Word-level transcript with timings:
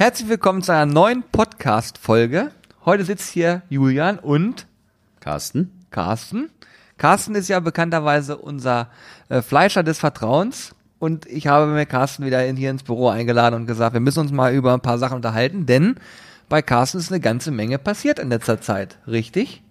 Herzlich 0.00 0.28
willkommen 0.28 0.62
zu 0.62 0.70
einer 0.72 0.86
neuen 0.86 1.24
Podcast-Folge. 1.24 2.52
Heute 2.84 3.04
sitzt 3.04 3.32
hier 3.32 3.62
Julian 3.68 4.20
und 4.20 4.68
Carsten. 5.18 5.72
Carsten. 5.90 6.50
Carsten 6.98 7.34
ist 7.34 7.48
ja 7.48 7.58
bekannterweise 7.58 8.36
unser 8.36 8.90
äh, 9.28 9.42
Fleischer 9.42 9.82
des 9.82 9.98
Vertrauens. 9.98 10.76
Und 11.00 11.26
ich 11.26 11.48
habe 11.48 11.66
mir 11.66 11.84
Carsten 11.84 12.24
wieder 12.24 12.46
in, 12.46 12.54
hier 12.54 12.70
ins 12.70 12.84
Büro 12.84 13.08
eingeladen 13.08 13.56
und 13.56 13.66
gesagt, 13.66 13.92
wir 13.92 13.98
müssen 13.98 14.20
uns 14.20 14.30
mal 14.30 14.54
über 14.54 14.72
ein 14.72 14.82
paar 14.82 14.98
Sachen 14.98 15.16
unterhalten, 15.16 15.66
denn 15.66 15.96
bei 16.48 16.62
Carsten 16.62 16.98
ist 16.98 17.10
eine 17.10 17.18
ganze 17.18 17.50
Menge 17.50 17.76
passiert 17.78 18.20
in 18.20 18.28
letzter 18.28 18.60
Zeit, 18.60 18.98
richtig? 19.08 19.64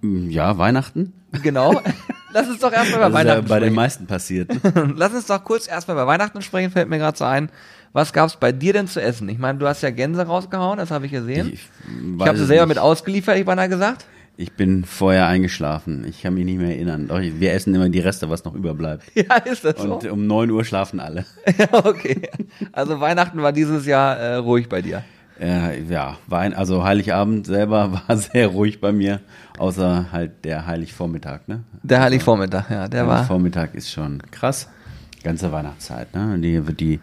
Ja, 0.00 0.56
Weihnachten. 0.56 1.12
Genau. 1.42 1.78
Lass 2.32 2.48
uns 2.48 2.60
doch 2.60 2.72
erstmal 2.72 3.10
bei 3.10 3.10
Das 3.10 3.20
ist 3.20 3.26
ja 3.26 3.34
Weihnachten 3.34 3.48
bei 3.48 3.60
den 3.60 3.64
sprechen. 3.66 3.74
meisten 3.74 4.06
passiert. 4.06 4.50
Lass 4.96 5.12
uns 5.12 5.26
doch 5.26 5.44
kurz 5.44 5.68
erstmal 5.68 5.96
bei 5.98 6.06
Weihnachten 6.06 6.40
sprechen, 6.40 6.70
fällt 6.70 6.88
mir 6.88 6.96
gerade 6.96 7.18
so 7.18 7.26
ein. 7.26 7.50
Was 7.92 8.12
gab's 8.12 8.36
bei 8.36 8.52
dir 8.52 8.72
denn 8.72 8.86
zu 8.86 9.02
essen? 9.02 9.28
Ich 9.28 9.38
meine, 9.38 9.58
du 9.58 9.66
hast 9.66 9.82
ja 9.82 9.90
Gänse 9.90 10.26
rausgehauen, 10.26 10.78
das 10.78 10.90
habe 10.90 11.06
ich 11.06 11.12
gesehen. 11.12 11.52
Ich, 11.52 11.68
weiß 12.16 12.28
habe 12.28 12.38
sie 12.38 12.44
es 12.44 12.48
selber 12.48 12.64
nicht. 12.66 12.76
mit 12.76 12.78
ausgeliefert, 12.78 13.36
ich 13.36 13.44
beinahe 13.44 13.68
gesagt. 13.68 14.06
Ich 14.38 14.52
bin 14.52 14.86
vorher 14.86 15.26
eingeschlafen. 15.26 16.06
Ich 16.08 16.22
kann 16.22 16.32
mich 16.32 16.46
nicht 16.46 16.58
mehr 16.58 16.70
erinnern. 16.70 17.08
Doch, 17.08 17.20
wir 17.20 17.52
essen 17.52 17.74
immer 17.74 17.90
die 17.90 18.00
Reste, 18.00 18.30
was 18.30 18.44
noch 18.44 18.54
überbleibt. 18.54 19.04
Ja, 19.14 19.36
ist 19.36 19.64
das 19.64 19.76
so? 19.76 19.94
Und 19.94 20.10
um 20.10 20.26
9 20.26 20.50
Uhr 20.50 20.64
schlafen 20.64 21.00
alle. 21.00 21.26
Ja, 21.58 21.84
okay. 21.84 22.22
Also 22.72 22.98
Weihnachten 22.98 23.42
war 23.42 23.52
dieses 23.52 23.84
Jahr 23.84 24.16
äh, 24.16 24.34
ruhig 24.36 24.70
bei 24.70 24.80
dir. 24.80 25.04
Äh, 25.38 25.82
ja, 25.82 26.16
Wein, 26.28 26.54
also 26.54 26.84
Heiligabend 26.84 27.46
selber 27.46 28.00
war 28.08 28.16
sehr 28.16 28.48
ruhig 28.48 28.80
bei 28.80 28.92
mir, 28.92 29.20
außer 29.58 30.06
halt 30.12 30.44
der 30.44 30.66
Heiligvormittag, 30.66 31.40
ne? 31.46 31.64
Der 31.82 32.00
Heiligvormittag, 32.00 32.70
ja, 32.70 32.88
der 32.88 33.06
war. 33.06 33.16
Heiligvormittag 33.16 33.74
ist 33.74 33.90
schon 33.90 34.22
krass. 34.30 34.68
Ganze 35.22 35.52
Weihnachtszeit, 35.52 36.14
ne? 36.14 36.38
Die 36.38 36.66
wird 36.66 36.80
die 36.80 37.00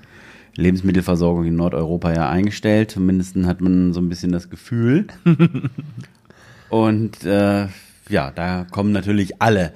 Lebensmittelversorgung 0.60 1.46
in 1.46 1.56
Nordeuropa 1.56 2.14
ja 2.14 2.30
eingestellt. 2.30 2.92
Zumindest 2.92 3.36
hat 3.38 3.62
man 3.62 3.94
so 3.94 4.02
ein 4.02 4.10
bisschen 4.10 4.32
das 4.32 4.50
Gefühl. 4.50 5.08
Und 6.70 7.24
äh, 7.24 7.68
ja, 8.10 8.32
da 8.32 8.66
kommen 8.70 8.92
natürlich 8.92 9.42
alle, 9.42 9.72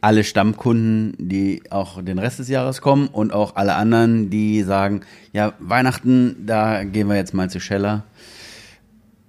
alle 0.00 0.24
Stammkunden, 0.24 1.14
die 1.18 1.62
auch 1.70 2.02
den 2.02 2.18
Rest 2.18 2.38
des 2.38 2.48
Jahres 2.48 2.80
kommen 2.80 3.08
und 3.08 3.32
auch 3.32 3.56
alle 3.56 3.74
anderen, 3.74 4.30
die 4.30 4.62
sagen, 4.62 5.02
ja, 5.32 5.52
Weihnachten, 5.60 6.44
da 6.46 6.84
gehen 6.84 7.08
wir 7.08 7.16
jetzt 7.16 7.34
mal 7.34 7.50
zu 7.50 7.60
Scheller. 7.60 8.04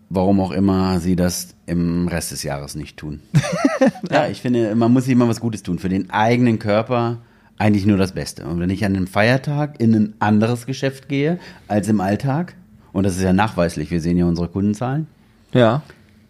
Warum 0.10 0.40
auch 0.40 0.52
immer 0.52 1.00
sie 1.00 1.16
das 1.16 1.56
im 1.66 2.08
Rest 2.08 2.32
des 2.32 2.44
Jahres 2.44 2.76
nicht 2.76 2.98
tun. 2.98 3.22
ja, 4.12 4.28
ich 4.28 4.42
finde, 4.42 4.76
man 4.76 4.92
muss 4.92 5.06
sich 5.06 5.14
immer 5.14 5.28
was 5.28 5.40
Gutes 5.40 5.64
tun. 5.64 5.80
Für 5.80 5.90
den 5.90 6.12
eigenen 6.12 6.60
Körper 6.60 7.20
eigentlich 7.64 7.86
nur 7.86 7.98
das 7.98 8.12
Beste. 8.12 8.46
Und 8.46 8.60
wenn 8.60 8.70
ich 8.70 8.84
an 8.84 8.94
einem 8.94 9.08
Feiertag 9.08 9.80
in 9.80 9.96
ein 9.96 10.14
anderes 10.20 10.66
Geschäft 10.66 11.08
gehe 11.08 11.40
als 11.70 11.88
im 11.88 12.02
Alltag, 12.02 12.56
und 12.92 13.04
das 13.06 13.16
ist 13.16 13.24
ja 13.24 13.32
nachweislich, 13.32 13.90
wir 13.90 14.02
sehen 14.02 14.18
ja 14.18 14.26
unsere 14.26 14.50
Kundenzahlen, 14.50 15.08
Ja. 15.54 15.82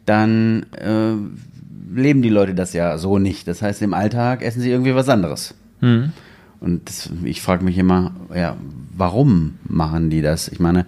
dann 0.06 0.68
äh, 0.74 1.14
leben 2.00 2.22
die 2.22 2.30
Leute 2.30 2.54
das 2.54 2.74
ja 2.74 3.00
so 3.00 3.18
nicht. 3.18 3.48
Das 3.48 3.64
heißt, 3.64 3.82
im 3.82 3.96
Alltag 3.96 4.44
essen 4.44 4.62
sie 4.62 4.70
irgendwie 4.70 4.94
was 4.94 5.10
anderes. 5.10 5.56
Hm. 5.80 6.12
Und 6.60 6.88
das, 6.88 7.10
ich 7.24 7.42
frage 7.42 7.66
mich 7.66 7.80
immer, 7.80 8.12
ja, 8.34 8.56
warum 8.96 9.56
machen 9.68 10.12
die 10.12 10.22
das? 10.22 10.48
Ich 10.50 10.60
meine, 10.60 10.86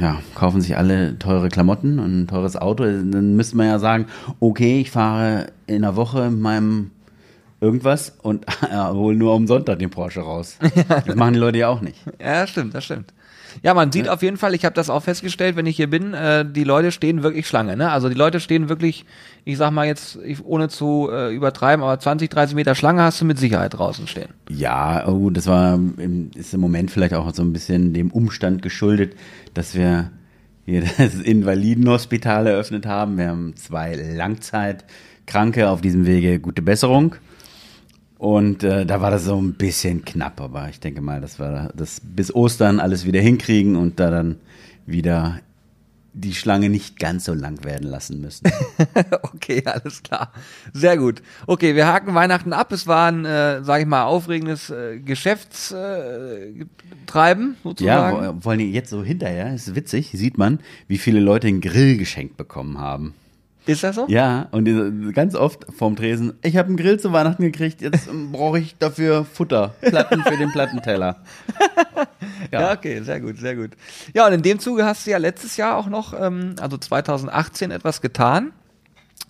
ja, 0.00 0.18
kaufen 0.34 0.60
sich 0.60 0.76
alle 0.76 1.18
teure 1.20 1.50
Klamotten 1.50 2.00
und 2.00 2.22
ein 2.22 2.26
teures 2.26 2.56
Auto. 2.56 2.82
Dann 2.82 3.36
müsste 3.36 3.56
man 3.56 3.66
ja 3.66 3.78
sagen, 3.78 4.06
okay, 4.40 4.80
ich 4.80 4.90
fahre 4.90 5.46
in 5.68 5.76
einer 5.84 5.94
Woche 5.94 6.30
mit 6.30 6.40
meinem 6.40 6.90
irgendwas 7.66 8.16
und 8.22 8.46
ja, 8.70 8.92
hole 8.92 9.16
nur 9.16 9.34
am 9.34 9.46
Sonntag 9.46 9.78
den 9.78 9.90
Porsche 9.90 10.20
raus. 10.20 10.58
Das 11.06 11.14
machen 11.14 11.34
die 11.34 11.40
Leute 11.40 11.58
ja 11.58 11.68
auch 11.68 11.80
nicht. 11.80 11.98
Ja, 12.20 12.42
das 12.42 12.50
stimmt, 12.50 12.74
das 12.74 12.84
stimmt. 12.84 13.12
Ja, 13.62 13.74
man 13.74 13.92
sieht 13.92 14.08
auf 14.08 14.22
jeden 14.22 14.36
Fall, 14.36 14.54
ich 14.54 14.64
habe 14.64 14.74
das 14.74 14.90
auch 14.90 15.02
festgestellt, 15.02 15.56
wenn 15.56 15.66
ich 15.66 15.76
hier 15.76 15.88
bin, 15.88 16.14
äh, 16.14 16.44
die 16.44 16.64
Leute 16.64 16.92
stehen 16.92 17.22
wirklich 17.22 17.46
Schlange. 17.46 17.76
Ne? 17.76 17.90
Also 17.90 18.08
die 18.08 18.14
Leute 18.14 18.40
stehen 18.40 18.68
wirklich, 18.68 19.04
ich 19.44 19.56
sag 19.56 19.70
mal 19.70 19.86
jetzt, 19.86 20.18
ich, 20.24 20.44
ohne 20.44 20.68
zu 20.68 21.08
äh, 21.10 21.34
übertreiben, 21.34 21.82
aber 21.82 21.98
20, 21.98 22.28
30 22.30 22.54
Meter 22.54 22.74
Schlange 22.74 23.02
hast 23.02 23.20
du 23.20 23.24
mit 23.24 23.38
Sicherheit 23.38 23.74
draußen 23.74 24.06
stehen. 24.06 24.28
Ja, 24.48 25.06
oh, 25.08 25.30
das 25.30 25.46
war 25.46 25.74
im, 25.74 26.30
ist 26.34 26.54
im 26.54 26.60
Moment 26.60 26.90
vielleicht 26.90 27.14
auch 27.14 27.32
so 27.34 27.42
ein 27.42 27.52
bisschen 27.52 27.94
dem 27.94 28.10
Umstand 28.10 28.62
geschuldet, 28.62 29.14
dass 29.54 29.74
wir 29.74 30.10
hier 30.66 30.82
das 30.98 31.14
Invalidenhospital 31.14 32.46
eröffnet 32.46 32.86
haben. 32.86 33.16
Wir 33.16 33.28
haben 33.28 33.56
zwei 33.56 33.94
Langzeitkranke 33.94 35.70
auf 35.70 35.80
diesem 35.80 36.06
Wege. 36.06 36.40
Gute 36.40 36.62
Besserung. 36.62 37.16
Und 38.18 38.62
äh, 38.64 38.86
da 38.86 39.00
war 39.02 39.10
das 39.10 39.24
so 39.24 39.36
ein 39.40 39.54
bisschen 39.54 40.04
knapp, 40.04 40.40
aber 40.40 40.68
ich 40.70 40.80
denke 40.80 41.00
mal, 41.02 41.20
dass 41.20 41.38
wir 41.38 41.70
das 41.76 42.00
bis 42.02 42.34
Ostern 42.34 42.80
alles 42.80 43.04
wieder 43.04 43.20
hinkriegen 43.20 43.76
und 43.76 44.00
da 44.00 44.10
dann 44.10 44.36
wieder 44.86 45.40
die 46.18 46.32
Schlange 46.34 46.70
nicht 46.70 46.98
ganz 46.98 47.26
so 47.26 47.34
lang 47.34 47.62
werden 47.62 47.86
lassen 47.86 48.22
müssen. 48.22 48.50
okay, 49.22 49.62
alles 49.66 50.02
klar. 50.02 50.32
Sehr 50.72 50.96
gut. 50.96 51.20
Okay, 51.46 51.74
wir 51.74 51.86
haken 51.86 52.14
Weihnachten 52.14 52.54
ab. 52.54 52.72
Es 52.72 52.86
war 52.86 53.12
ein, 53.12 53.26
äh, 53.26 53.62
sage 53.62 53.82
ich 53.82 53.88
mal, 53.88 54.04
aufregendes 54.04 54.70
äh, 54.70 54.98
Geschäftstreiben 54.98 56.62
äh, 56.62 56.66
Treiben, 57.04 57.56
ja, 57.56 57.62
sozusagen. 57.64 58.40
vor- 58.40 58.52
allem 58.52 58.60
jetzt 58.72 58.88
so 58.88 59.04
hinterher, 59.04 59.54
ist 59.54 59.74
witzig, 59.74 60.10
sieht 60.14 60.38
man, 60.38 60.60
wie 60.88 60.96
viele 60.96 61.20
Leute 61.20 61.48
ein 61.48 61.60
Grill 61.60 61.98
geschenkt 61.98 62.38
bekommen 62.38 62.78
haben. 62.78 63.12
Ist 63.66 63.82
das 63.82 63.96
so? 63.96 64.06
Ja, 64.08 64.48
und 64.52 65.12
ganz 65.12 65.34
oft 65.34 65.66
vorm 65.76 65.96
Tresen, 65.96 66.34
ich 66.42 66.56
habe 66.56 66.68
einen 66.68 66.76
Grill 66.76 67.00
zu 67.00 67.12
Weihnachten 67.12 67.42
gekriegt, 67.42 67.80
jetzt 67.80 68.08
brauche 68.30 68.60
ich 68.60 68.76
dafür 68.78 69.24
Futter, 69.24 69.74
Platten 69.80 70.22
für 70.22 70.36
den 70.36 70.50
Plattenteller. 70.52 71.16
Ja. 72.52 72.72
okay, 72.72 73.02
sehr 73.02 73.20
gut, 73.20 73.38
sehr 73.38 73.56
gut. 73.56 73.70
Ja, 74.14 74.26
und 74.26 74.32
in 74.32 74.42
dem 74.42 74.58
Zuge 74.60 74.84
hast 74.84 75.06
du 75.06 75.10
ja 75.10 75.18
letztes 75.18 75.56
Jahr 75.56 75.76
auch 75.76 75.88
noch, 75.88 76.14
ähm, 76.18 76.54
also 76.60 76.76
2018, 76.76 77.70
etwas 77.70 78.00
getan, 78.00 78.52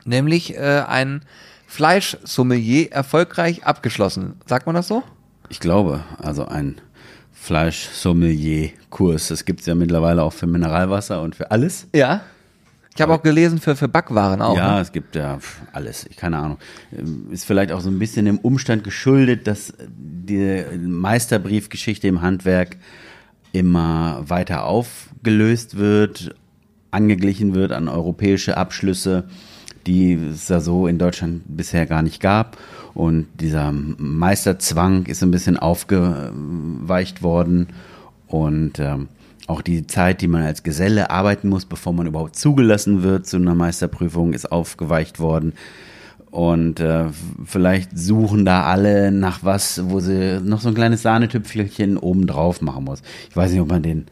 nämlich 0.05 0.55
äh, 0.55 0.83
ein 0.87 1.23
Fleischsommelier 1.67 2.93
erfolgreich 2.93 3.65
abgeschlossen. 3.65 4.35
Sagt 4.45 4.67
man 4.67 4.75
das 4.75 4.89
so? 4.89 5.03
Ich 5.49 5.61
glaube, 5.61 6.05
also 6.19 6.47
ein 6.47 6.81
Fleischsommelier-Kurs, 7.33 9.29
das 9.29 9.45
gibt's 9.45 9.67
ja 9.67 9.75
mittlerweile 9.75 10.23
auch 10.23 10.33
für 10.33 10.47
Mineralwasser 10.47 11.23
und 11.23 11.37
für 11.37 11.51
alles. 11.51 11.87
Ja. 11.95 12.23
Ich 12.97 13.03
habe 13.03 13.13
auch 13.15 13.23
gelesen 13.23 13.59
für, 13.61 13.77
für 13.77 13.89
Backwaren 13.89 14.41
auch. 14.43 14.57
ja, 14.57 14.75
Ne? 14.77 14.81
es 14.81 14.91
gibt 14.91 15.15
ja 15.17 15.39
alles, 15.73 16.07
ich 16.09 16.17
keine 16.17 16.39
Ahnung. 16.39 16.59
Ähm, 16.97 17.27
Ist 17.31 17.45
vielleicht 17.45 17.71
auch 17.71 17.81
so 17.81 17.91
ein 17.91 17.99
bisschen 17.99 18.25
dem 18.27 18.39
Umstand 18.39 18.85
geschuldet, 18.85 19.47
dass 19.47 19.73
die 19.87 20.65
Meisterbriefgeschichte 20.81 22.09
im 22.09 22.23
Handwerk 22.23 22.77
immer 23.53 24.23
weiter 24.27 24.65
aufgelöst 24.65 25.77
wird, 25.77 26.35
angeglichen 26.91 27.55
wird 27.55 27.73
an 27.73 27.89
europäische 27.89 28.57
Abschlüsse, 28.57 29.25
die 29.87 30.15
es 30.15 30.49
ja 30.49 30.61
so 30.61 30.87
in 30.87 30.99
Deutschland 30.99 31.43
bisher 31.47 31.87
gar 31.87 32.03
nicht 32.03 32.21
gab. 32.21 32.57
Und 32.95 33.27
dieser 33.41 33.73
Meisterzwang 33.73 35.05
ist 35.07 35.23
ein 35.23 35.31
bisschen 35.31 35.59
aufgeweicht 35.59 37.23
worden. 37.23 37.69
Und 38.27 38.81
ähm, 38.81 39.09
auch 39.47 39.63
die 39.63 39.87
Zeit, 39.87 40.21
die 40.21 40.29
man 40.29 40.43
als 40.43 40.63
Geselle 40.63 41.11
arbeiten 41.11 41.49
muss, 41.49 41.65
bevor 41.65 41.93
man 41.93 42.07
überhaupt 42.07 42.37
zugelassen 42.37 43.03
wird 43.03 43.27
zu 43.27 43.37
einer 43.37 43.55
Meisterprüfung, 43.55 44.33
ist 44.33 44.51
aufgeweicht 44.51 45.21
worden. 45.21 45.53
Und 46.31 46.81
äh, 46.81 47.07
vielleicht 47.45 47.97
suchen 47.97 48.45
da 48.45 48.65
alle 48.65 49.11
nach 49.11 49.43
was, 49.43 49.89
wo 49.89 50.01
sie 50.01 50.41
noch 50.43 50.61
so 50.61 50.69
ein 50.69 50.75
kleines 50.75 51.03
Sahnetüpfelchen 51.03 51.97
oben 51.97 52.27
drauf 52.27 52.61
machen 52.61 52.85
muss. 52.85 53.03
Ich 53.31 53.37
weiß 53.37 53.53
nicht, 53.53 53.61
ob 53.61 53.69
man 53.69 53.83
den 53.83 54.07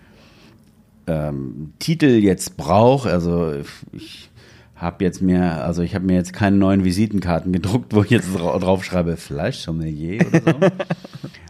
ähm, 1.06 1.72
Titel 1.80 2.06
jetzt 2.06 2.56
braucht. 2.56 3.08
Also 3.08 3.52
ich 3.92 4.30
habe 4.76 5.04
jetzt 5.04 5.22
mir, 5.22 5.64
also 5.64 5.82
ich 5.82 5.94
habe 5.94 6.04
mir 6.04 6.14
jetzt 6.14 6.32
keine 6.32 6.56
neuen 6.56 6.84
Visitenkarten 6.84 7.52
gedruckt, 7.52 7.94
wo 7.94 8.02
ich 8.02 8.10
jetzt 8.10 8.34
dra 8.34 8.58
drauf 8.58 8.84
schreibe 8.84 9.16
Fleischsommelier 9.16 10.26
oder 10.26 10.40
so. 10.40 10.58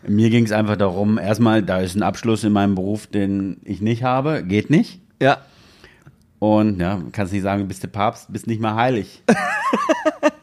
mir 0.09 0.31
ging 0.31 0.45
es 0.45 0.53
einfach 0.53 0.77
darum, 0.77 1.19
erstmal, 1.19 1.63
da 1.63 1.81
ist 1.81 1.97
ein 1.97 2.03
Abschluss 2.03 2.45
in 2.45 2.53
meinem 2.53 2.75
Beruf, 2.75 3.07
den 3.07 3.59
ich 3.65 3.81
nicht 3.81 4.03
habe, 4.03 4.45
geht 4.45 4.71
nicht. 4.71 5.01
Ja. 5.21 5.39
Und 6.39 6.79
ja, 6.79 7.01
kannst 7.13 7.33
nicht 7.33 7.43
sagen, 7.43 7.63
du 7.63 7.69
bist 7.69 7.83
der 7.83 7.89
Papst, 7.89 8.31
bist 8.31 8.47
nicht 8.47 8.61
mal 8.61 8.75
heilig. 8.75 9.23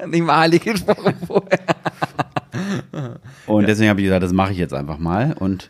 Nicht 0.07 0.23
mal 0.23 0.39
heilig 0.39 0.63
gesprochen 0.63 1.13
vorher. 1.27 1.59
Und 3.45 3.67
deswegen 3.67 3.89
habe 3.89 4.01
ich 4.01 4.05
gesagt, 4.05 4.23
das 4.23 4.33
mache 4.33 4.51
ich 4.51 4.57
jetzt 4.57 4.73
einfach 4.73 4.97
mal. 4.97 5.35
Und 5.39 5.69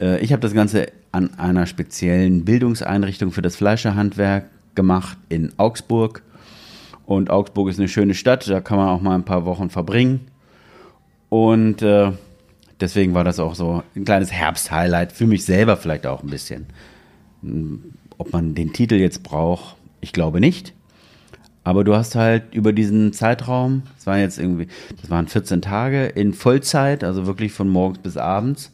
äh, 0.00 0.20
ich 0.20 0.32
habe 0.32 0.40
das 0.40 0.54
Ganze 0.54 0.92
an 1.12 1.34
einer 1.38 1.66
speziellen 1.66 2.44
Bildungseinrichtung 2.44 3.32
für 3.32 3.42
das 3.42 3.56
Fleischerhandwerk 3.56 4.46
gemacht 4.74 5.18
in 5.28 5.52
Augsburg. 5.56 6.22
Und 7.06 7.30
Augsburg 7.30 7.68
ist 7.68 7.78
eine 7.78 7.88
schöne 7.88 8.14
Stadt, 8.14 8.48
da 8.48 8.60
kann 8.60 8.78
man 8.78 8.88
auch 8.88 9.00
mal 9.00 9.14
ein 9.14 9.24
paar 9.24 9.44
Wochen 9.44 9.70
verbringen. 9.70 10.28
Und 11.28 11.82
äh, 11.82 12.12
deswegen 12.80 13.14
war 13.14 13.24
das 13.24 13.40
auch 13.40 13.54
so 13.54 13.82
ein 13.94 14.04
kleines 14.04 14.32
Herbst-Highlight 14.32 15.12
für 15.12 15.26
mich 15.26 15.44
selber 15.44 15.76
vielleicht 15.76 16.06
auch 16.06 16.22
ein 16.22 16.30
bisschen. 16.30 16.66
Hm, 17.42 17.82
Ob 18.18 18.32
man 18.32 18.54
den 18.54 18.72
Titel 18.72 18.94
jetzt 18.94 19.22
braucht, 19.22 19.76
ich 20.00 20.12
glaube 20.12 20.40
nicht. 20.40 20.72
Aber 21.64 21.82
du 21.82 21.96
hast 21.96 22.14
halt 22.14 22.54
über 22.54 22.74
diesen 22.74 23.14
Zeitraum, 23.14 23.84
das 23.96 24.06
waren 24.06 24.20
jetzt 24.20 24.38
irgendwie, 24.38 24.68
das 25.00 25.10
waren 25.10 25.28
14 25.28 25.62
Tage 25.62 26.04
in 26.04 26.34
Vollzeit, 26.34 27.02
also 27.02 27.26
wirklich 27.26 27.52
von 27.52 27.68
morgens 27.68 27.98
bis 27.98 28.18
abends. 28.18 28.70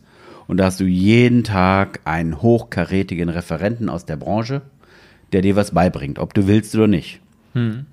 Und 0.48 0.56
da 0.56 0.64
hast 0.64 0.80
du 0.80 0.84
jeden 0.84 1.44
Tag 1.44 2.00
einen 2.04 2.42
hochkarätigen 2.42 3.28
Referenten 3.28 3.88
aus 3.88 4.06
der 4.06 4.16
Branche, 4.16 4.62
der 5.32 5.42
dir 5.42 5.54
was 5.54 5.70
beibringt, 5.70 6.18
ob 6.18 6.34
du 6.34 6.48
willst 6.48 6.74
oder 6.74 6.88
nicht. 6.88 7.20
Hm. 7.54 7.86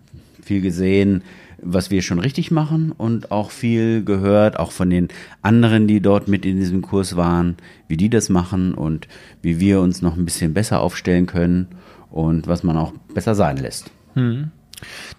Viel 0.48 0.62
gesehen, 0.62 1.24
was 1.62 1.92
wir 1.92 2.02
schon 2.02 2.20
richtig 2.20 2.52
machen 2.52 2.94
und 2.94 3.32
auch 3.32 3.52
viel 3.52 4.02
gehört, 4.06 4.58
auch 4.58 4.72
von 4.72 4.90
den 4.90 5.10
anderen, 5.42 5.88
die 5.88 6.00
dort 6.00 6.30
mit 6.30 6.46
in 6.46 6.56
diesem 6.56 6.82
Kurs 6.82 7.18
waren, 7.18 7.58
wie 7.90 7.98
die 7.98 8.10
das 8.10 8.30
machen 8.30 8.74
und 8.74 9.10
wie 9.42 9.60
wir 9.60 9.82
uns 9.82 10.02
noch 10.02 10.16
ein 10.16 10.24
bisschen 10.24 10.54
besser 10.54 10.80
aufstellen 10.80 11.26
können 11.26 11.68
und 12.12 12.48
was 12.48 12.64
man 12.64 12.78
auch 12.78 12.94
besser 13.14 13.36
sein 13.36 13.58
lässt. 13.58 13.92
Hm. 14.14 14.52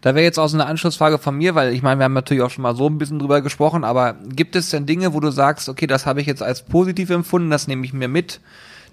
Da 0.01 0.15
wäre 0.15 0.25
jetzt 0.25 0.39
auch 0.39 0.49
so 0.49 0.57
eine 0.57 0.65
Anschlussfrage 0.65 1.19
von 1.19 1.37
mir, 1.37 1.55
weil 1.55 1.75
ich 1.75 1.83
meine, 1.83 2.01
wir 2.01 2.05
haben 2.05 2.15
natürlich 2.15 2.43
auch 2.43 2.51
schon 2.51 2.63
mal 2.63 2.75
so 2.75 2.89
ein 2.89 2.97
bisschen 2.97 3.19
drüber 3.19 3.43
gesprochen, 3.43 3.85
aber 3.85 4.15
gibt 4.35 4.57
es 4.57 4.71
denn 4.71 4.87
Dinge, 4.87 5.13
wo 5.13 5.21
du 5.21 5.31
sagst, 5.31 5.69
okay, 5.69 5.87
das 5.87 6.07
habe 6.07 6.23
ich 6.23 6.27
jetzt 6.27 6.43
als 6.43 6.63
positiv 6.63 7.11
empfunden, 7.11 7.51
das 7.51 7.69
nehme 7.69 7.85
ich 7.85 7.93
mir 7.93 8.09
mit 8.09 8.41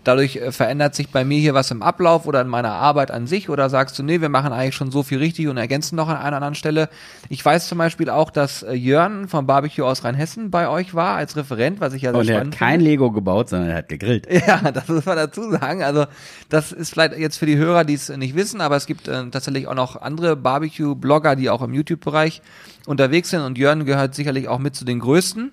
dadurch 0.08 0.38
äh, 0.38 0.52
verändert 0.52 0.96
sich 0.96 1.10
bei 1.10 1.26
mir 1.26 1.40
hier 1.40 1.54
was 1.54 1.72
im 1.72 1.82
Ablauf 1.82 2.26
oder 2.26 2.42
in 2.42 2.48
meiner 2.48 2.72
Arbeit 2.72 3.12
an 3.12 3.28
sich 3.28 3.50
oder 3.50 3.70
sagst 3.70 4.00
du, 4.00 4.04
nee, 4.04 4.22
wir 4.22 4.30
machen 4.30 4.54
eigentlich 4.54 4.76
schon 4.76 4.92
so 4.92 5.04
viel 5.04 5.18
richtig 5.18 5.48
und 5.48 5.58
ergänzen 5.58 5.96
noch 5.96 6.08
an 6.08 6.18
einer 6.18 6.38
anderen 6.38 6.56
Stelle. 6.56 6.90
Ich 7.30 7.44
weiß 7.44 7.68
zum 7.68 7.78
Beispiel 7.78 8.10
auch, 8.10 8.32
dass 8.32 8.64
äh, 8.64 8.74
Jörn 8.74 9.28
vom 9.28 9.46
Barbecue 9.46 9.84
aus 9.84 10.04
Rheinhessen 10.04 10.52
bei 10.52 10.70
euch 10.70 10.94
war 10.94 11.16
als 11.16 11.36
Referent, 11.36 11.80
was 11.80 11.94
ich 11.94 12.04
ja 12.04 12.12
sehr 12.12 12.20
Und 12.20 12.30
er 12.30 12.40
hat 12.42 12.52
kein 12.52 12.80
finde. 12.80 12.86
Lego 12.92 13.12
gebaut, 13.12 13.50
sondern 13.50 13.70
er 13.70 13.78
hat 13.78 13.90
gegrillt. 13.90 14.28
Ja, 14.46 14.72
das 14.72 14.88
muss 14.90 15.06
man 15.06 15.16
dazu 15.16 15.50
sagen. 15.50 15.82
Also 15.82 16.06
das 16.50 16.72
ist 16.72 16.92
vielleicht 16.92 17.18
jetzt 17.18 17.38
für 17.38 17.48
die 17.48 17.58
Hörer, 17.58 17.84
die 17.84 17.96
es 17.96 18.10
nicht 18.10 18.36
wissen, 18.36 18.62
aber 18.62 18.76
es 18.76 18.86
gibt 18.86 19.08
äh, 19.08 19.30
tatsächlich 19.30 19.68
auch 19.68 19.74
noch 19.74 20.00
andere 20.00 20.36
Barbecue-Blogger, 20.36 21.36
die 21.36 21.50
auch 21.50 21.62
im 21.62 21.74
YouTube-Bereich 21.74 22.42
unterwegs 22.86 23.32
sind 23.32 23.42
und 23.42 23.58
Jörn 23.58 23.86
gehört 23.86 24.14
sicherlich 24.14 24.48
auch 24.48 24.60
mit 24.60 24.76
zu 24.76 24.86
den 24.86 25.00
größten 25.00 25.52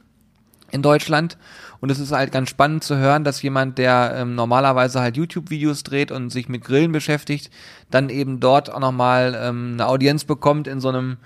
in 0.73 0.83
Deutschland. 0.83 1.39
Und 1.83 1.91
es 1.91 1.99
ist 1.99 2.13
halt 2.13 2.31
ganz 2.31 2.49
spannend 2.49 2.85
zu 2.85 2.97
hören, 2.97 3.25
dass 3.25 3.43
jemand, 3.43 3.77
der 3.77 4.15
ähm, 4.17 4.37
normalerweise 4.37 5.01
halt 5.01 5.17
YouTube-Videos 5.17 5.83
dreht 5.83 6.13
und 6.13 6.31
sich 6.31 6.49
mit 6.49 6.65
Grillen 6.65 6.93
beschäftigt, 6.93 7.51
dann 7.91 8.09
eben 8.09 8.39
dort 8.39 8.73
auch 8.73 8.79
nochmal 8.79 9.37
ähm, 9.37 9.73
eine 9.73 9.89
Audienz 9.89 10.25
bekommt 10.25 10.69
in 10.69 10.81
so 10.81 10.91
einem 10.91 11.17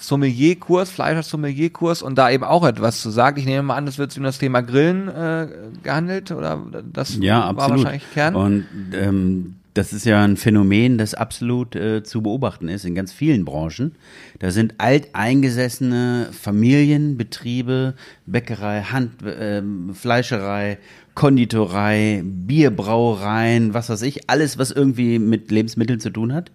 Sommelier-Kurs, 0.00 0.88
Fleischer-Sommelier-Kurs 0.88 2.00
und 2.00 2.16
da 2.16 2.30
eben 2.30 2.44
auch 2.44 2.64
etwas 2.64 3.02
zu 3.02 3.10
sagt. 3.10 3.36
Ich 3.36 3.44
nehme 3.44 3.62
mal 3.62 3.74
an, 3.76 3.86
es 3.86 3.98
wird 3.98 4.16
um 4.16 4.22
das 4.24 4.38
Thema 4.38 4.62
Grillen 4.62 5.08
äh, 5.08 5.48
gehandelt 5.82 6.30
oder 6.30 6.62
das 6.90 7.18
ja, 7.18 7.40
war 7.40 7.48
absolut. 7.50 7.84
wahrscheinlich 7.84 8.10
Kern. 8.14 8.34
Und 8.36 8.66
ähm, 8.94 9.56
das 9.76 9.92
ist 9.92 10.06
ja 10.06 10.24
ein 10.24 10.36
Phänomen, 10.36 10.96
das 10.96 11.14
absolut 11.14 11.76
äh, 11.76 12.02
zu 12.02 12.22
beobachten 12.22 12.68
ist 12.68 12.86
in 12.86 12.94
ganz 12.94 13.12
vielen 13.12 13.44
Branchen. 13.44 13.94
Da 14.38 14.50
sind 14.50 14.74
alteingesessene 14.78 16.30
Familienbetriebe, 16.32 17.94
Bäckerei, 18.24 18.82
Hand, 18.82 19.22
äh, 19.22 19.62
Fleischerei, 19.92 20.78
Konditorei, 21.14 22.22
Bierbrauereien, 22.24 23.74
was 23.74 23.90
weiß 23.90 24.02
ich, 24.02 24.30
alles, 24.30 24.56
was 24.56 24.70
irgendwie 24.70 25.18
mit 25.18 25.50
Lebensmitteln 25.50 26.00
zu 26.00 26.10
tun 26.10 26.32
hat. 26.32 26.52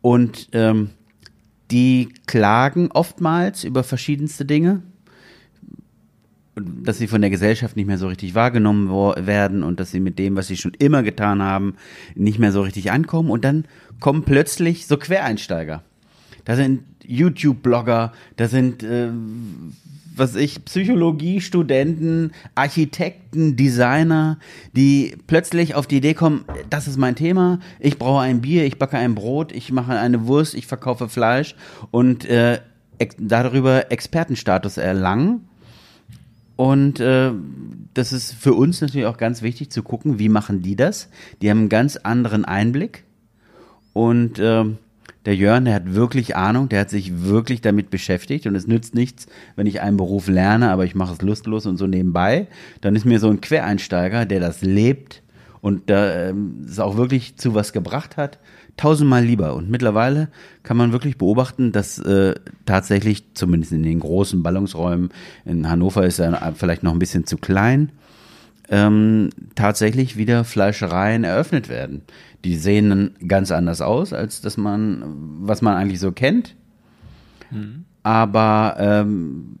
Und 0.00 0.48
ähm, 0.52 0.90
die 1.70 2.08
klagen 2.26 2.90
oftmals 2.90 3.62
über 3.62 3.84
verschiedenste 3.84 4.44
Dinge 4.44 4.82
dass 6.60 6.98
sie 6.98 7.06
von 7.06 7.20
der 7.20 7.30
Gesellschaft 7.30 7.76
nicht 7.76 7.86
mehr 7.86 7.98
so 7.98 8.08
richtig 8.08 8.34
wahrgenommen 8.34 8.88
werden 9.26 9.62
und 9.62 9.80
dass 9.80 9.90
sie 9.90 10.00
mit 10.00 10.18
dem, 10.18 10.36
was 10.36 10.46
sie 10.46 10.56
schon 10.56 10.74
immer 10.78 11.02
getan 11.02 11.42
haben, 11.42 11.74
nicht 12.14 12.38
mehr 12.38 12.52
so 12.52 12.62
richtig 12.62 12.90
ankommen. 12.90 13.30
Und 13.30 13.44
dann 13.44 13.64
kommen 14.00 14.22
plötzlich 14.22 14.86
so 14.86 14.96
Quereinsteiger. 14.96 15.82
Da 16.44 16.56
sind 16.56 16.82
YouTube-Blogger, 17.04 18.12
da 18.36 18.48
sind, 18.48 18.82
äh, 18.82 19.08
was 20.14 20.34
ich, 20.34 20.64
Psychologiestudenten, 20.64 22.32
Architekten, 22.54 23.56
Designer, 23.56 24.38
die 24.74 25.16
plötzlich 25.26 25.74
auf 25.74 25.86
die 25.86 25.98
Idee 25.98 26.14
kommen, 26.14 26.44
das 26.70 26.88
ist 26.88 26.96
mein 26.96 27.16
Thema, 27.16 27.60
ich 27.78 27.98
brauche 27.98 28.22
ein 28.22 28.40
Bier, 28.40 28.64
ich 28.64 28.78
backe 28.78 28.98
ein 28.98 29.14
Brot, 29.14 29.52
ich 29.52 29.72
mache 29.72 29.98
eine 29.98 30.26
Wurst, 30.26 30.54
ich 30.54 30.66
verkaufe 30.66 31.08
Fleisch 31.08 31.54
und 31.90 32.24
äh, 32.24 32.60
ex 32.98 33.16
darüber 33.18 33.90
Expertenstatus 33.92 34.76
erlangen 34.76 35.47
und 36.58 36.98
äh, 36.98 37.30
das 37.94 38.12
ist 38.12 38.32
für 38.32 38.52
uns 38.52 38.80
natürlich 38.80 39.06
auch 39.06 39.16
ganz 39.16 39.42
wichtig 39.42 39.70
zu 39.70 39.84
gucken, 39.84 40.18
wie 40.18 40.28
machen 40.28 40.60
die 40.60 40.74
das. 40.74 41.08
Die 41.40 41.50
haben 41.50 41.58
einen 41.58 41.68
ganz 41.68 41.96
anderen 41.96 42.44
Einblick. 42.44 43.04
Und 43.92 44.40
äh, 44.40 44.64
der 45.24 45.36
Jörn, 45.36 45.66
der 45.66 45.74
hat 45.74 45.94
wirklich 45.94 46.34
Ahnung, 46.34 46.68
der 46.68 46.80
hat 46.80 46.90
sich 46.90 47.22
wirklich 47.22 47.60
damit 47.60 47.90
beschäftigt. 47.90 48.48
Und 48.48 48.56
es 48.56 48.66
nützt 48.66 48.96
nichts, 48.96 49.28
wenn 49.54 49.68
ich 49.68 49.80
einen 49.80 49.96
Beruf 49.96 50.26
lerne, 50.26 50.72
aber 50.72 50.84
ich 50.84 50.96
mache 50.96 51.12
es 51.12 51.22
lustlos 51.22 51.64
und 51.64 51.76
so 51.76 51.86
nebenbei. 51.86 52.48
Dann 52.80 52.96
ist 52.96 53.04
mir 53.04 53.20
so 53.20 53.30
ein 53.30 53.40
Quereinsteiger, 53.40 54.26
der 54.26 54.40
das 54.40 54.60
lebt 54.60 55.22
und 55.60 55.88
äh, 55.92 56.32
es 56.66 56.80
auch 56.80 56.96
wirklich 56.96 57.36
zu 57.36 57.54
was 57.54 57.72
gebracht 57.72 58.16
hat, 58.16 58.40
tausendmal 58.78 59.24
lieber. 59.24 59.54
Und 59.54 59.68
mittlerweile 59.68 60.28
kann 60.62 60.78
man 60.78 60.92
wirklich 60.92 61.18
beobachten, 61.18 61.72
dass 61.72 61.98
äh, 61.98 62.34
tatsächlich, 62.64 63.34
zumindest 63.34 63.72
in 63.72 63.82
den 63.82 64.00
großen 64.00 64.42
Ballungsräumen, 64.42 65.10
in 65.44 65.68
Hannover 65.68 66.06
ist 66.06 66.18
er 66.18 66.54
vielleicht 66.56 66.82
noch 66.82 66.92
ein 66.92 66.98
bisschen 66.98 67.26
zu 67.26 67.36
klein, 67.36 67.92
ähm, 68.70 69.30
tatsächlich 69.54 70.16
wieder 70.16 70.44
Fleischereien 70.44 71.24
eröffnet 71.24 71.68
werden. 71.68 72.02
Die 72.44 72.56
sehen 72.56 72.90
dann 72.90 73.10
ganz 73.26 73.50
anders 73.50 73.80
aus, 73.80 74.12
als 74.12 74.40
das 74.40 74.56
man, 74.56 75.02
was 75.40 75.62
man 75.62 75.76
eigentlich 75.76 76.00
so 76.00 76.12
kennt. 76.12 76.54
Mhm. 77.50 77.84
Aber 78.02 78.76
ähm, 78.78 79.58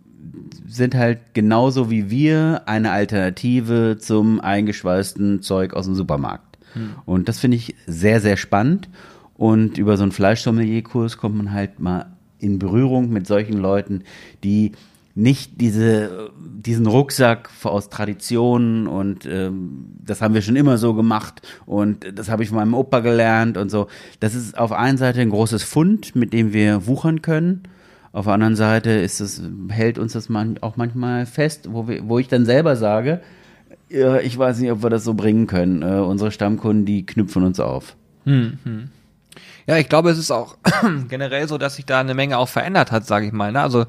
sind 0.66 0.94
halt 0.94 1.18
genauso 1.34 1.90
wie 1.90 2.10
wir 2.10 2.62
eine 2.66 2.90
Alternative 2.90 3.96
zum 3.98 4.40
eingeschweißten 4.40 5.42
Zeug 5.42 5.74
aus 5.74 5.86
dem 5.86 5.94
Supermarkt. 5.94 6.47
Hm. 6.74 6.90
Und 7.06 7.28
das 7.28 7.38
finde 7.38 7.56
ich 7.56 7.74
sehr, 7.86 8.20
sehr 8.20 8.36
spannend. 8.36 8.88
Und 9.34 9.78
über 9.78 9.96
so 9.96 10.02
einen 10.02 10.12
Fleischsommelierkurs 10.12 11.16
kommt 11.16 11.36
man 11.36 11.52
halt 11.52 11.78
mal 11.80 12.06
in 12.38 12.58
Berührung 12.58 13.10
mit 13.10 13.26
solchen 13.26 13.58
Leuten, 13.58 14.02
die 14.42 14.72
nicht 15.18 15.60
diese, 15.60 16.30
diesen 16.38 16.86
Rucksack 16.86 17.50
aus 17.64 17.90
Traditionen 17.90 18.86
und 18.86 19.26
ähm, 19.26 19.96
das 20.04 20.22
haben 20.22 20.32
wir 20.32 20.42
schon 20.42 20.54
immer 20.54 20.78
so 20.78 20.94
gemacht 20.94 21.42
und 21.66 22.06
das 22.16 22.28
habe 22.30 22.44
ich 22.44 22.50
von 22.50 22.58
meinem 22.58 22.74
Opa 22.74 23.00
gelernt 23.00 23.56
und 23.56 23.68
so. 23.68 23.88
Das 24.20 24.36
ist 24.36 24.56
auf 24.56 24.70
einen 24.70 24.96
Seite 24.96 25.20
ein 25.20 25.30
großes 25.30 25.64
Fund, 25.64 26.14
mit 26.14 26.32
dem 26.32 26.52
wir 26.52 26.86
wuchern 26.86 27.20
können. 27.20 27.64
Auf 28.12 28.26
der 28.26 28.34
anderen 28.34 28.54
Seite 28.54 28.90
ist 28.90 29.20
es, 29.20 29.42
hält 29.70 29.98
uns 29.98 30.12
das 30.12 30.28
man 30.28 30.58
auch 30.58 30.76
manchmal 30.76 31.26
fest, 31.26 31.68
wo, 31.72 31.88
wir, 31.88 32.08
wo 32.08 32.20
ich 32.20 32.28
dann 32.28 32.44
selber 32.46 32.76
sage, 32.76 33.20
ja, 33.88 34.18
ich 34.18 34.38
weiß 34.38 34.58
nicht, 34.58 34.70
ob 34.70 34.82
wir 34.82 34.90
das 34.90 35.04
so 35.04 35.14
bringen 35.14 35.46
können. 35.46 35.82
Äh, 35.82 36.00
unsere 36.00 36.30
Stammkunden, 36.30 36.84
die 36.84 37.06
knüpfen 37.06 37.44
uns 37.44 37.60
auf. 37.60 37.96
Hm, 38.24 38.58
hm. 38.64 38.88
Ja, 39.66 39.76
ich 39.76 39.88
glaube, 39.88 40.10
es 40.10 40.18
ist 40.18 40.30
auch 40.30 40.56
generell 41.08 41.46
so, 41.48 41.58
dass 41.58 41.76
sich 41.76 41.84
da 41.84 42.00
eine 42.00 42.14
Menge 42.14 42.38
auch 42.38 42.48
verändert 42.48 42.90
hat, 42.90 43.06
sage 43.06 43.26
ich 43.26 43.32
mal. 43.32 43.52
Ne? 43.52 43.60
Also 43.60 43.86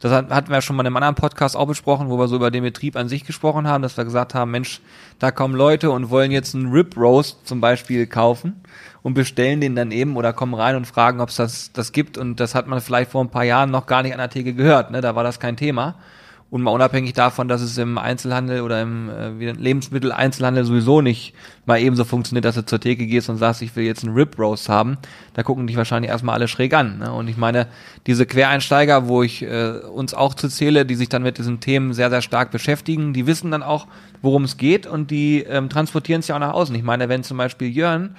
das 0.00 0.12
hatten 0.12 0.48
wir 0.48 0.54
ja 0.54 0.62
schon 0.62 0.76
mal 0.76 0.82
in 0.82 0.86
einem 0.86 0.96
anderen 0.96 1.16
Podcast 1.16 1.56
auch 1.56 1.66
besprochen, 1.66 2.08
wo 2.08 2.18
wir 2.18 2.28
so 2.28 2.36
über 2.36 2.50
den 2.50 2.62
Betrieb 2.62 2.96
an 2.96 3.08
sich 3.08 3.24
gesprochen 3.24 3.66
haben, 3.66 3.82
dass 3.82 3.96
wir 3.96 4.04
gesagt 4.04 4.32
haben, 4.32 4.52
Mensch, 4.52 4.80
da 5.18 5.32
kommen 5.32 5.54
Leute 5.54 5.90
und 5.90 6.08
wollen 6.10 6.30
jetzt 6.30 6.54
einen 6.54 6.70
Rib 6.70 6.96
Roast 6.96 7.46
zum 7.48 7.60
Beispiel 7.60 8.06
kaufen 8.06 8.62
und 9.02 9.14
bestellen 9.14 9.60
den 9.60 9.74
dann 9.74 9.90
eben 9.90 10.16
oder 10.16 10.32
kommen 10.32 10.54
rein 10.54 10.76
und 10.76 10.86
fragen, 10.86 11.20
ob 11.20 11.30
es 11.30 11.36
das, 11.36 11.72
das 11.72 11.90
gibt. 11.92 12.16
Und 12.16 12.38
das 12.38 12.54
hat 12.54 12.68
man 12.68 12.80
vielleicht 12.80 13.10
vor 13.10 13.24
ein 13.24 13.30
paar 13.30 13.44
Jahren 13.44 13.70
noch 13.70 13.86
gar 13.86 14.02
nicht 14.02 14.12
an 14.12 14.18
der 14.18 14.30
Theke 14.30 14.54
gehört. 14.54 14.92
Ne? 14.92 15.00
Da 15.00 15.16
war 15.16 15.24
das 15.24 15.40
kein 15.40 15.56
Thema. 15.56 15.96
Und 16.50 16.62
mal 16.62 16.70
unabhängig 16.70 17.12
davon, 17.12 17.46
dass 17.46 17.60
es 17.60 17.76
im 17.76 17.98
Einzelhandel 17.98 18.62
oder 18.62 18.80
im 18.80 19.10
äh, 19.10 19.52
Lebensmitteleinzelhandel 19.52 20.64
sowieso 20.64 21.02
nicht 21.02 21.34
mal 21.66 21.78
ebenso 21.78 22.04
funktioniert, 22.04 22.46
dass 22.46 22.54
du 22.54 22.64
zur 22.64 22.80
Theke 22.80 23.06
gehst 23.06 23.28
und 23.28 23.36
sagst, 23.36 23.60
ich 23.60 23.76
will 23.76 23.84
jetzt 23.84 24.02
einen 24.02 24.14
Rib 24.14 24.38
Roast 24.38 24.70
haben, 24.70 24.96
da 25.34 25.42
gucken 25.42 25.66
dich 25.66 25.76
wahrscheinlich 25.76 26.10
erstmal 26.10 26.36
alle 26.36 26.48
schräg 26.48 26.72
an. 26.72 27.00
Ne? 27.00 27.12
Und 27.12 27.28
ich 27.28 27.36
meine, 27.36 27.66
diese 28.06 28.24
Quereinsteiger, 28.24 29.08
wo 29.08 29.22
ich 29.22 29.42
äh, 29.42 29.80
uns 29.92 30.14
auch 30.14 30.32
zu 30.32 30.48
zähle, 30.48 30.86
die 30.86 30.94
sich 30.94 31.10
dann 31.10 31.22
mit 31.22 31.36
diesen 31.36 31.60
Themen 31.60 31.92
sehr, 31.92 32.08
sehr 32.08 32.22
stark 32.22 32.50
beschäftigen, 32.50 33.12
die 33.12 33.26
wissen 33.26 33.50
dann 33.50 33.62
auch, 33.62 33.86
worum 34.22 34.44
es 34.44 34.56
geht 34.56 34.86
und 34.86 35.10
die 35.10 35.42
ähm, 35.42 35.68
transportieren 35.68 36.20
es 36.20 36.28
ja 36.28 36.36
auch 36.36 36.40
nach 36.40 36.54
außen. 36.54 36.74
Ich 36.74 36.82
meine, 36.82 37.10
wenn 37.10 37.24
zum 37.24 37.36
Beispiel 37.36 37.68
Jörn 37.68 38.16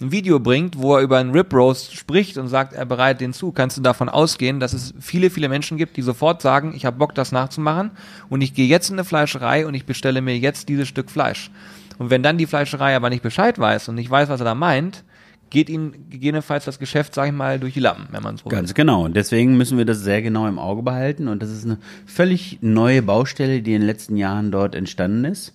ein 0.00 0.12
Video 0.12 0.38
bringt, 0.38 0.78
wo 0.78 0.96
er 0.96 1.02
über 1.02 1.18
einen 1.18 1.30
Rip 1.30 1.52
Roast 1.54 1.94
spricht 1.96 2.36
und 2.36 2.48
sagt, 2.48 2.74
er 2.74 2.84
bereitet 2.84 3.22
den 3.22 3.32
zu, 3.32 3.52
kannst 3.52 3.78
du 3.78 3.80
davon 3.80 4.08
ausgehen, 4.08 4.60
dass 4.60 4.72
es 4.72 4.92
viele, 5.00 5.30
viele 5.30 5.48
Menschen 5.48 5.78
gibt, 5.78 5.96
die 5.96 6.02
sofort 6.02 6.42
sagen, 6.42 6.74
ich 6.76 6.84
habe 6.84 6.98
Bock, 6.98 7.14
das 7.14 7.32
nachzumachen 7.32 7.92
und 8.28 8.42
ich 8.42 8.52
gehe 8.52 8.66
jetzt 8.66 8.90
in 8.90 8.96
eine 8.96 9.04
Fleischerei 9.04 9.66
und 9.66 9.74
ich 9.74 9.86
bestelle 9.86 10.20
mir 10.20 10.36
jetzt 10.36 10.68
dieses 10.68 10.88
Stück 10.88 11.10
Fleisch. 11.10 11.50
Und 11.98 12.10
wenn 12.10 12.22
dann 12.22 12.36
die 12.36 12.46
Fleischerei 12.46 12.94
aber 12.94 13.08
nicht 13.08 13.22
Bescheid 13.22 13.58
weiß 13.58 13.88
und 13.88 13.94
nicht 13.94 14.10
weiß, 14.10 14.28
was 14.28 14.40
er 14.40 14.44
da 14.44 14.54
meint, 14.54 15.02
geht 15.48 15.70
ihnen 15.70 16.10
gegebenenfalls 16.10 16.64
das 16.64 16.78
Geschäft, 16.78 17.14
sag 17.14 17.28
ich 17.28 17.32
mal, 17.32 17.58
durch 17.58 17.74
die 17.74 17.80
Lappen, 17.80 18.08
wenn 18.10 18.22
man 18.22 18.36
so 18.36 18.48
Ganz 18.48 18.70
will. 18.70 18.74
genau. 18.74 19.04
Und 19.04 19.16
deswegen 19.16 19.56
müssen 19.56 19.78
wir 19.78 19.84
das 19.84 20.00
sehr 20.00 20.20
genau 20.20 20.46
im 20.46 20.58
Auge 20.58 20.82
behalten. 20.82 21.28
Und 21.28 21.42
das 21.42 21.50
ist 21.50 21.64
eine 21.64 21.78
völlig 22.04 22.58
neue 22.62 23.00
Baustelle, 23.00 23.62
die 23.62 23.74
in 23.74 23.80
den 23.80 23.86
letzten 23.86 24.16
Jahren 24.16 24.50
dort 24.50 24.74
entstanden 24.74 25.24
ist. 25.24 25.54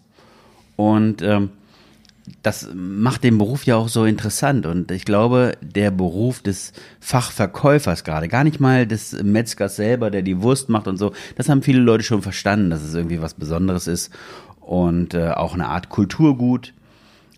Und 0.78 1.22
ähm, 1.22 1.50
das 2.44 2.70
macht 2.74 3.24
den 3.24 3.38
Beruf 3.38 3.66
ja 3.66 3.76
auch 3.76 3.88
so 3.88 4.06
interessant. 4.06 4.66
Und 4.66 4.92
ich 4.92 5.06
glaube, 5.06 5.54
der 5.62 5.92
Beruf 5.92 6.42
des 6.42 6.74
Fachverkäufers 7.00 8.04
gerade, 8.04 8.28
gar 8.28 8.44
nicht 8.44 8.60
mal 8.60 8.88
des 8.88 9.22
Metzgers 9.24 9.76
selber, 9.76 10.12
der 10.12 10.22
die 10.22 10.42
Wurst 10.42 10.70
macht 10.70 10.88
und 10.88 10.98
so, 10.98 11.14
das 11.36 11.50
haben 11.50 11.62
viele 11.62 11.80
Leute 11.80 12.04
schon 12.04 12.22
verstanden, 12.22 12.70
dass 12.70 12.84
es 12.84 12.94
irgendwie 12.94 13.22
was 13.22 13.34
Besonderes 13.34 13.88
ist. 13.88 14.12
und 14.60 15.14
äh, 15.14 15.32
auch 15.32 15.54
eine 15.54 15.68
Art 15.68 15.90
Kulturgut. 15.90 16.74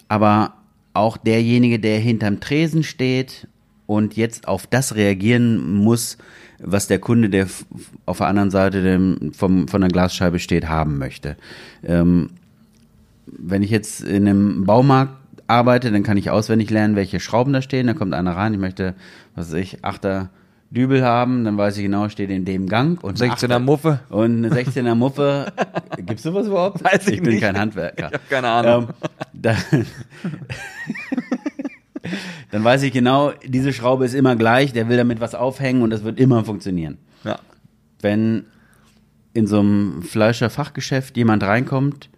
Aber 0.07 0.53
auch 0.93 1.17
derjenige, 1.17 1.79
der 1.79 1.99
hinterm 1.99 2.39
Tresen 2.39 2.83
steht 2.83 3.47
und 3.87 4.15
jetzt 4.15 4.47
auf 4.47 4.67
das 4.67 4.95
reagieren 4.95 5.73
muss, 5.73 6.17
was 6.59 6.87
der 6.87 6.99
Kunde, 6.99 7.29
der 7.29 7.47
auf 8.05 8.19
der 8.19 8.27
anderen 8.27 8.51
Seite 8.51 8.83
dem, 8.83 9.33
vom, 9.33 9.67
von 9.67 9.81
der 9.81 9.89
Glasscheibe 9.89 10.39
steht, 10.39 10.69
haben 10.69 10.97
möchte. 10.97 11.35
Ähm, 11.83 12.29
wenn 13.25 13.63
ich 13.63 13.69
jetzt 13.69 14.01
in 14.01 14.27
einem 14.27 14.65
Baumarkt 14.65 15.13
arbeite, 15.47 15.91
dann 15.91 16.03
kann 16.03 16.17
ich 16.17 16.29
auswendig 16.29 16.69
lernen, 16.69 16.95
welche 16.95 17.19
Schrauben 17.19 17.53
da 17.53 17.61
stehen. 17.61 17.87
Da 17.87 17.93
kommt 17.93 18.13
einer 18.13 18.35
rein, 18.35 18.53
ich 18.53 18.59
möchte, 18.59 18.95
was 19.35 19.51
weiß 19.51 19.59
ich, 19.59 19.83
Achter 19.83 20.29
Dübel 20.71 21.03
haben, 21.03 21.43
dann 21.43 21.55
weiß 21.55 21.77
ich 21.77 21.83
genau, 21.83 22.09
steht 22.09 22.31
in 22.31 22.45
dem 22.45 22.67
Gang. 22.67 23.01
Und 23.03 23.19
16er 23.19 23.59
Muffe. 23.59 23.99
Und 24.09 24.43
eine 24.43 24.49
16er 24.49 24.95
Muffe. 24.95 25.53
Gibt's 25.97 26.23
sowas 26.23 26.47
überhaupt? 26.47 26.83
Weiß 26.83 27.07
ich 27.07 27.15
ich 27.15 27.21
bin 27.21 27.33
nicht. 27.33 27.41
kein 27.41 27.57
Handwerker. 27.59 28.07
Ich 28.07 28.13
habe 28.13 28.23
keine 28.29 28.47
Ahnung. 28.49 28.87
Ähm, 28.89 29.09
dann, 29.33 29.57
dann 32.51 32.63
weiß 32.63 32.81
ich 32.83 32.91
genau, 32.91 33.33
diese 33.45 33.71
Schraube 33.71 34.05
ist 34.05 34.15
immer 34.15 34.35
gleich, 34.35 34.73
der 34.73 34.89
will 34.89 34.97
damit 34.97 35.19
was 35.19 35.35
aufhängen 35.35 35.83
und 35.83 35.91
das 35.91 36.03
wird 36.03 36.19
immer 36.19 36.43
funktionieren. 36.43 36.97
ja. 37.23 37.39
Wenn 38.01 38.45
in 39.33 39.47
so 39.47 39.59
einem 39.59 40.01
Fleischerfachgeschäft 40.03 41.15
jemand 41.17 41.43
reinkommt, 41.43 42.09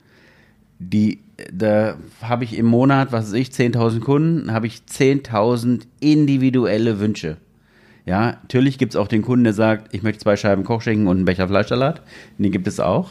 die, 0.79 1.19
da 1.51 1.95
habe 2.21 2.43
ich 2.43 2.57
im 2.57 2.65
Monat, 2.65 3.11
was 3.11 3.27
weiß 3.27 3.33
ich, 3.33 3.49
10.000 3.49 3.99
Kunden, 3.99 4.51
habe 4.51 4.67
ich 4.67 4.81
10.000 4.89 5.81
individuelle 5.99 6.99
Wünsche. 6.99 7.37
Ja, 8.05 8.37
natürlich 8.41 8.77
gibt 8.77 8.93
es 8.93 8.95
auch 8.95 9.07
den 9.07 9.23
Kunden, 9.23 9.45
der 9.45 9.53
sagt, 9.53 9.93
ich 9.93 10.03
möchte 10.03 10.23
zwei 10.23 10.35
Scheiben 10.35 10.63
Kochschinken 10.63 11.07
und 11.07 11.17
einen 11.17 11.25
Becher 11.25 11.47
Fleischsalat. 11.47 12.01
Den 12.37 12.51
gibt 12.51 12.67
es 12.67 12.79
auch. 12.79 13.09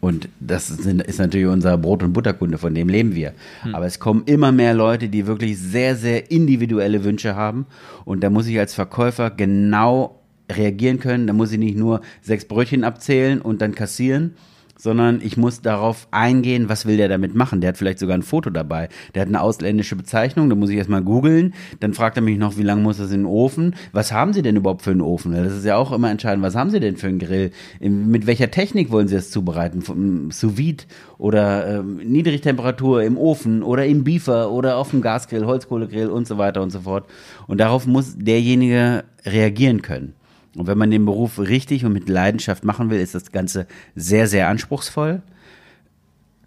Und 0.00 0.30
das 0.40 0.70
ist 0.70 1.18
natürlich 1.18 1.46
unser 1.46 1.76
Brot- 1.76 2.02
und 2.02 2.14
Butterkunde, 2.14 2.56
von 2.56 2.74
dem 2.74 2.88
leben 2.88 3.14
wir. 3.14 3.34
Aber 3.74 3.84
es 3.84 3.98
kommen 3.98 4.22
immer 4.24 4.50
mehr 4.50 4.72
Leute, 4.72 5.08
die 5.10 5.26
wirklich 5.26 5.58
sehr, 5.58 5.94
sehr 5.94 6.30
individuelle 6.30 7.04
Wünsche 7.04 7.36
haben. 7.36 7.66
Und 8.06 8.22
da 8.22 8.30
muss 8.30 8.46
ich 8.46 8.58
als 8.58 8.72
Verkäufer 8.72 9.30
genau 9.30 10.20
reagieren 10.50 11.00
können. 11.00 11.26
Da 11.26 11.34
muss 11.34 11.52
ich 11.52 11.58
nicht 11.58 11.76
nur 11.76 12.00
sechs 12.22 12.46
Brötchen 12.46 12.82
abzählen 12.82 13.42
und 13.42 13.60
dann 13.60 13.74
kassieren, 13.74 14.36
sondern 14.80 15.20
ich 15.22 15.36
muss 15.36 15.60
darauf 15.60 16.08
eingehen, 16.10 16.68
was 16.70 16.86
will 16.86 16.96
der 16.96 17.08
damit 17.08 17.34
machen. 17.34 17.60
Der 17.60 17.68
hat 17.68 17.76
vielleicht 17.76 17.98
sogar 17.98 18.16
ein 18.16 18.22
Foto 18.22 18.48
dabei. 18.48 18.88
Der 19.14 19.22
hat 19.22 19.28
eine 19.28 19.42
ausländische 19.42 19.94
Bezeichnung, 19.94 20.48
da 20.48 20.56
muss 20.56 20.70
ich 20.70 20.78
erstmal 20.78 21.02
googeln. 21.02 21.52
Dann 21.80 21.92
fragt 21.92 22.16
er 22.16 22.22
mich 22.22 22.38
noch, 22.38 22.56
wie 22.56 22.62
lange 22.62 22.80
muss 22.80 22.96
das 22.96 23.10
in 23.12 23.20
den 23.20 23.26
Ofen? 23.26 23.74
Was 23.92 24.10
haben 24.12 24.32
Sie 24.32 24.40
denn 24.40 24.56
überhaupt 24.56 24.82
für 24.82 24.90
einen 24.90 25.02
Ofen? 25.02 25.32
Das 25.32 25.52
ist 25.52 25.66
ja 25.66 25.76
auch 25.76 25.92
immer 25.92 26.10
entscheidend. 26.10 26.42
Was 26.42 26.54
haben 26.54 26.70
Sie 26.70 26.80
denn 26.80 26.96
für 26.96 27.08
einen 27.08 27.18
Grill? 27.18 27.50
Mit 27.80 28.26
welcher 28.26 28.50
Technik 28.50 28.90
wollen 28.90 29.06
Sie 29.06 29.16
das 29.16 29.30
zubereiten? 29.30 30.30
Sous 30.30 30.56
vide 30.56 30.84
oder 31.18 31.80
ähm, 31.80 31.96
Niedrigtemperatur 31.98 33.02
im 33.02 33.18
Ofen 33.18 33.62
oder 33.62 33.84
im 33.84 34.04
Beefer 34.04 34.50
oder 34.50 34.78
auf 34.78 34.90
dem 34.90 35.02
Gasgrill, 35.02 35.44
Holzkohlegrill 35.44 36.08
und 36.08 36.26
so 36.26 36.38
weiter 36.38 36.62
und 36.62 36.70
so 36.70 36.80
fort. 36.80 37.06
Und 37.46 37.58
darauf 37.60 37.86
muss 37.86 38.16
derjenige 38.16 39.04
reagieren 39.26 39.82
können. 39.82 40.14
Und 40.56 40.66
wenn 40.66 40.78
man 40.78 40.90
den 40.90 41.04
Beruf 41.04 41.38
richtig 41.38 41.84
und 41.84 41.92
mit 41.92 42.08
Leidenschaft 42.08 42.64
machen 42.64 42.90
will, 42.90 43.00
ist 43.00 43.14
das 43.14 43.30
Ganze 43.30 43.66
sehr, 43.94 44.26
sehr 44.26 44.48
anspruchsvoll. 44.48 45.22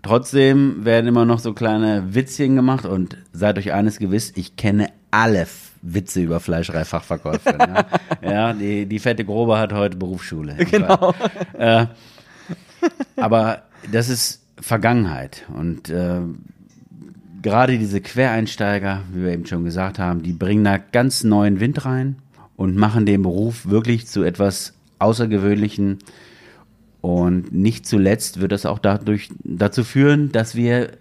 Trotzdem 0.01 0.83
werden 0.83 1.07
immer 1.07 1.23
noch 1.23 1.39
so 1.39 1.53
kleine 1.53 2.13
Witzchen 2.13 2.57
gemacht 2.57 2.85
und 2.85 3.17
seid 3.31 3.57
euch 3.57 3.71
eines 3.71 3.99
gewiss, 3.99 4.33
ich 4.35 4.57
kenne 4.57 4.87
alle 5.11 5.47
Witze 5.81 6.21
über 6.21 6.41
Fleischereifachverkäufe. 6.41 7.53
ne? 7.57 7.85
ja, 8.21 8.53
die, 8.53 8.85
die 8.85 8.99
fette 8.99 9.23
Grobe 9.23 9.57
hat 9.57 9.71
heute 9.71 9.95
Berufsschule. 9.95 10.55
Genau. 10.69 11.13
Äh, 11.53 11.85
aber 13.15 13.63
das 13.91 14.09
ist 14.09 14.43
Vergangenheit 14.59 15.43
und 15.53 15.89
äh, 15.89 16.19
gerade 17.41 17.77
diese 17.77 18.01
Quereinsteiger, 18.01 19.03
wie 19.13 19.23
wir 19.23 19.31
eben 19.31 19.45
schon 19.45 19.63
gesagt 19.63 19.99
haben, 19.99 20.23
die 20.23 20.33
bringen 20.33 20.63
da 20.63 20.77
ganz 20.77 21.23
neuen 21.23 21.59
Wind 21.59 21.85
rein 21.85 22.17
und 22.55 22.75
machen 22.75 23.05
den 23.05 23.21
Beruf 23.21 23.69
wirklich 23.69 24.07
zu 24.07 24.23
etwas 24.23 24.73
Außergewöhnlichen. 24.99 25.99
Und 27.01 27.53
nicht 27.53 27.85
zuletzt 27.85 28.39
wird 28.39 28.51
das 28.51 28.65
auch 28.65 28.79
dadurch 28.79 29.29
dazu 29.43 29.83
führen, 29.83 30.31
dass 30.31 30.55
wir 30.55 30.91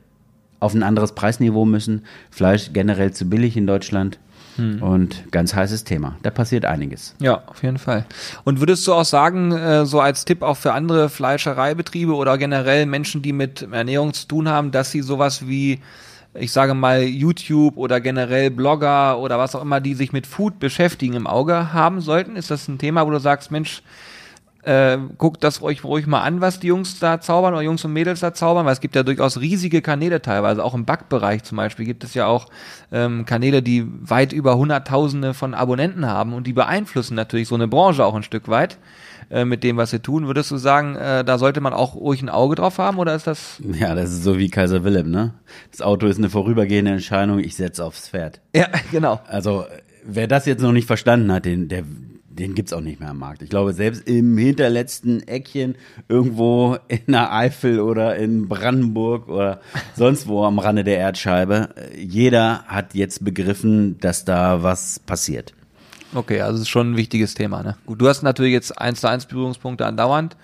auf 0.60 0.74
ein 0.74 0.82
anderes 0.82 1.14
Preisniveau 1.14 1.64
müssen. 1.64 2.02
Fleisch 2.30 2.72
generell 2.72 3.12
zu 3.12 3.28
billig 3.28 3.56
in 3.56 3.66
Deutschland. 3.66 4.18
Und 4.58 5.30
ganz 5.30 5.54
heißes 5.54 5.84
Thema. 5.84 6.16
Da 6.22 6.30
passiert 6.30 6.66
einiges. 6.66 7.14
Ja, 7.20 7.42
auf 7.46 7.62
jeden 7.62 7.78
Fall. 7.78 8.04
Und 8.44 8.60
würdest 8.60 8.86
du 8.86 8.92
auch 8.92 9.04
sagen, 9.04 9.52
äh, 9.52 9.86
so 9.86 9.98
als 10.00 10.26
Tipp 10.26 10.42
auch 10.42 10.58
für 10.58 10.74
andere 10.74 11.08
Fleischereibetriebe 11.08 12.14
oder 12.14 12.36
generell 12.36 12.84
Menschen, 12.84 13.22
die 13.22 13.32
mit 13.32 13.66
Ernährung 13.72 14.12
zu 14.12 14.28
tun 14.28 14.48
haben, 14.48 14.70
dass 14.70 14.90
sie 14.90 15.00
sowas 15.00 15.48
wie, 15.48 15.80
ich 16.34 16.52
sage 16.52 16.74
mal, 16.74 17.02
YouTube 17.02 17.76
oder 17.76 18.00
generell 18.00 18.50
Blogger 18.50 19.18
oder 19.18 19.38
was 19.38 19.54
auch 19.54 19.62
immer, 19.62 19.80
die 19.80 19.94
sich 19.94 20.12
mit 20.12 20.26
Food 20.26 20.58
beschäftigen, 20.58 21.14
im 21.14 21.26
Auge 21.26 21.72
haben 21.72 22.00
sollten? 22.00 22.36
Ist 22.36 22.50
das 22.50 22.68
ein 22.68 22.78
Thema, 22.78 23.06
wo 23.06 23.10
du 23.10 23.20
sagst, 23.20 23.50
Mensch, 23.50 23.82
äh, 24.62 24.96
guckt 25.18 25.42
das 25.42 25.60
euch 25.60 25.82
ruhig 25.82 26.06
mal 26.06 26.22
an, 26.22 26.40
was 26.40 26.60
die 26.60 26.68
Jungs 26.68 27.00
da 27.00 27.20
zaubern 27.20 27.52
oder 27.52 27.62
Jungs 27.62 27.84
und 27.84 27.92
Mädels 27.92 28.20
da 28.20 28.32
zaubern, 28.32 28.64
weil 28.64 28.72
es 28.72 28.80
gibt 28.80 28.94
ja 28.94 29.02
durchaus 29.02 29.40
riesige 29.40 29.82
Kanäle 29.82 30.22
teilweise, 30.22 30.64
auch 30.64 30.74
im 30.74 30.84
Backbereich 30.84 31.42
zum 31.42 31.56
Beispiel 31.56 31.84
gibt 31.84 32.04
es 32.04 32.14
ja 32.14 32.26
auch 32.26 32.46
ähm, 32.92 33.24
Kanäle, 33.24 33.60
die 33.62 33.84
weit 33.88 34.32
über 34.32 34.56
Hunderttausende 34.56 35.34
von 35.34 35.54
Abonnenten 35.54 36.06
haben 36.06 36.32
und 36.32 36.46
die 36.46 36.52
beeinflussen 36.52 37.14
natürlich 37.16 37.48
so 37.48 37.56
eine 37.56 37.66
Branche 37.66 38.04
auch 38.04 38.14
ein 38.14 38.22
Stück 38.22 38.48
weit 38.48 38.78
äh, 39.32 39.46
mit 39.46 39.64
dem, 39.64 39.78
was 39.78 39.90
sie 39.90 40.00
tun. 40.00 40.26
Würdest 40.26 40.50
du 40.50 40.58
sagen, 40.58 40.94
äh, 40.94 41.24
da 41.24 41.38
sollte 41.38 41.62
man 41.62 41.72
auch 41.72 41.94
ruhig 41.94 42.20
ein 42.20 42.28
Auge 42.28 42.54
drauf 42.54 42.76
haben 42.76 42.98
oder 42.98 43.14
ist 43.14 43.26
das? 43.26 43.62
Ja, 43.72 43.94
das 43.94 44.10
ist 44.10 44.24
so 44.24 44.38
wie 44.38 44.50
Kaiser 44.50 44.84
Wilhelm, 44.84 45.10
ne? 45.10 45.32
Das 45.70 45.80
Auto 45.80 46.06
ist 46.06 46.18
eine 46.18 46.28
vorübergehende 46.28 46.92
Entscheidung, 46.92 47.38
ich 47.38 47.56
setze 47.56 47.82
aufs 47.82 48.10
Pferd. 48.10 48.42
Ja, 48.54 48.68
genau. 48.92 49.20
Also, 49.26 49.64
wer 50.04 50.28
das 50.28 50.44
jetzt 50.44 50.60
noch 50.60 50.72
nicht 50.72 50.86
verstanden 50.86 51.32
hat, 51.32 51.46
den, 51.46 51.68
der, 51.68 51.84
den 52.28 52.54
gibt's 52.54 52.74
auch 52.74 52.82
nicht 52.82 53.00
mehr 53.00 53.08
am 53.08 53.18
Markt. 53.18 53.40
Ich 53.40 53.48
glaube, 53.48 53.72
selbst 53.72 54.06
im 54.06 54.36
hinterletzten 54.36 55.26
Eckchen 55.26 55.76
irgendwo 56.08 56.76
in 56.88 57.00
der 57.08 57.32
Eifel 57.32 57.80
oder 57.80 58.16
in 58.16 58.48
Brandenburg 58.48 59.28
oder 59.28 59.60
sonst 59.96 60.28
wo 60.28 60.44
am 60.44 60.58
Rande 60.58 60.84
der 60.84 60.98
Erdscheibe, 60.98 61.70
äh, 61.76 61.98
jeder 61.98 62.64
hat 62.64 62.94
jetzt 62.94 63.24
begriffen, 63.24 63.98
dass 63.98 64.26
da 64.26 64.62
was 64.62 64.98
passiert. 64.98 65.54
Okay, 66.14 66.40
also 66.40 66.56
es 66.56 66.62
ist 66.62 66.68
schon 66.68 66.92
ein 66.92 66.96
wichtiges 66.96 67.34
Thema. 67.34 67.62
Ne? 67.62 67.76
Gut, 67.86 68.00
du 68.00 68.08
hast 68.08 68.22
natürlich 68.22 68.52
jetzt 68.52 68.78
eins 68.78 69.00
zu 69.00 69.08
eins 69.08 69.26
Berührungspunkte 69.26 69.86
andauernd, 69.86 70.36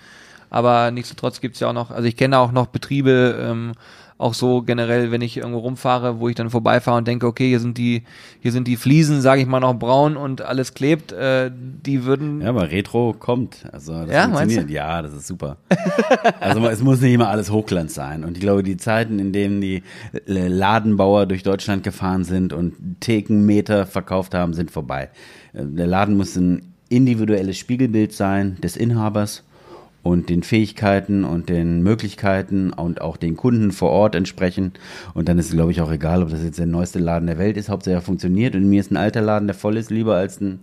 aber 0.50 0.90
nichtsdestotrotz 0.90 1.40
gibt's 1.40 1.60
ja 1.60 1.68
auch 1.68 1.74
noch, 1.74 1.90
also 1.90 2.08
ich 2.08 2.16
kenne 2.16 2.38
auch 2.38 2.52
noch 2.52 2.68
Betriebe, 2.68 3.38
ähm, 3.40 3.72
auch 4.18 4.34
so 4.34 4.62
generell, 4.62 5.12
wenn 5.12 5.20
ich 5.20 5.36
irgendwo 5.36 5.60
rumfahre, 5.60 6.18
wo 6.18 6.28
ich 6.28 6.34
dann 6.34 6.50
vorbeifahre 6.50 6.98
und 6.98 7.06
denke, 7.06 7.26
okay, 7.26 7.48
hier 7.48 7.60
sind 7.60 7.78
die, 7.78 8.02
hier 8.40 8.50
sind 8.50 8.66
die 8.66 8.76
Fliesen, 8.76 9.20
sage 9.20 9.40
ich 9.40 9.46
mal, 9.46 9.60
noch 9.60 9.74
braun 9.74 10.16
und 10.16 10.42
alles 10.42 10.74
klebt, 10.74 11.12
äh, 11.12 11.50
die 11.54 12.04
würden. 12.04 12.40
Ja, 12.42 12.48
aber 12.48 12.70
Retro 12.70 13.14
kommt. 13.16 13.64
Also 13.72 13.92
das 13.92 14.10
Ja, 14.10 14.24
funktioniert. 14.24 14.70
Ja, 14.70 15.02
das 15.02 15.14
ist 15.14 15.28
super. 15.28 15.56
also 16.40 16.66
es 16.66 16.82
muss 16.82 17.00
nicht 17.00 17.12
immer 17.14 17.28
alles 17.28 17.50
Hochglanz 17.50 17.94
sein. 17.94 18.24
Und 18.24 18.36
ich 18.36 18.40
glaube, 18.40 18.64
die 18.64 18.76
Zeiten, 18.76 19.20
in 19.20 19.32
denen 19.32 19.60
die 19.60 19.84
Ladenbauer 20.26 21.26
durch 21.26 21.44
Deutschland 21.44 21.84
gefahren 21.84 22.24
sind 22.24 22.52
und 22.52 22.74
Thekenmeter 23.00 23.86
verkauft 23.86 24.34
haben, 24.34 24.52
sind 24.52 24.70
vorbei. 24.72 25.10
Äh, 25.52 25.64
Der 25.64 25.86
Laden 25.86 26.16
muss 26.16 26.34
ein 26.36 26.74
individuelles 26.88 27.56
Spiegelbild 27.58 28.12
sein 28.12 28.56
des 28.62 28.76
Inhabers 28.76 29.44
und 30.02 30.28
den 30.28 30.42
Fähigkeiten 30.42 31.24
und 31.24 31.48
den 31.48 31.82
Möglichkeiten 31.82 32.72
und 32.72 33.00
auch 33.00 33.16
den 33.16 33.36
Kunden 33.36 33.72
vor 33.72 33.90
Ort 33.90 34.14
entsprechen. 34.14 34.72
Und 35.14 35.28
dann 35.28 35.38
ist 35.38 35.46
es, 35.46 35.52
glaube 35.52 35.70
ich, 35.72 35.80
auch 35.80 35.90
egal, 35.90 36.22
ob 36.22 36.30
das 36.30 36.42
jetzt 36.42 36.58
der 36.58 36.66
neueste 36.66 36.98
Laden 36.98 37.26
der 37.26 37.38
Welt 37.38 37.56
ist. 37.56 37.68
Hauptsache 37.68 37.94
er 37.94 38.02
funktioniert. 38.02 38.54
Und 38.54 38.68
mir 38.68 38.80
ist 38.80 38.90
ein 38.90 38.96
alter 38.96 39.20
Laden, 39.20 39.48
der 39.48 39.54
voll 39.54 39.76
ist, 39.76 39.90
lieber 39.90 40.16
als 40.16 40.40
ein 40.40 40.60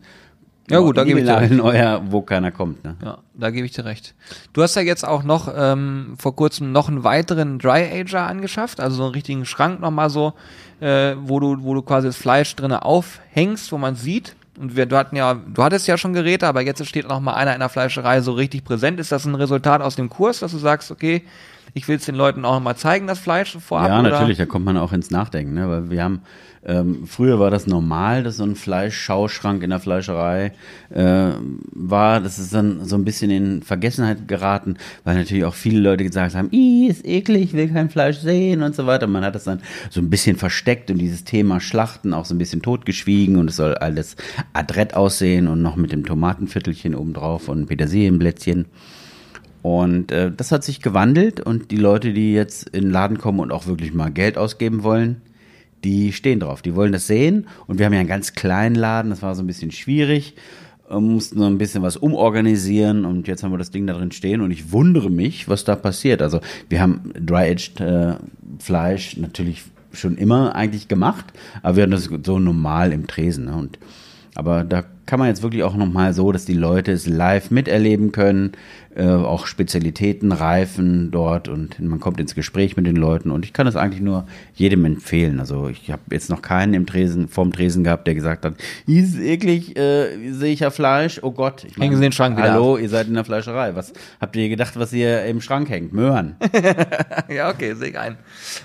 Ja, 0.70 0.80
gut, 0.80 0.98
da 0.98 1.04
gebe 1.04 1.20
ich 1.20 1.26
dir 1.26 1.38
recht. 1.38 1.54
neuer, 1.54 2.02
wo 2.10 2.22
keiner 2.22 2.52
kommt. 2.52 2.84
Ne? 2.84 2.96
Ja, 3.04 3.20
da 3.36 3.52
gebe 3.52 3.66
ich 3.66 3.74
dir 3.74 3.86
recht. 3.86 4.16
Du 4.54 4.64
hast 4.64 4.76
ja 4.76 4.82
jetzt 4.82 5.06
auch 5.06 5.24
noch 5.24 5.54
ähm, 5.56 6.16
vor 6.18 6.36
kurzem 6.36 6.72
noch 6.72 6.88
einen 6.88 7.04
weiteren 7.04 7.60
Dry 7.60 7.84
Ager 7.92 8.26
angeschafft, 8.26 8.80
also 8.80 8.96
so 8.96 9.04
einen 9.04 9.14
richtigen 9.14 9.46
Schrank 9.46 9.80
nochmal 9.80 10.10
so, 10.10 10.34
äh, 10.80 11.16
wo 11.20 11.40
du, 11.40 11.62
wo 11.62 11.74
du 11.74 11.82
quasi 11.82 12.08
das 12.08 12.18
Fleisch 12.18 12.56
drinne 12.56 12.84
aufhängst, 12.84 13.72
wo 13.72 13.78
man 13.78 13.96
sieht. 13.96 14.36
Und 14.58 14.76
wir, 14.76 14.86
du 14.86 14.98
hatten 14.98 15.16
ja, 15.16 15.34
du 15.34 15.64
hattest 15.64 15.88
ja 15.88 15.98
schon 15.98 16.14
Geräte, 16.14 16.48
aber 16.48 16.62
jetzt 16.62 16.86
steht 16.86 17.08
noch 17.08 17.20
mal 17.20 17.34
einer 17.34 17.54
in 17.54 17.60
der 17.60 17.70
Fleischerei 17.70 18.22
so 18.22 18.34
richtig 18.34 18.64
präsent. 18.64 19.00
Ist 19.00 19.12
das 19.12 19.26
ein 19.26 19.36
Resultat 19.36 19.82
aus 19.82 19.96
dem 19.96 20.10
Kurs, 20.10 20.40
dass 20.40 20.52
du 20.52 20.58
sagst, 20.58 20.92
okay, 20.92 21.24
ich 21.76 21.90
will 21.90 21.98
es 21.98 22.06
den 22.06 22.16
Leuten 22.16 22.46
auch 22.46 22.58
mal 22.62 22.78
zeigen, 22.78 23.06
das 23.06 23.20
Fleisch 23.20 23.58
vorab? 23.58 23.90
Ja, 23.90 24.00
oder? 24.00 24.10
natürlich, 24.10 24.38
da 24.38 24.46
kommt 24.46 24.64
man 24.64 24.78
auch 24.78 24.94
ins 24.94 25.12
Nachdenken, 25.12 25.56
ne? 25.56 25.70
weil 25.70 25.90
wir 25.90 26.04
haben, 26.06 26.22
ähm, 26.66 27.06
früher 27.06 27.38
war 27.38 27.52
das 27.52 27.68
normal, 27.68 28.24
dass 28.24 28.38
so 28.38 28.44
ein 28.44 28.56
Fleischschauschrank 28.56 29.62
in 29.62 29.72
der 29.72 29.82
Fleischerei 29.82 30.54
äh, 30.90 31.32
war. 31.74 32.22
Das 32.22 32.40
ist 32.40 32.54
dann 32.54 32.86
so 32.86 32.96
ein 32.96 33.04
bisschen 33.04 33.30
in 33.30 33.62
Vergessenheit 33.62 34.30
geraten, 34.30 34.78
weil 35.04 35.18
natürlich 35.18 35.44
auch 35.44 35.54
viele 35.54 35.82
Leute 35.82 36.06
gesagt 36.06 36.34
haben, 36.34 36.48
Ih, 36.52 36.88
ist 36.88 37.06
eklig, 37.06 37.52
will 37.52 37.68
kein 37.68 37.90
Fleisch 37.90 38.20
sehen 38.20 38.64
und 38.64 38.74
so 38.74 38.88
weiter. 38.88 39.08
Man 39.08 39.26
hat 39.26 39.36
das 39.36 39.44
dann 39.44 39.62
so 39.90 40.00
ein 40.00 40.10
bisschen 40.10 40.38
versteckt 40.38 40.90
und 40.90 40.98
dieses 40.98 41.26
Thema 41.26 41.60
Schlachten 41.60 42.14
auch 42.14 42.24
so 42.24 42.34
ein 42.36 42.38
bisschen 42.38 42.62
totgeschwiegen 42.62 43.36
und 43.36 43.50
es 43.50 43.58
soll 43.58 43.76
alles 43.76 44.16
adrett 44.54 44.94
aussehen 44.94 45.50
und 45.50 45.62
noch 45.62 45.76
mit 45.76 45.92
dem 45.92 46.06
Tomatenviertelchen 46.06 46.96
obendrauf 46.96 47.50
und 47.50 47.66
Petersilienblättchen. 47.66 48.66
Und 49.66 50.12
äh, 50.12 50.30
das 50.32 50.52
hat 50.52 50.64
sich 50.64 50.80
gewandelt 50.80 51.40
und 51.40 51.72
die 51.72 51.78
Leute, 51.78 52.14
die 52.14 52.34
jetzt 52.34 52.70
in 52.70 52.84
den 52.84 52.92
Laden 52.92 53.18
kommen 53.18 53.40
und 53.40 53.52
auch 53.52 53.66
wirklich 53.66 53.96
mal 53.96 54.12
Geld 54.12 54.38
ausgeben 54.38 54.84
wollen, 54.84 55.22
die 55.84 56.14
stehen 56.14 56.40
drauf. 56.40 56.62
Die 56.62 56.76
wollen 56.76 56.92
das 56.92 57.08
sehen. 57.08 57.48
Und 57.66 57.80
wir 57.80 57.88
haben 57.88 57.94
ja 57.94 58.00
einen 58.00 58.08
ganz 58.08 58.34
kleinen 58.34 58.76
Laden, 58.76 59.10
das 59.10 59.24
war 59.24 59.34
so 59.34 59.42
ein 59.42 59.48
bisschen 59.48 59.72
schwierig. 59.72 60.36
Wir 60.88 61.00
mussten 61.00 61.40
so 61.40 61.46
ein 61.46 61.58
bisschen 61.58 61.82
was 61.82 61.98
umorganisieren 61.98 63.06
und 63.06 63.28
jetzt 63.28 63.42
haben 63.42 63.54
wir 63.54 63.58
das 63.58 63.72
Ding 63.72 63.88
da 63.88 63.94
drin 63.94 64.12
stehen 64.12 64.42
und 64.42 64.52
ich 64.52 64.72
wundere 64.72 65.10
mich, 65.10 65.50
was 65.50 65.64
da 65.64 65.76
passiert. 65.76 66.22
Also 66.22 66.42
wir 66.70 66.80
haben 66.80 67.12
Dry-Aged 67.20 67.82
äh, 67.82 68.14
Fleisch 68.60 69.18
natürlich 69.18 69.64
schon 69.94 70.16
immer 70.16 70.54
eigentlich 70.54 70.90
gemacht, 70.90 71.26
aber 71.64 71.78
wir 71.78 71.84
hatten 71.84 71.92
das 71.92 72.08
so 72.24 72.38
normal 72.38 72.94
im 72.94 73.08
Tresen. 73.08 73.46
Ne? 73.46 73.56
Und 73.56 73.80
aber 74.36 74.64
da 74.64 74.84
kann 75.06 75.20
man 75.20 75.28
jetzt 75.28 75.44
wirklich 75.44 75.64
auch 75.64 75.76
nochmal 75.76 76.14
so, 76.14 76.32
dass 76.32 76.46
die 76.46 76.54
Leute 76.54 76.92
es 76.92 77.08
live 77.08 77.52
miterleben 77.52 78.12
können, 78.12 78.54
äh, 78.96 79.06
auch 79.08 79.46
Spezialitäten 79.46 80.32
reifen 80.32 81.12
dort 81.12 81.48
und 81.48 81.80
man 81.80 82.00
kommt 82.00 82.20
ins 82.20 82.34
Gespräch 82.34 82.76
mit 82.76 82.86
den 82.86 82.96
Leuten 82.96 83.30
und 83.30 83.46
ich 83.46 83.54
kann 83.54 83.66
das 83.66 83.76
eigentlich 83.76 84.02
nur 84.02 84.26
jedem 84.56 84.84
empfehlen. 84.86 85.40
Also 85.40 85.70
ich 85.70 85.92
habe 85.92 86.02
jetzt 86.12 86.30
noch 86.30 86.42
keinen 86.42 86.74
im 86.74 86.86
Tresen, 86.86 87.28
vorm 87.28 87.52
Tresen 87.52 87.84
gehabt, 87.84 88.08
der 88.08 88.16
gesagt 88.16 88.46
hat, 88.46 88.56
ist 88.88 89.20
eklig, 89.20 89.78
äh, 89.78 90.32
sehe 90.32 90.54
ich 90.54 90.62
ja 90.62 90.70
Fleisch, 90.70 91.20
oh 91.22 91.32
Gott. 91.32 91.66
Ich 91.66 91.78
Hängen 91.78 91.96
Sie 91.96 92.02
den 92.02 92.12
Schrank 92.12 92.38
wieder 92.38 92.54
Hallo, 92.54 92.78
ihr 92.78 92.90
seid 92.90 93.08
in 93.08 93.14
der 93.14 93.26
Fleischerei. 93.26 93.76
Was 93.76 93.94
habt 94.20 94.36
ihr 94.36 94.50
gedacht, 94.50 94.78
was 94.78 94.92
hier 94.92 95.26
im 95.26 95.42
Schrank 95.42 95.70
hängt? 95.70 95.94
Möhren. 95.94 96.36
ja, 97.30 97.50
okay, 97.50 97.74
sehe 97.76 97.90
ich 97.90 98.00
ein. 98.00 98.18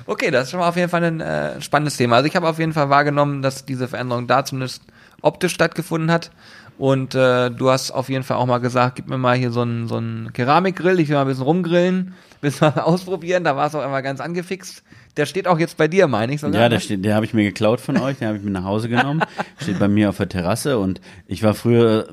Okay, 0.06 0.30
das 0.30 0.44
ist 0.44 0.50
schon 0.52 0.60
mal 0.60 0.68
auf 0.68 0.76
jeden 0.76 0.88
Fall 0.88 1.04
ein 1.04 1.20
äh, 1.20 1.60
spannendes 1.60 1.96
Thema. 1.96 2.16
Also 2.16 2.28
ich 2.28 2.36
habe 2.36 2.48
auf 2.48 2.58
jeden 2.58 2.72
Fall 2.72 2.88
wahrgenommen, 2.88 3.42
dass 3.42 3.64
diese 3.64 3.88
Veränderung 3.88 4.26
da 4.26 4.44
zumindest 4.44 4.82
optisch 5.22 5.52
stattgefunden 5.52 6.10
hat. 6.10 6.30
Und 6.78 7.14
äh, 7.14 7.50
du 7.50 7.68
hast 7.70 7.90
auf 7.90 8.08
jeden 8.08 8.24
Fall 8.24 8.38
auch 8.38 8.46
mal 8.46 8.58
gesagt, 8.58 8.96
gib 8.96 9.06
mir 9.06 9.18
mal 9.18 9.36
hier 9.36 9.50
so 9.50 9.60
einen 9.60 9.86
so 9.86 9.96
einen 9.96 10.32
Keramikgrill, 10.32 10.98
ich 10.98 11.08
will 11.08 11.16
mal 11.16 11.22
ein 11.22 11.28
bisschen 11.28 11.44
rumgrillen, 11.44 11.96
ein 12.08 12.14
bisschen 12.40 12.72
mal 12.74 12.82
ausprobieren. 12.82 13.44
Da 13.44 13.54
war 13.54 13.66
es 13.66 13.74
auch 13.74 13.84
immer 13.84 14.00
ganz 14.00 14.20
angefixt. 14.20 14.82
Der 15.18 15.26
steht 15.26 15.46
auch 15.46 15.58
jetzt 15.58 15.76
bei 15.76 15.88
dir, 15.88 16.06
meine 16.06 16.32
ich 16.32 16.40
sogar. 16.40 16.58
Ja, 16.58 16.68
ne? 16.68 16.76
der, 16.76 16.80
steht, 16.80 17.04
der 17.04 17.16
habe 17.16 17.26
ich 17.26 17.34
mir 17.34 17.42
geklaut 17.42 17.80
von 17.80 17.98
euch, 17.98 18.16
den 18.16 18.28
habe 18.28 18.38
ich 18.38 18.44
mir 18.44 18.50
nach 18.50 18.64
Hause 18.64 18.88
genommen. 18.88 19.22
steht 19.60 19.78
bei 19.78 19.88
mir 19.88 20.08
auf 20.08 20.16
der 20.16 20.30
Terrasse 20.30 20.78
und 20.78 21.02
ich 21.26 21.42
war 21.42 21.52
früher 21.52 22.08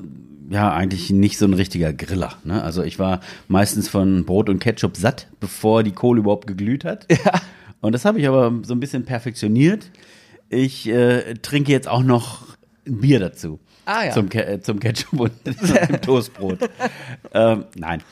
ja 0.50 0.72
eigentlich 0.72 1.10
nicht 1.10 1.38
so 1.38 1.46
ein 1.46 1.54
richtiger 1.54 1.92
Griller. 1.92 2.34
Ne? 2.44 2.62
Also 2.62 2.82
ich 2.82 2.98
war 2.98 3.20
meistens 3.48 3.88
von 3.88 4.24
Brot 4.24 4.48
und 4.48 4.58
Ketchup 4.58 4.96
satt, 4.96 5.28
bevor 5.40 5.82
die 5.82 5.92
Kohle 5.92 6.20
überhaupt 6.20 6.46
geglüht 6.46 6.84
hat. 6.84 7.06
Ja. 7.24 7.40
Und 7.80 7.92
das 7.92 8.04
habe 8.04 8.18
ich 8.18 8.26
aber 8.26 8.52
so 8.62 8.74
ein 8.74 8.80
bisschen 8.80 9.04
perfektioniert. 9.04 9.90
Ich 10.48 10.88
äh, 10.88 11.34
trinke 11.34 11.72
jetzt 11.72 11.88
auch 11.88 12.02
noch 12.02 12.47
ein 12.88 12.98
Bier 13.00 13.20
dazu. 13.20 13.58
Ah, 13.84 14.04
ja. 14.06 14.10
Zum, 14.12 14.28
Ke 14.28 14.44
äh, 14.46 14.60
zum 14.60 14.80
Ketchup 14.80 15.20
und 15.20 15.32
dem 15.44 16.00
Toastbrot. 16.00 16.58
ähm, 17.32 17.64
nein. 17.76 18.02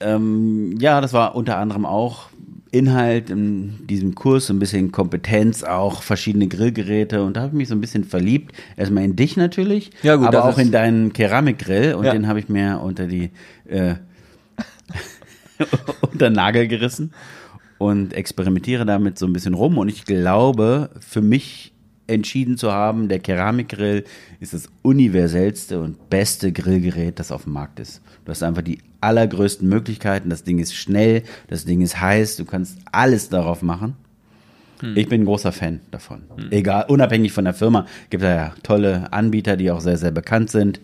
Ähm, 0.00 0.76
ja, 0.80 1.00
das 1.00 1.12
war 1.12 1.34
unter 1.36 1.56
anderem 1.58 1.86
auch 1.86 2.28
Inhalt 2.72 3.30
in 3.30 3.86
diesem 3.86 4.14
Kurs, 4.14 4.46
so 4.48 4.52
ein 4.52 4.58
bisschen 4.58 4.92
Kompetenz, 4.92 5.62
auch 5.62 6.02
verschiedene 6.02 6.48
Grillgeräte 6.48 7.22
und 7.24 7.36
da 7.36 7.42
habe 7.42 7.52
ich 7.52 7.56
mich 7.56 7.68
so 7.68 7.74
ein 7.74 7.80
bisschen 7.80 8.04
verliebt. 8.04 8.54
Erstmal 8.76 9.04
in 9.04 9.16
dich 9.16 9.36
natürlich, 9.36 9.92
Ja, 10.02 10.16
gut, 10.16 10.26
aber 10.26 10.44
auch 10.44 10.58
in 10.58 10.70
deinen 10.72 11.12
Keramikgrill 11.12 11.94
und 11.94 12.04
Ja. 12.04 12.12
den 12.12 12.26
habe 12.28 12.40
ich 12.40 12.48
mir 12.50 12.80
unter 12.82 13.06
die 13.06 13.30
äh, 13.66 13.94
unter 16.02 16.28
den 16.28 16.34
Nagel 16.34 16.68
gerissen 16.68 17.12
und 17.78 18.12
experimentiere 18.12 18.84
damit 18.84 19.18
so 19.18 19.26
ein 19.26 19.32
bisschen 19.32 19.54
rum 19.54 19.78
und 19.78 19.88
ich 19.88 20.04
glaube, 20.04 20.90
für 21.00 21.22
mich 21.22 21.72
entschieden 22.06 22.56
zu 22.56 22.72
haben, 22.72 23.08
der 23.08 23.18
Keramikgrill 23.18 24.04
ist 24.40 24.54
das 24.54 24.68
universellste 24.82 25.80
und 25.80 26.08
beste 26.08 26.52
Grillgerät, 26.52 27.18
das 27.18 27.32
auf 27.32 27.44
dem 27.44 27.52
Markt 27.52 27.80
ist. 27.80 28.00
Du 28.24 28.30
hast 28.30 28.42
einfach 28.42 28.62
die 28.62 28.78
allergrößten 29.00 29.68
Möglichkeiten, 29.68 30.30
das 30.30 30.44
Ding 30.44 30.58
ist 30.58 30.74
schnell, 30.74 31.22
das 31.48 31.64
Ding 31.64 31.80
ist 31.80 32.00
heiß, 32.00 32.36
du 32.36 32.44
kannst 32.44 32.78
alles 32.92 33.28
darauf 33.28 33.62
machen. 33.62 33.94
Ich 34.94 35.08
bin 35.08 35.22
ein 35.22 35.24
großer 35.24 35.52
Fan 35.52 35.80
davon. 35.90 36.22
Egal, 36.50 36.84
unabhängig 36.88 37.32
von 37.32 37.44
der 37.44 37.54
Firma, 37.54 37.86
gibt 38.10 38.22
da 38.22 38.34
ja 38.34 38.54
tolle 38.62 39.10
Anbieter, 39.12 39.56
die 39.56 39.70
auch 39.70 39.80
sehr, 39.80 39.96
sehr 39.96 40.10
bekannt 40.10 40.50
sind. 40.50 40.80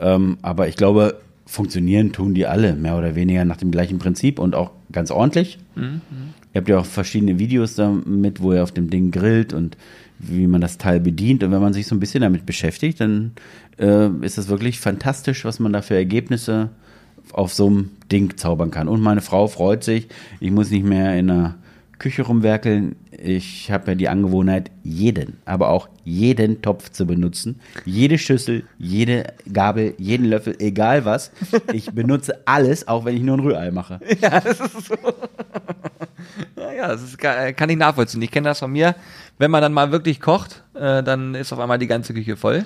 Ähm, 0.00 0.38
aber 0.42 0.66
ich 0.66 0.74
glaube, 0.76 1.20
funktionieren 1.46 2.12
tun 2.12 2.34
die 2.34 2.46
alle, 2.46 2.74
mehr 2.74 2.98
oder 2.98 3.14
weniger 3.14 3.44
nach 3.44 3.56
dem 3.56 3.70
gleichen 3.70 3.98
Prinzip 3.98 4.38
und 4.38 4.54
auch 4.56 4.72
ganz 4.90 5.10
ordentlich. 5.12 5.58
Ihr 6.52 6.60
habt 6.60 6.68
ja 6.68 6.78
auch 6.78 6.86
verschiedene 6.86 7.38
Videos 7.38 7.76
damit, 7.76 8.42
wo 8.42 8.52
ihr 8.52 8.64
auf 8.64 8.72
dem 8.72 8.90
Ding 8.90 9.12
grillt 9.12 9.52
und 9.52 9.76
wie 10.20 10.46
man 10.46 10.60
das 10.60 10.78
Teil 10.78 11.00
bedient. 11.00 11.42
Und 11.42 11.50
wenn 11.50 11.62
man 11.62 11.72
sich 11.72 11.86
so 11.86 11.94
ein 11.94 12.00
bisschen 12.00 12.20
damit 12.20 12.46
beschäftigt, 12.46 13.00
dann 13.00 13.32
äh, 13.78 14.08
ist 14.20 14.38
das 14.38 14.48
wirklich 14.48 14.78
fantastisch, 14.80 15.44
was 15.44 15.58
man 15.58 15.72
da 15.72 15.82
für 15.82 15.94
Ergebnisse 15.94 16.70
auf 17.32 17.54
so 17.54 17.66
einem 17.66 17.90
Ding 18.12 18.36
zaubern 18.36 18.70
kann. 18.70 18.88
Und 18.88 19.00
meine 19.00 19.22
Frau 19.22 19.48
freut 19.48 19.84
sich. 19.84 20.08
Ich 20.40 20.50
muss 20.50 20.70
nicht 20.70 20.84
mehr 20.84 21.18
in 21.18 21.28
der 21.28 21.54
Küche 22.00 22.22
rumwerkeln. 22.22 22.96
Ich 23.16 23.70
habe 23.70 23.92
ja 23.92 23.94
die 23.94 24.08
Angewohnheit, 24.08 24.72
jeden, 24.82 25.36
aber 25.44 25.68
auch 25.68 25.88
jeden 26.02 26.60
Topf 26.62 26.90
zu 26.90 27.06
benutzen. 27.06 27.60
Jede 27.84 28.18
Schüssel, 28.18 28.64
jede 28.78 29.32
Gabel, 29.52 29.94
jeden 29.98 30.26
Löffel, 30.26 30.56
egal 30.58 31.04
was. 31.04 31.30
Ich 31.72 31.92
benutze 31.92 32.40
alles, 32.46 32.88
auch 32.88 33.04
wenn 33.04 33.16
ich 33.16 33.22
nur 33.22 33.36
ein 33.36 33.40
Rührei 33.40 33.70
mache. 33.70 34.00
Ja, 36.56 36.72
ja, 36.72 36.88
das 36.88 37.02
ist, 37.02 37.18
ga- 37.18 37.52
kann 37.52 37.70
ich 37.70 37.76
nachvollziehen. 37.76 38.20
Ich 38.22 38.30
kenne 38.30 38.48
das 38.48 38.58
von 38.58 38.70
mir. 38.70 38.94
Wenn 39.38 39.50
man 39.50 39.62
dann 39.62 39.72
mal 39.72 39.90
wirklich 39.90 40.20
kocht, 40.20 40.62
äh, 40.74 41.02
dann 41.02 41.34
ist 41.34 41.52
auf 41.52 41.58
einmal 41.58 41.78
die 41.78 41.86
ganze 41.86 42.12
Küche 42.14 42.36
voll. 42.36 42.64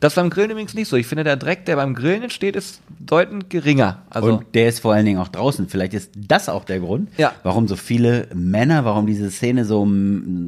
Das 0.00 0.14
beim 0.14 0.30
Grillen 0.30 0.50
übrigens 0.50 0.74
nicht 0.74 0.88
so. 0.88 0.96
Ich 0.96 1.06
finde, 1.06 1.24
der 1.24 1.36
Dreck, 1.36 1.64
der 1.64 1.76
beim 1.76 1.94
Grillen 1.94 2.22
entsteht, 2.22 2.54
ist 2.56 2.80
bedeutend 2.98 3.48
geringer. 3.50 4.02
Also, 4.10 4.34
Und 4.34 4.54
der 4.54 4.68
ist 4.68 4.80
vor 4.80 4.92
allen 4.92 5.06
Dingen 5.06 5.18
auch 5.18 5.28
draußen. 5.28 5.68
Vielleicht 5.68 5.94
ist 5.94 6.10
das 6.16 6.48
auch 6.48 6.64
der 6.64 6.80
Grund, 6.80 7.08
Ja. 7.16 7.32
warum 7.42 7.66
so 7.68 7.76
viele 7.76 8.28
Männer, 8.34 8.84
warum 8.84 9.06
diese 9.06 9.30
Szene 9.30 9.64
so, 9.64 9.86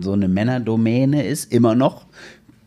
so 0.00 0.12
eine 0.12 0.28
Männerdomäne 0.28 1.24
ist, 1.26 1.52
immer 1.52 1.74
noch. 1.74 2.06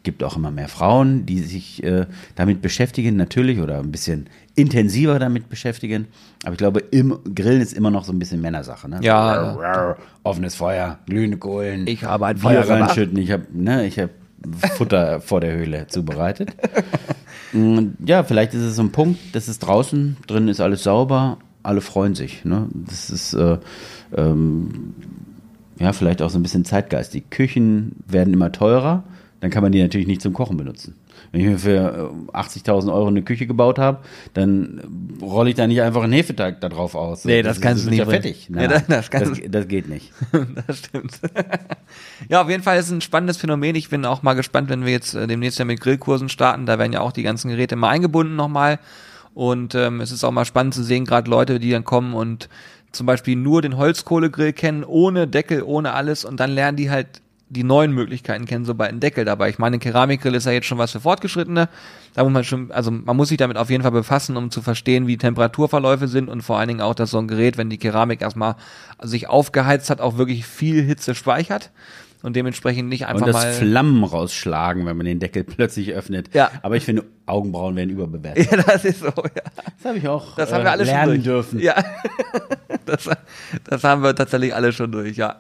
Gibt 0.04 0.24
auch 0.24 0.36
immer 0.36 0.50
mehr 0.50 0.68
Frauen, 0.68 1.28
die 1.28 1.40
sich 1.40 1.84
äh, 1.84 2.08
damit 2.36 2.64
beschäftigen, 2.64 3.16
natürlich, 3.18 3.60
oder 3.60 3.78
ein 3.80 3.92
bisschen 3.92 4.28
intensiver 4.56 5.20
damit 5.20 5.48
beschäftigen. 5.48 6.08
Aber 6.44 6.54
ich 6.54 6.58
glaube, 6.58 6.80
im 6.90 7.20
Grillen 7.36 7.62
ist 7.62 7.74
immer 7.74 7.92
noch 7.92 8.04
so 8.04 8.12
ein 8.12 8.18
bisschen 8.18 8.42
Männersache. 8.42 8.90
Ne? 8.90 9.00
Ja. 9.04 9.96
Offenes 10.24 10.56
Feuer, 10.56 10.98
glühende 11.06 11.38
Kohlen. 11.38 11.86
Ich 11.86 12.04
habe 12.04 12.26
ein 12.26 12.38
Feuer 12.38 12.68
reinschütten. 12.68 13.18
Ich 13.20 13.32
habe 13.32 13.46
ne, 13.54 13.86
ich 13.86 14.00
hab 14.00 14.10
Futter 14.78 15.22
vor 15.22 15.42
der 15.42 15.54
Höhle 15.54 15.88
zubereitet. 15.88 16.50
Mm, 17.54 17.90
Ja, 18.06 18.24
vielleicht 18.24 18.54
ist 18.54 18.62
es 18.62 18.76
so 18.76 18.84
ein 18.84 18.92
Punkt, 18.92 19.20
das 19.34 19.48
ist 19.48 19.60
draußen, 19.60 20.18
drin 20.28 20.48
ist 20.48 20.62
alles 20.62 20.84
sauber, 20.84 21.38
alle 21.64 21.82
freuen 21.82 22.16
sich. 22.16 22.46
Ne? 22.46 22.68
Das 22.74 23.10
ist 23.10 23.34
äh, 23.34 23.58
ähm, 24.16 24.94
ja 25.80 25.94
vielleicht 25.94 26.22
auch 26.22 26.30
so 26.30 26.40
ein 26.40 26.44
bisschen 26.44 26.66
Zeitgeist. 26.66 27.14
Die 27.14 27.22
Küchen 27.22 27.96
werden 28.08 28.34
immer 28.34 28.52
teurer, 28.52 29.04
dann 29.42 29.52
kann 29.52 29.64
man 29.64 29.72
die 29.72 29.82
natürlich 29.82 30.08
nicht 30.08 30.22
zum 30.22 30.34
Kochen 30.34 30.58
benutzen. 30.58 30.96
Wenn 31.32 31.42
ich 31.42 31.48
mir 31.48 31.58
für 31.60 32.12
äh, 32.34 32.38
80.000 32.38 32.94
Euro 32.94 33.08
eine 33.08 33.22
Küche 33.22 33.48
gebaut 33.48 33.80
habe, 33.80 34.00
dann 34.34 35.18
äh, 35.22 35.24
rolle 35.26 35.50
ich 35.50 35.56
da 35.56 35.68
nicht 35.68 35.82
einfach 35.82 36.04
einen 36.04 36.14
Hefeteig 36.14 36.60
da 36.62 36.70
drauf 36.70 36.96
aus. 36.96 37.26
Nee, 37.26 37.42
das 37.42 37.62
kannst 37.62 37.86
du 37.86 37.90
nicht 37.90 38.00
ja 38.00 38.06
fettig. 38.06 38.50
Ja, 38.50 38.56
Nein, 38.68 38.70
das- 38.70 38.88
das 38.88 39.10
das, 39.10 39.30
das, 39.30 39.40
das 39.50 39.68
geht 39.68 39.88
nicht. 39.90 40.12
das 40.68 40.80
stimmt. 40.80 41.20
ja, 42.30 42.42
auf 42.42 42.50
jeden 42.50 42.64
Fall 42.64 42.78
ist 42.78 42.86
es 42.88 42.92
ein 42.92 43.02
spannendes 43.02 43.38
Phänomen. 43.38 43.76
Ich 43.76 43.90
bin 43.90 44.06
auch 44.06 44.24
mal 44.24 44.34
gespannt, 44.34 44.70
wenn 44.70 44.86
wir 44.86 44.92
jetzt 44.92 45.14
äh, 45.14 45.28
demnächst 45.28 45.60
ja 45.60 45.66
mit 45.66 45.80
Grillkursen 45.80 46.30
starten. 46.30 46.66
Da 46.66 46.80
werden 46.80 46.94
ja 46.94 47.02
auch 47.02 47.12
die 47.12 47.24
ganzen 47.24 47.50
Geräte 47.50 47.76
mal 47.76 47.90
eingebunden 47.90 48.36
nochmal. 48.36 48.80
Und 49.34 49.76
ähm, 49.76 50.02
es 50.02 50.12
ist 50.12 50.24
auch 50.26 50.32
mal 50.32 50.46
spannend 50.46 50.74
zu 50.74 50.84
sehen, 50.84 51.06
gerade 51.06 51.30
Leute, 51.30 51.60
die 51.60 51.72
dann 51.72 51.86
kommen 51.86 52.14
und 52.14 52.50
zum 52.92 53.06
Beispiel 53.06 53.38
nur 53.38 53.62
den 53.62 53.78
Holzkohlegrill 53.78 54.52
kennen, 54.52 54.84
ohne 54.84 55.26
Deckel, 55.28 55.64
ohne 55.64 55.94
alles. 55.94 56.26
Und 56.26 56.42
dann 56.42 56.52
lernen 56.52 56.76
die 56.76 56.90
halt 56.92 57.22
die 57.52 57.64
neuen 57.64 57.92
Möglichkeiten 57.92 58.46
kennen, 58.46 58.64
sobald 58.64 58.92
ein 58.92 59.02
Deckel 59.02 59.26
dabei. 59.26 59.50
Ich 59.50 59.60
meine, 59.60 59.76
ein 59.76 59.80
Keramikgrill 59.82 60.36
ist 60.36 60.46
ja 60.46 60.54
jetzt 60.54 60.68
schon 60.68 60.78
was 60.78 60.92
für 60.92 61.02
Fortgeschrittene. 61.02 61.68
Da 62.14 62.24
muss 62.24 62.32
man 62.32 62.44
schon, 62.46 62.72
also 62.72 62.92
man 62.92 63.18
muss 63.18 63.28
sich 63.28 63.38
damit 63.38 63.58
auf 63.58 63.70
jeden 63.70 63.84
Fall 63.84 63.92
befassen, 63.92 64.38
um 64.38 64.52
zu 64.52 64.62
verstehen, 64.62 65.06
wie 65.06 65.18
Temperaturverläufe 65.18 66.08
sind 66.08 66.30
und 66.30 66.44
vor 66.44 66.58
allen 66.58 66.70
Dingen 66.70 66.82
auch, 66.82 66.96
dass 66.96 67.12
so 67.12 67.18
ein 67.18 67.28
Gerät, 67.28 67.58
wenn 67.58 67.70
die 67.70 67.78
Keramik 67.78 68.22
erstmal 68.22 68.56
sich 69.02 69.28
aufgeheizt 69.28 69.90
hat, 69.90 70.00
auch 70.00 70.18
wirklich 70.18 70.46
viel 70.46 70.82
Hitze 70.82 71.14
speichert 71.14 71.72
und 72.24 72.36
dementsprechend 72.36 72.90
nicht 72.90 73.06
einfach 73.06 73.26
Und 73.26 73.34
das 73.34 73.44
mal. 73.44 73.54
Flammen 73.54 74.04
rausschlagen, 74.04 74.86
wenn 74.86 74.98
man 74.98 75.06
den 75.06 75.20
Deckel 75.20 75.44
plötzlich 75.46 75.94
öffnet. 75.94 76.34
Ja. 76.34 76.52
Aber 76.62 76.76
ich 76.76 76.86
finde, 76.86 77.04
Augenbrauen 77.26 77.76
werden 77.76 77.90
überbewertet. 77.90 78.52
ja, 78.52 78.58
das 78.62 78.86
ist 78.86 79.00
so, 79.00 79.08
ja. 79.08 79.44
Das 79.78 79.86
habe 79.86 79.98
ich 79.98 80.08
auch 80.08 80.36
Das 80.36 80.52
haben 80.52 80.64
wir 80.64 80.72
alle 80.72 80.86
schon 80.86 80.94
lernen 80.94 81.14
durch. 81.14 81.24
dürfen. 81.24 81.60
Ja, 81.60 81.76
das, 82.86 83.10
das 83.64 83.84
haben 83.84 84.04
wir 84.04 84.16
tatsächlich 84.16 84.54
alle 84.54 84.72
schon 84.74 84.92
durch, 84.92 85.18
ja. 85.18 85.38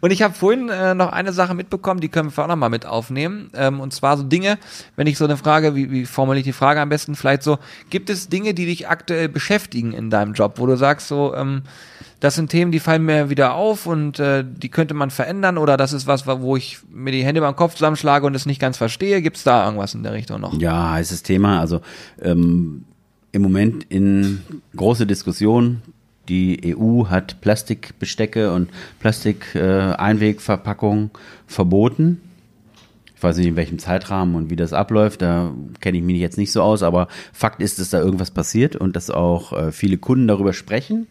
Und 0.00 0.10
ich 0.10 0.22
habe 0.22 0.34
vorhin 0.34 0.68
äh, 0.68 0.94
noch 0.94 1.12
eine 1.12 1.32
Sache 1.32 1.54
mitbekommen, 1.54 2.00
die 2.00 2.08
können 2.08 2.34
wir 2.34 2.44
auch 2.44 2.48
noch 2.48 2.56
mal 2.56 2.68
mit 2.68 2.86
aufnehmen. 2.86 3.50
Ähm, 3.54 3.80
und 3.80 3.92
zwar 3.92 4.16
so 4.16 4.22
Dinge, 4.22 4.58
wenn 4.96 5.06
ich 5.06 5.18
so 5.18 5.24
eine 5.24 5.36
Frage, 5.36 5.74
wie, 5.74 5.90
wie 5.90 6.06
formuliere 6.06 6.40
ich 6.40 6.46
die 6.46 6.52
Frage 6.52 6.80
am 6.80 6.88
besten, 6.88 7.14
vielleicht 7.14 7.42
so, 7.42 7.58
gibt 7.90 8.08
es 8.10 8.28
Dinge, 8.28 8.54
die 8.54 8.66
dich 8.66 8.88
aktuell 8.88 9.28
beschäftigen 9.28 9.92
in 9.92 10.10
deinem 10.10 10.34
Job, 10.34 10.54
wo 10.58 10.66
du 10.66 10.76
sagst 10.76 11.08
so, 11.08 11.34
ähm, 11.34 11.62
das 12.22 12.36
sind 12.36 12.48
Themen, 12.50 12.70
die 12.70 12.78
fallen 12.78 13.04
mir 13.04 13.30
wieder 13.30 13.54
auf 13.54 13.84
und 13.84 14.20
äh, 14.20 14.44
die 14.46 14.68
könnte 14.68 14.94
man 14.94 15.10
verändern 15.10 15.58
oder 15.58 15.76
das 15.76 15.92
ist 15.92 16.06
was, 16.06 16.24
wo 16.24 16.56
ich 16.56 16.78
mir 16.88 17.10
die 17.10 17.24
Hände 17.24 17.40
beim 17.40 17.56
Kopf 17.56 17.74
zusammenschlage 17.74 18.24
und 18.24 18.36
es 18.36 18.46
nicht 18.46 18.60
ganz 18.60 18.76
verstehe. 18.76 19.20
Gibt 19.22 19.38
es 19.38 19.42
da 19.42 19.64
irgendwas 19.64 19.94
in 19.94 20.04
der 20.04 20.12
Richtung 20.12 20.40
noch? 20.40 20.56
Ja, 20.60 20.92
heißes 20.92 21.24
Thema. 21.24 21.58
Also 21.58 21.80
ähm, 22.22 22.84
im 23.32 23.42
Moment 23.42 23.86
in 23.88 24.40
große 24.76 25.04
Diskussion 25.04 25.82
Die 26.28 26.76
EU 26.76 27.06
hat 27.06 27.40
Plastikbestecke 27.40 28.52
und 28.52 28.70
Plastik-Einwegverpackungen 29.00 31.10
verboten. 31.48 32.20
Ich 33.16 33.22
weiß 33.24 33.36
nicht, 33.38 33.48
in 33.48 33.56
welchem 33.56 33.80
Zeitrahmen 33.80 34.36
und 34.36 34.48
wie 34.48 34.54
das 34.54 34.72
abläuft, 34.72 35.22
da 35.22 35.52
kenne 35.80 35.98
ich 35.98 36.04
mich 36.04 36.20
jetzt 36.20 36.38
nicht 36.38 36.52
so 36.52 36.62
aus, 36.62 36.84
aber 36.84 37.08
Fakt 37.32 37.60
ist, 37.60 37.80
dass 37.80 37.90
da 37.90 37.98
irgendwas 37.98 38.30
passiert 38.30 38.76
und 38.76 38.94
dass 38.94 39.10
auch 39.10 39.52
äh, 39.52 39.72
viele 39.72 39.98
Kunden 39.98 40.28
darüber 40.28 40.52
sprechen. 40.52 41.08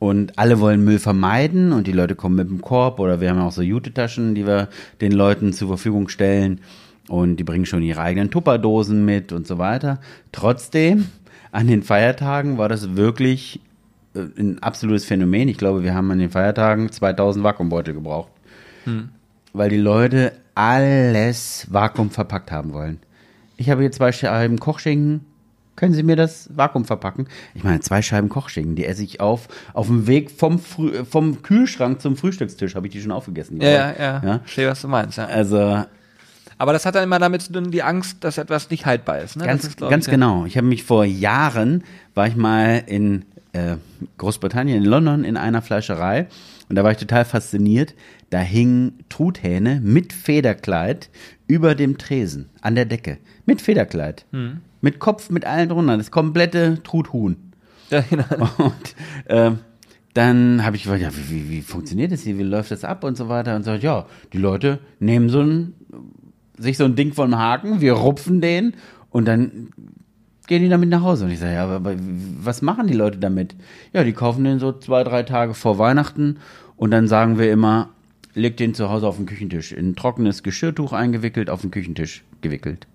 Und 0.00 0.38
alle 0.38 0.60
wollen 0.60 0.82
Müll 0.82 0.98
vermeiden 0.98 1.72
und 1.72 1.86
die 1.86 1.92
Leute 1.92 2.14
kommen 2.14 2.34
mit 2.34 2.48
dem 2.48 2.62
Korb 2.62 2.98
oder 2.98 3.20
wir 3.20 3.28
haben 3.28 3.38
auch 3.38 3.52
so 3.52 3.60
Jute-Taschen, 3.60 4.34
die 4.34 4.46
wir 4.46 4.68
den 5.02 5.12
Leuten 5.12 5.52
zur 5.52 5.68
Verfügung 5.68 6.08
stellen 6.08 6.60
und 7.06 7.36
die 7.36 7.44
bringen 7.44 7.66
schon 7.66 7.82
ihre 7.82 8.00
eigenen 8.00 8.30
Tupperdosen 8.30 9.04
mit 9.04 9.30
und 9.30 9.46
so 9.46 9.58
weiter. 9.58 10.00
Trotzdem, 10.32 11.08
an 11.52 11.66
den 11.66 11.82
Feiertagen 11.82 12.56
war 12.56 12.70
das 12.70 12.96
wirklich 12.96 13.60
äh, 14.14 14.20
ein 14.38 14.62
absolutes 14.62 15.04
Phänomen. 15.04 15.48
Ich 15.48 15.58
glaube, 15.58 15.82
wir 15.82 15.94
haben 15.94 16.10
an 16.10 16.18
den 16.18 16.30
Feiertagen 16.30 16.90
2000 16.90 17.44
Vakuumbeutel 17.44 17.92
gebraucht. 17.92 18.32
Hm. 18.84 19.10
Weil 19.52 19.68
die 19.68 19.76
Leute 19.76 20.32
alles 20.54 21.66
Vakuum 21.70 22.10
verpackt 22.10 22.50
haben 22.50 22.72
wollen. 22.72 23.00
Ich 23.58 23.68
habe 23.68 23.82
hier 23.82 23.92
zwei 23.92 24.12
Scheiben 24.12 24.58
Kochschinken. 24.58 25.26
Können 25.80 25.94
Sie 25.94 26.02
mir 26.02 26.14
das 26.14 26.50
Vakuum 26.54 26.84
verpacken? 26.84 27.26
Ich 27.54 27.64
meine, 27.64 27.80
zwei 27.80 28.02
Scheiben 28.02 28.28
Kochschinken, 28.28 28.76
die 28.76 28.84
esse 28.84 29.02
ich 29.02 29.20
auf, 29.20 29.48
auf 29.72 29.86
dem 29.86 30.06
Weg 30.06 30.30
vom, 30.30 30.58
Früh, 30.58 31.06
vom 31.06 31.40
Kühlschrank 31.40 32.02
zum 32.02 32.18
Frühstückstisch, 32.18 32.74
habe 32.74 32.86
ich 32.86 32.92
die 32.92 33.00
schon 33.00 33.12
aufgegessen. 33.12 33.62
Ja, 33.62 33.70
ja, 33.70 33.94
ja, 33.98 34.22
ja. 34.22 34.38
Verstehe, 34.40 34.68
was 34.68 34.82
du 34.82 34.88
meinst. 34.88 35.16
Ja. 35.16 35.24
Also, 35.24 35.82
aber 36.58 36.74
das 36.74 36.84
hat 36.84 36.96
dann 36.96 37.04
immer 37.04 37.18
damit 37.18 37.40
zu 37.40 37.54
tun, 37.54 37.70
die 37.70 37.82
Angst, 37.82 38.22
dass 38.24 38.36
etwas 38.36 38.68
nicht 38.68 38.84
haltbar 38.84 39.20
ist. 39.20 39.36
Ne? 39.36 39.46
Ganz, 39.46 39.64
ist, 39.64 39.78
ganz 39.78 40.06
ich, 40.06 40.10
genau. 40.10 40.44
Ich 40.44 40.58
habe 40.58 40.66
mich 40.66 40.84
vor 40.84 41.06
Jahren, 41.06 41.82
war 42.14 42.26
ich 42.26 42.36
mal 42.36 42.82
in 42.86 43.24
äh, 43.54 43.76
Großbritannien, 44.18 44.76
in 44.76 44.84
London, 44.84 45.24
in 45.24 45.38
einer 45.38 45.62
Fleischerei 45.62 46.26
und 46.68 46.76
da 46.76 46.84
war 46.84 46.90
ich 46.90 46.98
total 46.98 47.24
fasziniert. 47.24 47.94
Da 48.28 48.40
hingen 48.40 48.98
Truthähne 49.08 49.80
mit 49.82 50.12
Federkleid 50.12 51.08
über 51.46 51.74
dem 51.74 51.96
Tresen 51.96 52.50
an 52.60 52.74
der 52.74 52.84
Decke. 52.84 53.16
Mit 53.46 53.62
Federkleid. 53.62 54.26
Hm. 54.32 54.60
Mit 54.80 54.98
Kopf, 54.98 55.30
mit 55.30 55.44
allen 55.44 55.68
drunter. 55.68 55.96
Das 55.96 56.10
komplette 56.10 56.82
Truthuhn. 56.82 57.36
Ja, 57.90 58.02
genau. 58.08 58.24
Und 58.58 58.94
äh, 59.26 59.52
dann 60.14 60.64
habe 60.64 60.76
ich 60.76 60.84
gefragt, 60.84 61.02
ja, 61.02 61.10
wie, 61.14 61.30
wie, 61.30 61.50
wie, 61.50 61.62
funktioniert 61.62 62.12
das 62.12 62.22
hier? 62.22 62.38
Wie 62.38 62.42
läuft 62.42 62.70
das 62.70 62.84
ab 62.84 63.04
und 63.04 63.16
so 63.16 63.28
weiter? 63.28 63.54
Und 63.54 63.64
so, 63.64 63.72
ja, 63.72 64.06
die 64.32 64.38
Leute 64.38 64.80
nehmen 64.98 65.28
so 65.28 65.40
ein, 65.40 65.74
sich 66.58 66.76
so 66.76 66.84
ein 66.84 66.96
Ding 66.96 67.12
vom 67.12 67.36
Haken, 67.36 67.80
wir 67.80 67.92
rupfen 67.92 68.40
den 68.40 68.74
und 69.10 69.26
dann 69.26 69.70
gehen 70.48 70.62
die 70.62 70.68
damit 70.68 70.88
nach 70.88 71.02
Hause. 71.02 71.26
Und 71.26 71.30
ich 71.30 71.38
sage, 71.38 71.54
ja, 71.54 71.64
aber 71.64 71.94
was 72.42 72.60
machen 72.60 72.88
die 72.88 72.94
Leute 72.94 73.18
damit? 73.18 73.54
Ja, 73.92 74.02
die 74.02 74.12
kaufen 74.12 74.42
den 74.42 74.58
so 74.58 74.72
zwei, 74.72 75.04
drei 75.04 75.22
Tage 75.22 75.54
vor 75.54 75.78
Weihnachten 75.78 76.38
und 76.76 76.90
dann 76.90 77.06
sagen 77.06 77.38
wir 77.38 77.52
immer, 77.52 77.90
leg 78.34 78.56
den 78.56 78.74
zu 78.74 78.90
Hause 78.90 79.06
auf 79.06 79.16
den 79.16 79.26
Küchentisch. 79.26 79.72
In 79.72 79.90
ein 79.90 79.96
trockenes 79.96 80.42
Geschirrtuch 80.42 80.92
eingewickelt, 80.92 81.50
auf 81.50 81.60
den 81.60 81.70
Küchentisch 81.70 82.24
gewickelt. 82.40 82.88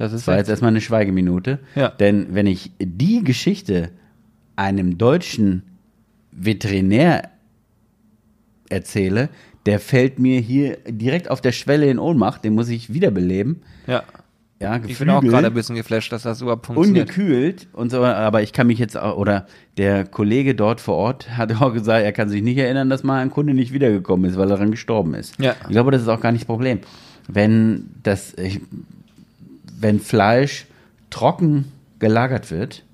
Das, 0.00 0.14
ist 0.14 0.26
war 0.26 0.38
jetzt 0.38 0.48
erstmal 0.48 0.70
eine 0.70 0.80
Schweigeminute. 0.80 1.58
Ja. 1.74 1.90
Denn 1.90 2.28
wenn 2.30 2.46
ich 2.46 2.72
die 2.80 3.22
Geschichte 3.22 3.90
einem 4.56 4.96
deutschen 4.96 5.62
Veterinär 6.32 7.28
erzähle, 8.70 9.28
der 9.66 9.78
fällt 9.78 10.18
mir 10.18 10.40
hier 10.40 10.78
direkt 10.88 11.30
auf 11.30 11.42
der 11.42 11.52
Schwelle 11.52 11.90
in 11.90 11.98
Ohnmacht, 11.98 12.44
den 12.44 12.54
muss 12.54 12.70
ich 12.70 12.94
wiederbeleben. 12.94 13.60
Ja. 13.86 14.02
Ja, 14.58 14.80
ich 14.86 14.98
bin 14.98 15.10
auch 15.10 15.22
gerade 15.22 15.48
ein 15.48 15.54
bisschen 15.54 15.76
geflasht, 15.76 16.12
dass 16.12 16.22
das 16.22 16.40
überhaupt 16.40 16.64
funktioniert. 16.64 17.08
Ungekühlt 17.10 17.68
und 17.74 17.90
so, 17.90 18.02
aber 18.02 18.40
ich 18.40 18.54
kann 18.54 18.68
mich 18.68 18.78
jetzt 18.78 18.96
auch, 18.96 19.18
oder 19.18 19.46
der 19.76 20.06
Kollege 20.06 20.54
dort 20.54 20.80
vor 20.80 20.96
Ort 20.96 21.30
hat 21.36 21.60
auch 21.60 21.74
gesagt, 21.74 22.04
er 22.04 22.12
kann 22.12 22.30
sich 22.30 22.42
nicht 22.42 22.56
erinnern, 22.56 22.88
dass 22.88 23.02
mal 23.02 23.20
ein 23.20 23.30
Kunde 23.30 23.52
nicht 23.52 23.74
wiedergekommen 23.74 24.30
ist, 24.30 24.38
weil 24.38 24.46
er 24.46 24.56
daran 24.56 24.70
gestorben 24.70 25.12
ist. 25.12 25.38
Ja. 25.38 25.56
Ich 25.64 25.68
glaube, 25.68 25.90
das 25.90 26.00
ist 26.00 26.08
auch 26.08 26.20
gar 26.20 26.32
nicht 26.32 26.44
das 26.44 26.46
Problem. 26.46 26.78
Wenn 27.28 27.90
das, 28.02 28.32
ich, 28.34 28.60
wenn 29.80 30.00
Fleisch 30.00 30.66
trocken 31.10 31.72
gelagert 31.98 32.50
wird, 32.50 32.84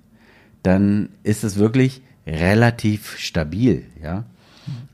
dann 0.63 1.11
ist 1.23 1.45
es 1.45 1.57
wirklich 1.57 2.03
relativ 2.27 3.17
stabil, 3.19 3.85
ja. 4.03 4.25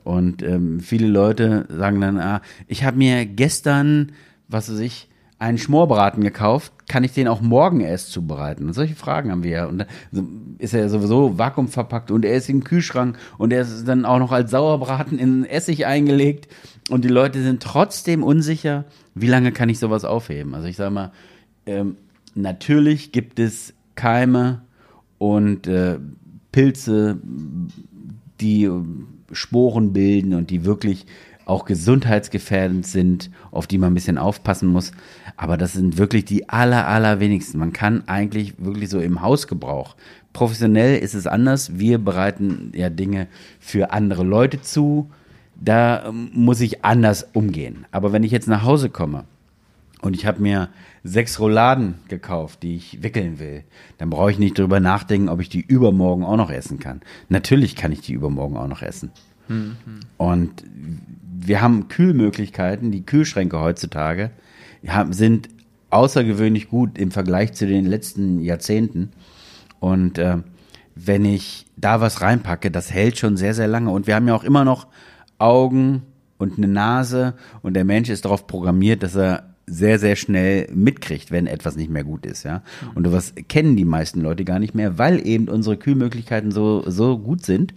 Und 0.05 0.43
ähm, 0.43 0.81
viele 0.81 1.07
Leute 1.07 1.67
sagen 1.71 2.01
dann, 2.01 2.19
ah, 2.19 2.43
ich 2.67 2.85
habe 2.85 2.99
mir 2.99 3.25
gestern, 3.25 4.13
was 4.49 4.71
weiß 4.71 4.81
ich, 4.81 5.09
einen 5.39 5.59
Schmorbraten 5.59 6.23
gekauft, 6.23 6.73
kann 6.89 7.05
ich 7.05 7.13
den 7.13 7.27
auch 7.27 7.41
morgen 7.41 7.81
erst 7.81 8.13
zubereiten? 8.13 8.67
Und 8.67 8.75
solche 8.75 8.95
Fragen 8.95 9.31
haben 9.31 9.43
wir 9.43 9.51
ja. 9.51 9.67
Und 9.67 9.87
ist 10.59 10.75
er 10.75 10.89
sowieso 10.89 11.39
vakuumverpackt 11.39 12.11
und 12.11 12.25
er 12.25 12.37
ist 12.37 12.49
im 12.49 12.65
Kühlschrank 12.65 13.19
und 13.39 13.53
er 13.53 13.63
ist 13.63 13.89
dann 13.89 14.05
auch 14.05 14.19
noch 14.19 14.31
als 14.31 14.51
Sauerbraten 14.51 15.19
in 15.19 15.45
Essig 15.45 15.87
eingelegt. 15.87 16.49
Und 16.91 17.05
die 17.05 17.09
Leute 17.09 17.43
sind 17.43 17.63
trotzdem 17.63 18.23
unsicher, 18.23 18.85
wie 19.15 19.27
lange 19.27 19.53
kann 19.53 19.69
ich 19.69 19.79
sowas 19.79 20.05
aufheben? 20.05 20.55
Also 20.55 20.69
ich 20.69 20.77
sage 20.77 20.91
mal, 20.91 21.13
ähm, 21.67 21.97
natürlich 22.35 23.13
gibt 23.13 23.39
es 23.39 23.75
Keime 23.95 24.63
und 25.19 25.67
äh, 25.67 25.99
Pilze, 26.51 27.19
die 28.41 28.69
Sporen 29.33 29.93
bilden 29.93 30.35
und 30.35 30.51
die 30.51 30.65
wirklich 30.65 31.07
auch 31.45 31.65
gesundheitsgefährdend 31.65 32.87
sind, 32.87 33.31
auf 33.51 33.67
die 33.67 33.79
man 33.79 33.93
ein 33.93 33.95
bisschen 33.95 34.19
aufpassen 34.19 34.69
muss. 34.69 34.93
Aber 35.37 35.57
das 35.57 35.73
sind 35.73 35.99
wirklich 35.99 36.25
die 36.25 36.49
aller, 36.49 36.87
allerwenigsten. 36.87 37.59
Man 37.59 37.73
kann 37.73 38.07
eigentlich 38.07 38.55
wirklich 38.59 38.91
so 38.91 39.01
im 39.01 39.23
Hausgebrauch. 39.23 39.97
Professionell 40.33 40.99
ist 40.99 41.15
es 41.15 41.27
anders. 41.27 41.79
Wir 41.79 41.99
bereiten 41.99 42.73
ja 42.75 42.91
Dinge 42.91 43.29
für 43.59 43.93
andere 43.93 44.23
Leute 44.23 44.61
zu. 44.61 45.11
Da 45.57 46.07
ähm, 46.07 46.31
muss 46.33 46.61
ich 46.61 46.85
anders 46.85 47.27
umgehen. 47.33 47.87
Aber 47.91 48.13
wenn 48.13 48.23
ich 48.23 48.31
jetzt 48.31 48.49
nach 48.49 48.63
Hause 48.63 48.89
komme 48.89 49.25
und 50.03 50.15
ich 50.15 50.27
habe 50.27 50.43
mir 50.43 50.69
sechs 51.05 51.41
Rouladen 51.41 51.95
gekauft, 52.09 52.63
die 52.63 52.77
ich 52.77 53.03
wickeln 53.03 53.39
will, 53.39 53.65
dann 53.99 54.11
brauche 54.11 54.33
ich 54.33 54.39
nicht 54.39 54.59
drüber 54.59 54.81
nachdenken, 54.81 55.29
ob 55.29 55.41
ich 55.41 55.49
die 55.49 55.61
übermorgen 55.61 56.25
auch 56.25 56.37
noch 56.37 56.51
essen 56.51 56.79
kann. 56.79 57.01
Natürlich 57.29 57.77
kann 57.77 57.93
ich 57.93 58.01
die 58.01 58.13
übermorgen 58.13 58.57
auch 58.57 58.67
noch 58.67 58.83
essen. 58.83 59.13
Mhm. 59.49 59.77
Und 60.19 60.65
wir 61.35 61.63
haben 61.63 61.89
Kühlmöglichkeiten, 61.89 62.91
die 62.91 63.07
Kühlschränke 63.07 63.61
heutzutage 63.61 64.33
sind 65.11 65.49
außergewöhnlich 65.91 66.69
gut 66.69 66.99
im 66.99 67.13
Vergleich 67.13 67.53
zu 67.53 67.67
den 67.67 67.87
letzten 67.87 68.41
Jahrzehnten. 68.41 69.11
Und 69.79 70.19
äh, 70.19 70.39
wenn 70.97 71.25
ich 71.25 71.67
da 71.77 72.01
was 72.01 72.21
reinpacke, 72.21 72.73
das 72.73 72.91
hält 72.91 73.19
schon 73.19 73.37
sehr, 73.37 73.55
sehr 73.55 73.69
lange. 73.69 73.91
Und 73.91 74.09
wir 74.09 74.17
haben 74.17 74.27
ja 74.27 74.35
auch 74.35 74.45
immer 74.45 74.65
noch 74.65 74.89
Augen 75.39 76.03
und 76.39 76.59
eine 76.59 76.67
Nase 76.67 77.35
und 77.63 77.75
der 77.75 77.85
Mensch 77.85 78.09
ist 78.09 78.25
darauf 78.25 78.49
programmiert, 78.49 79.05
dass 79.05 79.15
er 79.15 79.52
sehr, 79.67 79.99
sehr 79.99 80.17
schnell 80.17 80.69
mitkriegt, 80.75 81.31
wenn 81.31 81.47
etwas 81.47 81.77
nicht 81.77 81.91
mehr 81.91 82.05
gut 82.05 82.27
ist, 82.27 82.43
ja. 82.45 82.63
Und 82.95 83.11
was 83.13 83.35
kennen 83.49 83.77
die 83.77 83.85
meisten 83.85 84.21
Leute 84.21 84.45
gar 84.45 84.59
nicht 84.59 84.75
mehr, 84.75 84.99
weil 84.99 85.27
eben 85.27 85.49
unsere 85.49 85.77
Kühlmöglichkeiten 85.77 86.51
so, 86.51 86.85
so 86.87 87.19
gut 87.19 87.45
sind. 87.45 87.75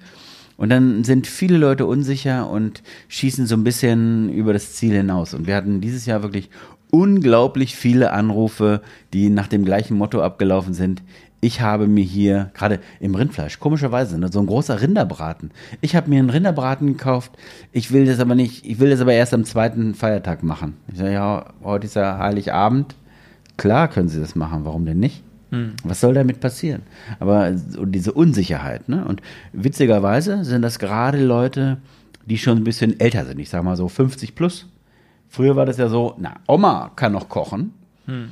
Und 0.58 0.70
dann 0.70 1.04
sind 1.04 1.28
viele 1.28 1.58
Leute 1.58 1.86
unsicher 1.86 2.50
und 2.50 2.82
schießen 3.10 3.46
so 3.46 3.56
ein 3.56 3.64
bisschen 3.64 4.30
über 4.30 4.54
das 4.54 4.74
Ziel 4.74 4.94
hinaus. 4.94 5.34
Und 5.34 5.48
wir 5.48 5.56
hatten 5.56 5.82
dieses 5.82 6.06
Jahr 6.06 6.24
wirklich 6.24 6.50
unglaublich 6.92 7.76
viele 7.76 8.12
Anrufe, 8.12 8.82
die 9.12 9.30
nach 9.30 9.48
dem 9.48 9.66
gleichen 9.66 9.98
Motto 9.98 10.22
abgelaufen 10.22 10.74
sind. 10.74 11.04
Ich 11.46 11.62
habe 11.62 11.86
mir 11.86 12.04
hier, 12.04 12.50
gerade 12.56 12.80
im 13.00 13.14
Rindfleisch, 13.14 13.60
komischerweise, 13.60 14.18
ne, 14.18 14.32
so 14.32 14.40
ein 14.40 14.48
großer 14.48 14.82
Rinderbraten. 14.82 15.52
Ich 15.80 15.96
habe 15.96 16.10
mir 16.10 16.18
einen 16.18 16.32
Rinderbraten 16.32 16.88
gekauft. 16.88 17.34
Ich 17.72 17.92
will 17.92 18.08
das 18.08 18.20
aber 18.20 18.34
nicht, 18.34 18.66
ich 18.66 18.80
will 18.80 18.90
das 18.90 19.00
aber 19.00 19.14
erst 19.14 19.32
am 19.32 19.46
zweiten 19.46 19.94
Feiertag 19.94 20.42
machen. 20.42 20.74
Ich 20.92 20.98
sage, 20.98 21.14
ja, 21.14 21.46
heute 21.64 21.86
ist 21.86 21.96
ja 21.96 22.18
Heiligabend. 22.18 22.96
Klar 23.58 23.90
können 23.90 24.10
Sie 24.10 24.20
das 24.20 24.34
machen, 24.34 24.66
warum 24.66 24.88
denn 24.88 25.00
nicht? 25.00 25.22
Hm. 25.52 25.74
Was 25.84 26.02
soll 26.02 26.16
damit 26.16 26.40
passieren? 26.40 26.82
Aber 27.20 27.52
diese 27.52 28.14
Unsicherheit, 28.14 28.90
ne? 28.90 29.06
Und 29.06 29.22
witzigerweise 29.54 30.44
sind 30.46 30.64
das 30.64 30.80
gerade 30.80 31.24
Leute, 31.24 31.78
die 32.26 32.40
schon 32.40 32.58
ein 32.58 32.64
bisschen 32.64 33.00
älter 33.00 33.24
sind. 33.24 33.38
Ich 33.38 33.50
sage 33.50 33.64
mal 33.64 33.78
so 33.78 33.88
50 33.88 34.34
plus. 34.34 34.68
Früher 35.30 35.56
war 35.56 35.68
das 35.68 35.78
ja 35.78 35.90
so, 35.90 36.16
na, 36.18 36.38
Oma 36.48 36.92
kann 36.96 37.12
noch 37.12 37.30
kochen. 37.30 37.72
Hm. 38.08 38.32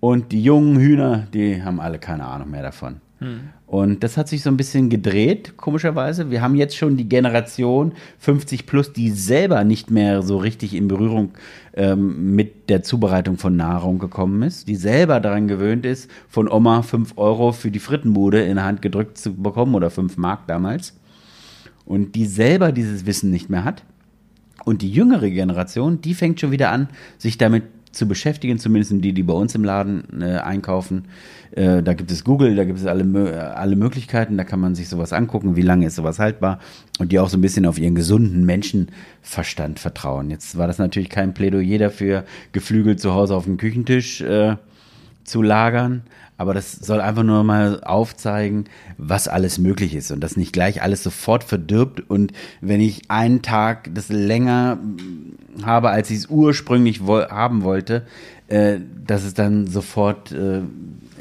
Und 0.00 0.32
die 0.32 0.42
jungen 0.42 0.78
Hühner, 0.78 1.26
die 1.32 1.62
haben 1.62 1.78
alle 1.80 1.98
keine 1.98 2.24
Ahnung 2.24 2.50
mehr 2.50 2.62
davon. 2.62 2.96
Hm. 3.20 3.50
Und 3.66 4.02
das 4.02 4.16
hat 4.16 4.28
sich 4.28 4.42
so 4.42 4.50
ein 4.50 4.56
bisschen 4.56 4.88
gedreht, 4.88 5.56
komischerweise. 5.58 6.30
Wir 6.30 6.40
haben 6.40 6.54
jetzt 6.54 6.76
schon 6.76 6.96
die 6.96 7.08
Generation 7.08 7.92
50 8.18 8.66
plus, 8.66 8.92
die 8.92 9.10
selber 9.10 9.62
nicht 9.62 9.90
mehr 9.90 10.22
so 10.22 10.38
richtig 10.38 10.74
in 10.74 10.88
Berührung 10.88 11.32
ähm, 11.74 12.34
mit 12.34 12.70
der 12.70 12.82
Zubereitung 12.82 13.36
von 13.36 13.56
Nahrung 13.56 13.98
gekommen 13.98 14.42
ist, 14.42 14.66
die 14.68 14.74
selber 14.74 15.20
daran 15.20 15.48
gewöhnt 15.48 15.84
ist, 15.84 16.10
von 16.28 16.48
Oma 16.48 16.82
5 16.82 17.12
Euro 17.16 17.52
für 17.52 17.70
die 17.70 17.78
Frittenbude 17.78 18.42
in 18.42 18.56
der 18.56 18.64
Hand 18.64 18.82
gedrückt 18.82 19.18
zu 19.18 19.34
bekommen 19.34 19.74
oder 19.74 19.90
5 19.90 20.16
Mark 20.16 20.46
damals. 20.46 20.98
Und 21.84 22.14
die 22.14 22.26
selber 22.26 22.72
dieses 22.72 23.04
Wissen 23.04 23.30
nicht 23.30 23.50
mehr 23.50 23.64
hat. 23.64 23.84
Und 24.64 24.82
die 24.82 24.90
jüngere 24.90 25.30
Generation, 25.30 26.00
die 26.00 26.14
fängt 26.14 26.40
schon 26.40 26.50
wieder 26.50 26.70
an, 26.70 26.88
sich 27.18 27.38
damit 27.38 27.64
zu 27.92 28.06
beschäftigen, 28.06 28.58
zumindest 28.58 28.92
die, 29.04 29.12
die 29.12 29.22
bei 29.22 29.32
uns 29.32 29.54
im 29.54 29.64
Laden 29.64 30.22
äh, 30.22 30.36
einkaufen. 30.36 31.06
Äh, 31.52 31.82
da 31.82 31.94
gibt 31.94 32.10
es 32.10 32.24
Google, 32.24 32.54
da 32.54 32.64
gibt 32.64 32.78
es 32.78 32.86
alle, 32.86 33.56
alle 33.56 33.76
Möglichkeiten, 33.76 34.36
da 34.36 34.44
kann 34.44 34.60
man 34.60 34.74
sich 34.74 34.88
sowas 34.88 35.12
angucken, 35.12 35.56
wie 35.56 35.62
lange 35.62 35.86
ist 35.86 35.96
sowas 35.96 36.18
haltbar 36.18 36.60
und 36.98 37.10
die 37.12 37.18
auch 37.18 37.28
so 37.28 37.36
ein 37.36 37.40
bisschen 37.40 37.66
auf 37.66 37.78
ihren 37.78 37.94
gesunden 37.94 38.44
Menschenverstand 38.44 39.80
vertrauen. 39.80 40.30
Jetzt 40.30 40.56
war 40.56 40.66
das 40.66 40.78
natürlich 40.78 41.08
kein 41.08 41.34
Plädoyer 41.34 41.78
dafür, 41.78 42.24
geflügelt 42.52 43.00
zu 43.00 43.14
Hause 43.14 43.34
auf 43.34 43.44
dem 43.44 43.56
Küchentisch 43.56 44.20
äh, 44.20 44.56
zu 45.24 45.42
lagern, 45.42 46.02
aber 46.36 46.54
das 46.54 46.72
soll 46.72 47.00
einfach 47.00 47.22
nur 47.22 47.44
mal 47.44 47.82
aufzeigen, 47.84 48.64
was 48.96 49.28
alles 49.28 49.58
möglich 49.58 49.94
ist 49.94 50.10
und 50.10 50.20
dass 50.20 50.36
nicht 50.36 50.52
gleich 50.52 50.82
alles 50.82 51.02
sofort 51.02 51.44
verdirbt 51.44 52.08
und 52.08 52.32
wenn 52.60 52.80
ich 52.80 53.10
einen 53.10 53.42
Tag 53.42 53.90
das 53.94 54.08
länger 54.08 54.78
habe, 55.62 55.90
als 55.90 56.10
ich 56.10 56.18
es 56.18 56.26
ursprünglich 56.28 57.06
woll 57.06 57.26
haben 57.28 57.62
wollte, 57.62 58.06
äh, 58.48 58.78
dass 59.06 59.24
es 59.24 59.34
dann 59.34 59.66
sofort 59.66 60.32
äh, 60.32 60.62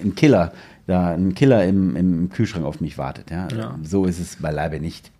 ein 0.01 0.15
Killer, 0.15 0.53
da 0.87 1.13
ein 1.13 1.35
Killer 1.35 1.65
im, 1.65 1.95
im 1.95 2.29
Kühlschrank 2.29 2.65
auf 2.65 2.81
mich 2.81 2.97
wartet. 2.97 3.29
Ja? 3.29 3.47
Ja. 3.55 3.79
So 3.83 4.05
ist 4.05 4.19
es 4.19 4.37
beileibe 4.37 4.79
nicht. 4.79 5.11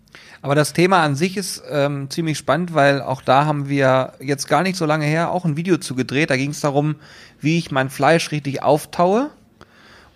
Aber 0.42 0.54
das 0.54 0.72
Thema 0.72 1.02
an 1.02 1.16
sich 1.16 1.36
ist 1.36 1.62
ähm, 1.70 2.08
ziemlich 2.08 2.38
spannend, 2.38 2.74
weil 2.74 3.02
auch 3.02 3.20
da 3.20 3.44
haben 3.44 3.68
wir 3.68 4.14
jetzt 4.20 4.48
gar 4.48 4.62
nicht 4.62 4.76
so 4.76 4.86
lange 4.86 5.04
her 5.04 5.30
auch 5.30 5.44
ein 5.44 5.56
Video 5.56 5.76
zu 5.76 5.94
gedreht. 5.94 6.30
Da 6.30 6.36
ging 6.36 6.50
es 6.50 6.60
darum, 6.60 6.96
wie 7.40 7.58
ich 7.58 7.70
mein 7.70 7.90
Fleisch 7.90 8.30
richtig 8.30 8.62
auftaue 8.62 9.30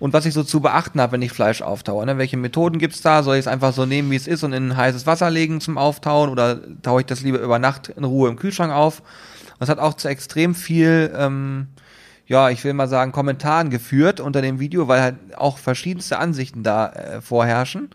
und 0.00 0.12
was 0.12 0.26
ich 0.26 0.34
so 0.34 0.42
zu 0.42 0.60
beachten 0.60 1.00
habe, 1.00 1.12
wenn 1.12 1.22
ich 1.22 1.32
Fleisch 1.32 1.62
auftaue. 1.62 2.04
Ne? 2.04 2.18
Welche 2.18 2.36
Methoden 2.36 2.78
gibt's 2.78 3.00
da? 3.00 3.22
Soll 3.22 3.36
ich 3.36 3.40
es 3.40 3.46
einfach 3.46 3.72
so 3.72 3.86
nehmen, 3.86 4.10
wie 4.10 4.16
es 4.16 4.26
ist 4.26 4.42
und 4.42 4.52
in 4.52 4.76
heißes 4.76 5.06
Wasser 5.06 5.30
legen 5.30 5.60
zum 5.60 5.78
Auftauen 5.78 6.28
oder 6.28 6.60
taue 6.82 7.00
ich 7.00 7.06
das 7.06 7.22
lieber 7.22 7.38
über 7.38 7.58
Nacht 7.58 7.88
in 7.88 8.04
Ruhe 8.04 8.28
im 8.28 8.36
Kühlschrank 8.36 8.72
auf? 8.72 9.02
Das 9.58 9.68
hat 9.68 9.78
auch 9.78 9.94
zu 9.94 10.08
extrem 10.08 10.54
viel, 10.54 11.12
ähm, 11.16 11.68
ja, 12.26 12.50
ich 12.50 12.64
will 12.64 12.74
mal 12.74 12.88
sagen, 12.88 13.12
Kommentaren 13.12 13.70
geführt 13.70 14.20
unter 14.20 14.42
dem 14.42 14.58
Video, 14.58 14.88
weil 14.88 15.00
halt 15.00 15.16
auch 15.36 15.58
verschiedenste 15.58 16.18
Ansichten 16.18 16.62
da 16.62 16.88
äh, 16.88 17.20
vorherrschen. 17.20 17.90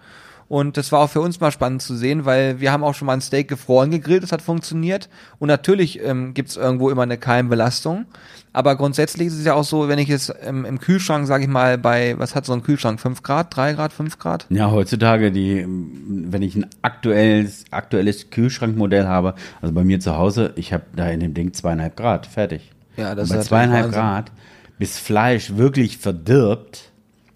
Und 0.50 0.78
das 0.78 0.92
war 0.92 1.02
auch 1.02 1.10
für 1.12 1.22
uns 1.22 1.40
mal 1.40 1.52
spannend 1.52 1.84
zu 1.84 1.96
sehen, 1.96 2.26
weil 2.26 2.60
wir 2.60 2.72
haben 2.72 2.84
auch 2.84 2.96
schon 2.96 3.06
mal 3.06 3.14
ein 3.14 3.22
Steak 3.22 3.48
gefroren 3.48 3.92
gegrillt, 3.92 4.24
das 4.24 4.32
hat 4.32 4.42
funktioniert. 4.42 5.08
Und 5.38 5.48
natürlich 5.48 6.04
ähm, 6.04 6.34
gibt 6.34 6.50
es 6.50 6.58
irgendwo 6.58 6.90
immer 6.90 7.04
eine 7.04 7.20
Keimbelastung. 7.20 8.08
Aber 8.52 8.76
grundsätzlich 8.76 9.28
ist 9.28 9.38
es 9.38 9.46
ja 9.46 9.54
auch 9.54 9.64
so, 9.64 9.88
wenn 9.88 10.00
ich 10.00 10.10
es 10.10 10.34
ähm, 10.42 10.66
im 10.66 10.80
Kühlschrank, 10.80 11.28
sage 11.28 11.44
ich 11.44 11.50
mal, 11.50 11.78
bei, 11.78 12.18
was 12.18 12.34
hat 12.34 12.48
so 12.48 12.54
ein 12.54 12.64
Kühlschrank? 12.64 13.00
5 13.00 13.22
Grad, 13.22 13.56
3 13.56 13.74
Grad, 13.74 13.94
5 13.94 14.18
Grad? 14.18 14.48
Ja, 14.50 14.72
heutzutage, 14.72 15.32
die, 15.32 15.68
wenn 15.68 16.42
ich 16.42 16.56
ein 16.56 16.66
aktuelles, 16.82 17.66
aktuelles 17.70 18.32
Kühlschrankmodell 18.32 19.06
habe, 19.06 19.36
also 19.62 19.72
bei 19.76 19.84
mir 19.84 20.00
zu 20.00 20.18
Hause, 20.18 20.54
ich 20.56 20.74
habe 20.74 20.84
da 20.96 21.10
in 21.10 21.20
dem 21.20 21.36
Ding 21.36 21.54
zweieinhalb 21.54 21.96
Grad, 21.96 22.26
fertig. 22.26 22.72
Ja, 22.98 23.12
Und 23.12 23.18
das 23.18 23.30
bei 23.30 23.36
ist 23.36 23.46
zweieinhalb. 23.46 23.92
Grad, 23.92 24.32
bis 24.80 24.98
Fleisch 24.98 25.58
wirklich 25.58 26.00
verdirbt, 26.00 26.90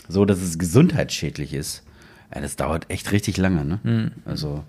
so 0.07 0.25
dass 0.25 0.41
es 0.41 0.57
gesundheitsschädlich 0.57 1.53
ist, 1.53 1.83
ja, 2.33 2.41
das 2.41 2.55
dauert 2.55 2.89
echt 2.89 3.11
richtig 3.11 3.37
lange, 3.37 3.65
ne? 3.65 3.79
Hm. 3.83 4.11
Also, 4.25 4.63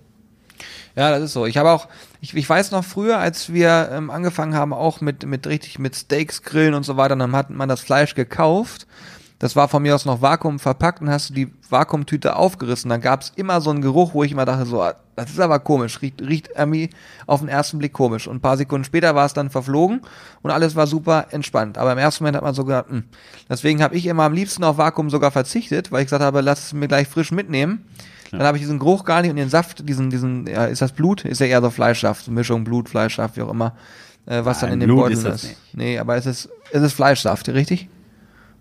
Ja, 0.96 1.10
das 1.10 1.22
ist 1.22 1.32
so. 1.32 1.46
Ich 1.46 1.56
habe 1.56 1.70
auch, 1.70 1.88
ich, 2.20 2.34
ich 2.34 2.48
weiß 2.48 2.70
noch 2.70 2.84
früher, 2.84 3.18
als 3.18 3.52
wir 3.52 3.88
ähm, 3.92 4.10
angefangen 4.10 4.54
haben, 4.54 4.72
auch 4.72 5.00
mit, 5.00 5.26
mit 5.26 5.46
richtig 5.46 5.78
mit 5.78 5.96
Steaks 5.96 6.42
grillen 6.42 6.74
und 6.74 6.84
so 6.84 6.96
weiter, 6.96 7.16
dann 7.16 7.34
hat 7.34 7.50
man 7.50 7.68
das 7.68 7.80
Fleisch 7.80 8.14
gekauft. 8.14 8.86
Das 9.44 9.56
war 9.56 9.68
von 9.68 9.82
mir 9.82 9.94
aus 9.94 10.06
noch 10.06 10.22
Vakuum 10.22 10.58
verpackt 10.58 11.02
und 11.02 11.10
hast 11.10 11.28
du 11.28 11.34
die 11.34 11.52
Vakuumtüte 11.68 12.36
aufgerissen. 12.36 12.88
Dann 12.88 13.02
gab 13.02 13.20
es 13.20 13.32
immer 13.36 13.60
so 13.60 13.68
einen 13.68 13.82
Geruch, 13.82 14.14
wo 14.14 14.24
ich 14.24 14.32
immer 14.32 14.46
dachte, 14.46 14.64
so, 14.64 14.80
ah, 14.80 14.94
das 15.16 15.32
ist 15.32 15.38
aber 15.38 15.58
komisch, 15.58 16.00
riecht, 16.00 16.22
riecht 16.22 16.48
irgendwie 16.56 16.88
auf 17.26 17.40
den 17.40 17.50
ersten 17.50 17.76
Blick 17.76 17.92
komisch. 17.92 18.26
Und 18.26 18.36
ein 18.36 18.40
paar 18.40 18.56
Sekunden 18.56 18.84
später 18.84 19.14
war 19.14 19.26
es 19.26 19.34
dann 19.34 19.50
verflogen 19.50 20.00
und 20.40 20.50
alles 20.50 20.76
war 20.76 20.86
super 20.86 21.26
entspannt. 21.28 21.76
Aber 21.76 21.92
im 21.92 21.98
ersten 21.98 22.24
Moment 22.24 22.38
hat 22.38 22.42
man 22.42 22.54
so 22.54 22.64
gedacht, 22.64 22.88
hm. 22.88 23.04
deswegen 23.46 23.82
habe 23.82 23.94
ich 23.96 24.06
immer 24.06 24.22
am 24.22 24.32
liebsten 24.32 24.64
auf 24.64 24.78
Vakuum 24.78 25.10
sogar 25.10 25.30
verzichtet, 25.30 25.92
weil 25.92 26.00
ich 26.00 26.06
gesagt 26.06 26.24
habe, 26.24 26.40
lass 26.40 26.68
es 26.68 26.72
mir 26.72 26.88
gleich 26.88 27.06
frisch 27.06 27.30
mitnehmen. 27.30 27.84
Dann 28.30 28.44
habe 28.44 28.56
ich 28.56 28.62
diesen 28.62 28.78
Geruch 28.78 29.04
gar 29.04 29.20
nicht 29.20 29.30
und 29.30 29.36
den 29.36 29.50
Saft, 29.50 29.86
diesen, 29.86 30.08
diesen, 30.08 30.46
ja, 30.46 30.64
ist 30.64 30.80
das 30.80 30.92
Blut? 30.92 31.26
Ist 31.26 31.42
ja 31.42 31.46
eher 31.48 31.60
so 31.60 31.68
Fleischsaft, 31.68 32.28
Mischung 32.28 32.64
Blut, 32.64 32.88
Fleischsaft, 32.88 33.36
wie 33.36 33.42
auch 33.42 33.50
immer, 33.50 33.74
äh, 34.24 34.42
was 34.42 34.60
dann 34.60 34.70
Nein, 34.70 34.80
in 34.80 34.80
den 34.80 34.86
Blut 34.86 35.00
Beuteln 35.00 35.26
ist 35.26 35.34
ist. 35.34 35.44
nicht. 35.44 35.74
Nee, 35.74 35.98
aber 35.98 36.16
es 36.16 36.24
ist, 36.24 36.48
es 36.72 36.82
ist 36.82 36.94
Fleischsaft, 36.94 37.46
richtig? 37.50 37.90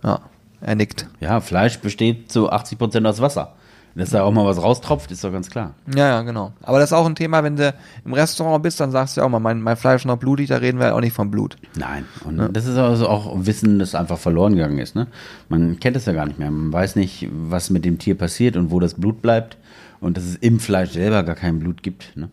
Ja, 0.04 0.19
er 0.63 0.76
nickt. 0.76 1.08
ja, 1.19 1.39
Fleisch 1.41 1.80
besteht 1.80 2.32
zu 2.32 2.49
80 2.49 2.78
Prozent 2.78 3.06
aus 3.06 3.21
Wasser. 3.21 3.54
Dass 3.95 4.10
da 4.10 4.23
auch 4.23 4.32
mal 4.32 4.43
was 4.43 4.60
raustropft, 4.60 5.12
ist 5.12 5.23
doch 5.23 5.32
ganz 5.32 5.52
klar. 5.52 5.76
Ja, 5.95 6.08
ja, 6.08 6.21
genau. 6.23 6.52
Aber 6.63 6.80
das 6.80 6.89
ist 6.89 6.93
auch 6.93 7.06
ein 7.06 7.13
Thema, 7.13 7.43
wenn 7.43 7.58
du 7.58 7.76
im 8.06 8.13
Restaurant 8.13 8.63
bist, 8.63 8.80
dann 8.80 8.89
sagst 8.89 9.15
du 9.15 9.21
ja 9.21 9.28
auch 9.28 9.30
mal, 9.30 9.39
mein, 9.39 9.62
mein 9.62 9.78
Fleisch 9.78 10.02
ist 10.02 10.06
noch 10.06 10.17
blutig, 10.17 10.47
da 10.47 10.58
reden 10.58 10.80
wir 10.80 10.95
auch 10.95 10.99
nicht 10.99 11.13
vom 11.13 11.30
Blut. 11.30 11.58
Nein, 11.76 12.06
und 12.26 12.56
das 12.56 12.65
ist 12.65 12.78
also 12.78 13.08
auch 13.08 13.32
Wissen, 13.45 13.78
das 13.78 13.93
einfach 13.93 14.17
verloren 14.17 14.56
gegangen 14.56 14.80
ist. 14.80 14.95
Ne? 14.95 15.06
Man 15.47 15.80
kennt 15.80 15.95
es 15.95 16.06
ja 16.06 16.13
gar 16.13 16.26
nicht 16.26 16.39
mehr. 16.39 16.49
Man 16.49 16.73
weiß 16.73 16.95
nicht, 16.95 17.30
was 17.32 17.69
mit 17.69 17.86
dem 17.86 17.99
Tier 17.99 18.17
passiert 18.17 18.58
und 18.58 18.71
wo 18.71 18.80
das 18.80 18.95
Blut 18.95 19.21
bleibt. 19.21 19.58
Und 19.99 20.17
dass 20.17 20.23
es 20.23 20.38
im 20.38 20.60
Fleisch 20.60 20.89
selber 20.91 21.21
gar 21.21 21.36
kein 21.36 21.60
Blut 21.60 21.84
gibt. 21.84 22.17
Ne? 22.17 22.30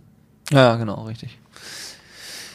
Ja, 0.51 0.77
genau, 0.77 1.05
richtig. 1.05 1.39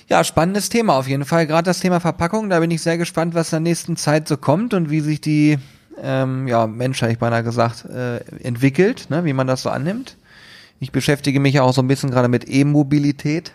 Ja, 0.08 0.24
spannendes 0.24 0.70
Thema 0.70 0.98
auf 0.98 1.08
jeden 1.08 1.26
Fall. 1.26 1.48
Gerade 1.48 1.66
das 1.66 1.80
Thema 1.80 2.00
Verpackung, 2.00 2.50
da 2.50 2.60
bin 2.60 2.70
ich 2.70 2.84
sehr 2.84 3.00
gespannt, 3.00 3.34
was 3.34 3.52
in 3.52 3.64
der 3.64 3.72
nächsten 3.72 3.98
Zeit 3.98 4.28
so 4.28 4.38
kommt 4.38 4.76
und 4.76 4.92
wie 4.92 5.00
sich 5.00 5.20
die 5.20 5.58
ähm, 6.00 6.48
ja, 6.48 6.68
Menschheit, 6.68 7.14
ich 7.14 7.18
beinahe 7.18 7.44
gesagt, 7.44 7.86
äh, 7.86 8.18
entwickelt, 8.44 9.10
ne, 9.10 9.26
wie 9.26 9.34
man 9.34 9.48
das 9.48 9.64
so 9.64 9.70
annimmt. 9.72 10.16
Ich 10.80 10.92
beschäftige 10.92 11.40
mich 11.40 11.56
ja 11.56 11.64
auch 11.64 11.74
so 11.74 11.82
ein 11.82 11.88
bisschen 11.88 12.12
gerade 12.12 12.28
mit 12.28 12.48
E-Mobilität. 12.48 13.54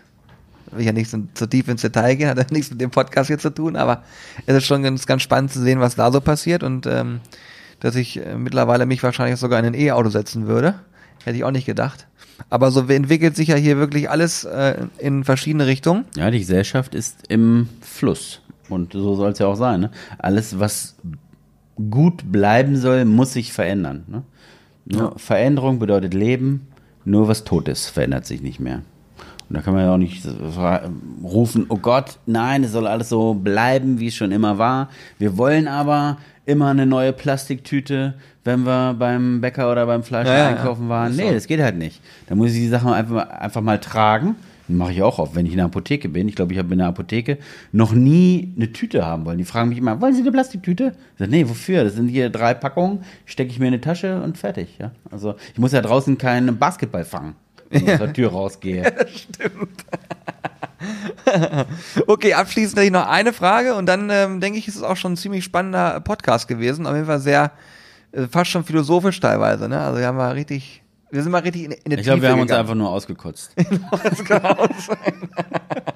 Will 0.73 0.85
ja 0.85 0.93
nicht 0.93 1.09
so, 1.11 1.19
so 1.35 1.47
tief 1.47 1.69
ins 1.69 1.83
Detail 1.83 2.17
gehen, 2.17 2.29
hat 2.29 2.39
ja 2.39 2.47
nichts 2.51 2.71
mit 2.71 2.81
dem 2.81 2.91
Podcast 2.91 3.29
hier 3.29 3.39
zu 3.39 3.51
tun, 3.51 3.77
aber 3.77 4.03
es 4.47 4.57
ist 4.57 4.67
schon 4.67 4.83
ganz, 4.83 5.07
ganz 5.07 5.23
spannend 5.23 5.53
zu 5.53 5.61
sehen, 5.61 5.79
was 5.79 5.95
da 5.95 6.11
so 6.11 6.21
passiert 6.21 6.65
und 6.65 6.85
ähm, 6.87 7.21
dass 7.79 7.95
ich 7.95 8.25
äh, 8.25 8.37
mittlerweile 8.37 8.87
mich 8.87 9.05
wahrscheinlich 9.05 9.39
sogar 9.39 9.61
in 9.61 9.67
ein 9.67 9.75
E-Auto 9.75 10.09
setzen 10.09 10.49
würde. 10.49 10.81
Hätte 11.25 11.37
ich 11.37 11.45
auch 11.45 11.51
nicht 11.51 11.67
gedacht. 11.67 12.07
Aber 12.49 12.71
so 12.71 12.81
entwickelt 12.89 13.37
sich 13.37 13.49
ja 13.49 13.57
hier 13.57 13.77
wirklich 13.77 14.09
alles 14.09 14.45
äh, 14.45 14.87
in 14.99 15.25
verschiedene 15.25 15.67
Richtungen. 15.67 16.05
Ja, 16.17 16.31
die 16.31 16.39
Gesellschaft 16.39 16.95
ist 16.95 17.25
im 17.29 17.69
Fluss. 17.81 18.41
Und 18.69 18.93
so 18.93 19.15
soll 19.17 19.33
es 19.33 19.39
ja 19.39 19.47
auch 19.47 19.57
sein. 19.57 19.81
Ne? 19.81 19.91
Alles, 20.19 20.59
was 20.59 20.97
gut 21.91 22.31
bleiben 22.31 22.77
soll, 22.77 23.05
muss 23.05 23.33
sich 23.33 23.53
verändern. 23.53 24.05
Ne? 24.07 24.23
Nur 24.87 25.19
Veränderung 25.19 25.79
bedeutet 25.79 26.15
Leben. 26.15 26.67
Nur 27.05 27.29
was 27.29 27.45
tot 27.45 27.69
ist, 27.69 27.89
verändert 27.89 28.27
sich 28.27 28.43
nicht 28.43 28.61
mehr. 28.61 28.83
Und 29.49 29.57
da 29.57 29.63
kann 29.63 29.75
man 29.75 29.85
ja 29.85 29.93
auch 29.93 29.99
nicht 29.99 30.25
rufen, 31.25 31.67
oh 31.71 31.79
Gott, 31.79 32.19
nein, 32.27 32.63
es 32.63 32.73
soll 32.73 32.87
alles 32.87 33.09
so 33.09 33.35
bleiben, 33.35 33.99
wie 33.99 34.07
es 34.07 34.15
schon 34.15 34.31
immer 34.31 34.59
war. 34.59 34.91
Wir 35.19 35.37
wollen 35.37 35.67
aber 35.67 36.19
immer 36.47 36.69
eine 36.71 36.87
neue 36.87 37.13
Plastiktüte, 37.13 38.15
wenn 38.45 38.65
wir 38.65 38.95
beim 38.99 39.41
Bäcker 39.41 39.71
oder 39.71 39.87
beim 39.87 40.03
Fleisch 40.03 40.27
Ja, 40.29 40.39
ja, 40.39 40.49
einkaufen 40.49 40.85
ja. 40.85 40.89
waren. 40.89 41.17
Nee, 41.17 41.33
das 41.33 41.47
geht 41.47 41.61
halt 41.61 41.77
nicht. 41.77 42.01
Da 42.29 42.35
muss 42.35 42.49
ich 42.51 42.55
die 42.57 42.69
Sachen 42.69 42.93
einfach, 42.93 43.15
mal- 43.15 43.29
einfach 43.31 43.61
mal 43.61 43.79
tragen. 43.79 44.37
Mache 44.69 44.93
ich 44.93 45.03
auch 45.03 45.19
oft, 45.19 45.35
wenn 45.35 45.47
ich 45.47 45.53
in 45.53 45.57
der 45.59 45.67
Apotheke 45.67 46.09
bin. 46.09 46.29
Ich 46.29 46.37
glaube, 46.37 46.53
ich 46.53 46.59
habe 46.61 46.71
in 46.73 46.79
der 46.79 46.87
Apotheke 46.87 47.39
noch 47.73 47.93
nie 47.93 48.53
eine 48.57 48.71
Tüte 48.73 49.05
haben 49.05 49.25
wollen. 49.25 49.39
Die 49.39 49.45
fragen 49.45 49.69
mich 49.71 49.79
immer, 49.79 50.01
wollen 50.01 50.15
Sie 50.15 50.21
eine 50.21 50.31
Plastiktüte? 50.31 50.93
Ich 51.15 51.19
sage, 51.19 51.31
nee, 51.33 51.49
wofür? 51.49 51.83
Das 51.83 51.95
sind 51.95 52.07
hier 52.09 52.31
drei 52.31 52.55
Packungen, 52.55 53.01
stecke 53.27 53.51
ich 53.51 53.59
mir 53.59 53.67
in 53.67 53.75
eine 53.75 53.81
Tasche 53.81 54.23
und 54.23 54.39
fertig. 54.39 54.77
Ja? 54.79 54.93
Also 55.11 55.35
ich 55.53 55.59
muss 55.59 55.73
ja 55.73 55.81
draußen 55.83 56.17
keinen 56.19 56.57
Basketball 56.57 57.05
fangen, 57.05 57.35
wenn 57.69 57.83
ich 57.85 57.91
aus 57.93 57.99
der 57.99 58.13
Tür 58.13 58.31
rausgehe. 58.31 58.85
Okay, 62.07 62.35
abschließend 62.35 62.77
hätte 62.77 62.87
ich 62.87 62.93
noch 62.93 63.07
eine 63.07 63.33
Frage 63.33 63.75
und 63.75 63.87
dann 63.87 64.11
ähm, 64.11 64.41
denke 64.41 64.59
ich, 64.59 64.69
ist 64.69 64.77
es 64.77 64.83
auch 64.83 64.97
schon 64.97 65.13
ein 65.13 65.17
ziemlich 65.17 65.45
spannender 65.45 66.01
Podcast 66.01 66.49
gewesen. 66.49 66.87
Auf 66.87 66.95
jeden 66.95 67.07
Fall 67.07 67.21
sehr, 67.21 67.53
äh, 68.13 68.27
fast 68.27 68.51
schon 68.51 68.65
philosophisch 68.65 69.21
teilweise. 69.21 69.69
Ne? 69.69 69.81
Also 69.81 69.99
wir 69.99 70.07
haben 70.07 70.17
mal 70.17 70.33
richtig, 70.33 70.83
wir 71.11 71.23
sind 71.23 71.33
mal 71.33 71.43
richtig 71.43 71.65
in, 71.65 71.73
in 71.73 71.79
die 71.91 71.97
Ich 71.97 72.03
glaube, 72.03 72.23
wir 72.23 72.31
haben 72.31 72.41
uns 72.41 72.49
gegangen. 72.49 72.61
einfach 72.61 72.75
nur 72.75 72.91
ausgekotzt. 72.91 73.53
Das 74.05 74.25
kann 74.25 74.45
auch 74.45 74.69
sein. 74.79 75.29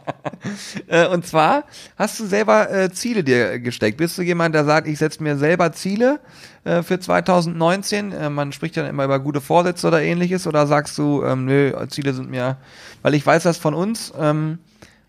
Äh, 0.88 1.06
Und 1.06 1.26
zwar 1.26 1.64
hast 1.96 2.20
du 2.20 2.26
selber 2.26 2.70
äh, 2.70 2.90
Ziele 2.90 3.24
dir 3.24 3.58
gesteckt. 3.60 3.96
Bist 3.96 4.18
du 4.18 4.22
jemand, 4.22 4.54
der 4.54 4.66
sagt, 4.66 4.86
ich 4.86 4.98
setze 4.98 5.22
mir 5.22 5.38
selber 5.38 5.72
Ziele 5.72 6.20
äh, 6.64 6.82
für 6.82 7.00
2019? 7.00 8.12
Äh, 8.12 8.28
man 8.28 8.52
spricht 8.52 8.76
ja 8.76 8.86
immer 8.86 9.04
über 9.04 9.20
gute 9.20 9.40
Vorsätze 9.40 9.88
oder 9.88 10.02
ähnliches. 10.02 10.46
Oder 10.46 10.66
sagst 10.66 10.98
du, 10.98 11.24
ähm, 11.24 11.46
nö, 11.46 11.72
Ziele 11.88 12.12
sind 12.12 12.28
mir, 12.30 12.58
weil 13.00 13.14
ich 13.14 13.24
weiß 13.24 13.42
das 13.44 13.56
von 13.56 13.72
uns. 13.72 14.12
Ähm, 14.20 14.58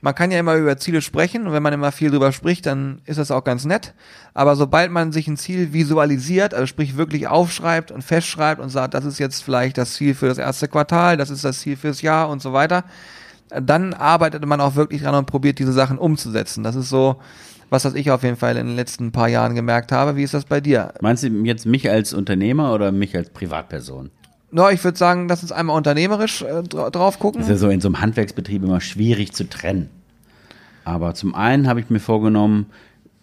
man 0.06 0.13
kann 0.13 0.30
ja 0.30 0.38
immer 0.38 0.54
über 0.54 0.78
Ziele 0.78 1.02
sprechen 1.02 1.48
und 1.48 1.54
wenn 1.54 1.63
man 1.63 1.74
immer 1.74 1.91
viel 1.91 2.12
drüber 2.12 2.32
spricht, 2.32 2.68
dann 2.68 3.02
ist 3.06 3.18
das 3.18 3.32
auch 3.32 3.44
ganz 3.44 3.65
nett. 3.65 3.96
Aber 4.36 4.56
sobald 4.56 4.91
man 4.91 5.12
sich 5.12 5.28
ein 5.28 5.36
Ziel 5.36 5.74
visualisiert, 5.74 6.54
also 6.54 6.68
sprich 6.68 6.96
wirklich 6.96 7.28
aufschreibt 7.28 7.89
und 7.89 8.04
festschreibt 8.04 8.62
und 8.62 8.70
sagt, 8.70 8.94
das 8.94 9.04
ist 9.04 9.18
jetzt 9.18 9.44
vielleicht 9.44 9.80
das 9.80 9.96
Ziel 9.96 10.13
für 10.13 10.28
das 10.28 10.38
erste 10.38 10.68
Quartal, 10.68 11.18
das 11.18 11.32
ist 11.32 11.44
das 11.44 11.60
Ziel 11.60 11.76
fürs 11.76 12.04
Jahr 12.04 12.30
und 12.30 12.39
so 12.39 12.54
weiter, 12.54 12.84
dann 13.50 13.96
arbeitet 13.96 14.46
man 14.46 14.62
auch 14.62 14.76
wirklich 14.76 15.02
dran 15.02 15.15
und 15.15 15.26
probiert 15.26 15.58
diese 15.58 15.74
Sachen 15.74 15.98
umzusetzen. 15.98 16.63
Das 16.63 16.76
ist 16.76 16.89
so, 16.89 17.15
was 17.72 17.84
was 17.84 17.96
ich 17.96 18.12
auf 18.12 18.22
jeden 18.22 18.38
Fall 18.38 18.58
in 18.58 18.68
den 18.68 18.76
letzten 18.76 19.12
paar 19.12 19.28
Jahren 19.28 19.56
gemerkt 19.56 19.91
habe. 19.91 20.15
Wie 20.15 20.24
ist 20.24 20.36
das 20.36 20.46
bei 20.46 20.62
dir? 20.62 20.94
Meinst 21.02 21.24
du 21.24 21.30
jetzt 21.46 21.65
mich 21.65 21.89
als 21.89 22.13
Unternehmer 22.13 22.76
oder 22.76 22.91
mich 22.91 23.18
als 23.18 23.32
Privatperson? 23.32 24.12
No, 24.56 24.70
ich 24.70 24.82
würde 24.86 24.98
sagen, 24.98 25.28
lass 25.28 25.41
uns 25.41 25.52
einmal 25.52 25.76
unternehmerisch 25.76 26.41
äh, 26.41 26.63
dra 26.63 26.89
drauf 26.89 27.20
gucken. 27.20 27.41
Das 27.41 27.50
ist 27.50 27.56
ja 27.56 27.58
so 27.58 27.70
in 27.70 27.82
so 27.82 27.89
einem 27.89 28.00
Handwerksbetrieb 28.00 28.63
immer 28.63 28.80
schwierig 28.80 29.34
zu 29.34 29.50
trennen. 29.50 29.89
Aber 30.86 31.13
zum 31.13 31.36
einen 31.36 31.68
habe 31.68 31.82
ich 31.82 31.89
mir 31.89 32.00
vorgenommen, 32.00 32.68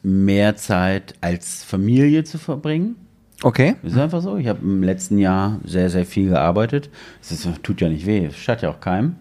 mehr 0.03 0.57
Zeit 0.57 1.14
als 1.23 1.64
Familie 1.64 2.25
zu 2.25 2.37
verbringen. 2.37 2.97
Okay. 3.42 3.77
Ist 3.83 3.97
einfach 3.97 4.21
so. 4.21 4.37
Ich 4.37 4.47
habe 4.47 4.61
im 4.61 4.83
letzten 4.83 5.16
Jahr 5.16 5.59
sehr, 5.64 5.88
sehr 5.88 6.05
viel 6.05 6.29
gearbeitet. 6.29 6.90
Es 7.23 7.33
ist, 7.33 7.49
tut 7.62 7.81
ja 7.81 7.88
nicht 7.88 8.05
weh, 8.05 8.27
es 8.27 8.37
schadet 8.37 8.64
ja 8.64 8.68
auch 8.68 8.81
keinem. 8.81 9.16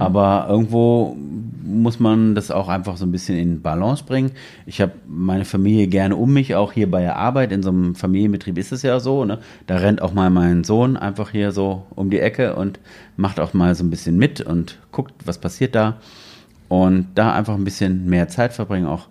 Aber 0.00 0.46
irgendwo 0.48 1.16
muss 1.62 2.00
man 2.00 2.34
das 2.34 2.50
auch 2.50 2.68
einfach 2.68 2.96
so 2.96 3.06
ein 3.06 3.12
bisschen 3.12 3.38
in 3.38 3.62
Balance 3.62 4.04
bringen. 4.04 4.32
Ich 4.66 4.80
habe 4.80 4.92
meine 5.06 5.44
Familie 5.44 5.86
gerne 5.86 6.16
um 6.16 6.32
mich, 6.32 6.54
auch 6.54 6.72
hier 6.72 6.90
bei 6.90 7.00
der 7.00 7.16
Arbeit. 7.16 7.52
In 7.52 7.62
so 7.62 7.70
einem 7.70 7.94
Familienbetrieb 7.94 8.58
ist 8.58 8.72
es 8.72 8.82
ja 8.82 9.00
so. 9.00 9.24
Ne? 9.24 9.38
Da 9.66 9.76
rennt 9.76 10.02
auch 10.02 10.12
mal 10.12 10.30
mein 10.30 10.64
Sohn 10.64 10.96
einfach 10.96 11.30
hier 11.30 11.52
so 11.52 11.86
um 11.94 12.10
die 12.10 12.20
Ecke 12.20 12.56
und 12.56 12.78
macht 13.16 13.40
auch 13.40 13.54
mal 13.54 13.74
so 13.74 13.84
ein 13.84 13.90
bisschen 13.90 14.18
mit 14.18 14.40
und 14.40 14.78
guckt, 14.92 15.14
was 15.24 15.38
passiert 15.38 15.74
da. 15.74 15.98
Und 16.68 17.08
da 17.14 17.32
einfach 17.34 17.54
ein 17.54 17.64
bisschen 17.64 18.06
mehr 18.08 18.28
Zeit 18.28 18.52
verbringen, 18.52 18.86
auch 18.86 19.08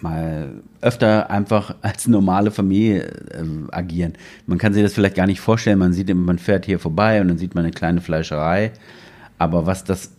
mal 0.00 0.62
öfter 0.80 1.30
einfach 1.30 1.74
als 1.82 2.06
normale 2.06 2.50
Familie 2.50 3.02
äh, 3.02 3.44
agieren. 3.72 4.14
Man 4.46 4.58
kann 4.58 4.74
sich 4.74 4.82
das 4.82 4.92
vielleicht 4.92 5.16
gar 5.16 5.26
nicht 5.26 5.40
vorstellen. 5.40 5.78
Man 5.78 5.92
sieht, 5.92 6.14
man 6.14 6.38
fährt 6.38 6.66
hier 6.66 6.78
vorbei 6.78 7.20
und 7.20 7.28
dann 7.28 7.38
sieht 7.38 7.54
man 7.54 7.64
eine 7.64 7.72
kleine 7.72 8.00
Fleischerei. 8.00 8.72
Aber 9.38 9.66
was 9.66 9.84
das 9.84 10.12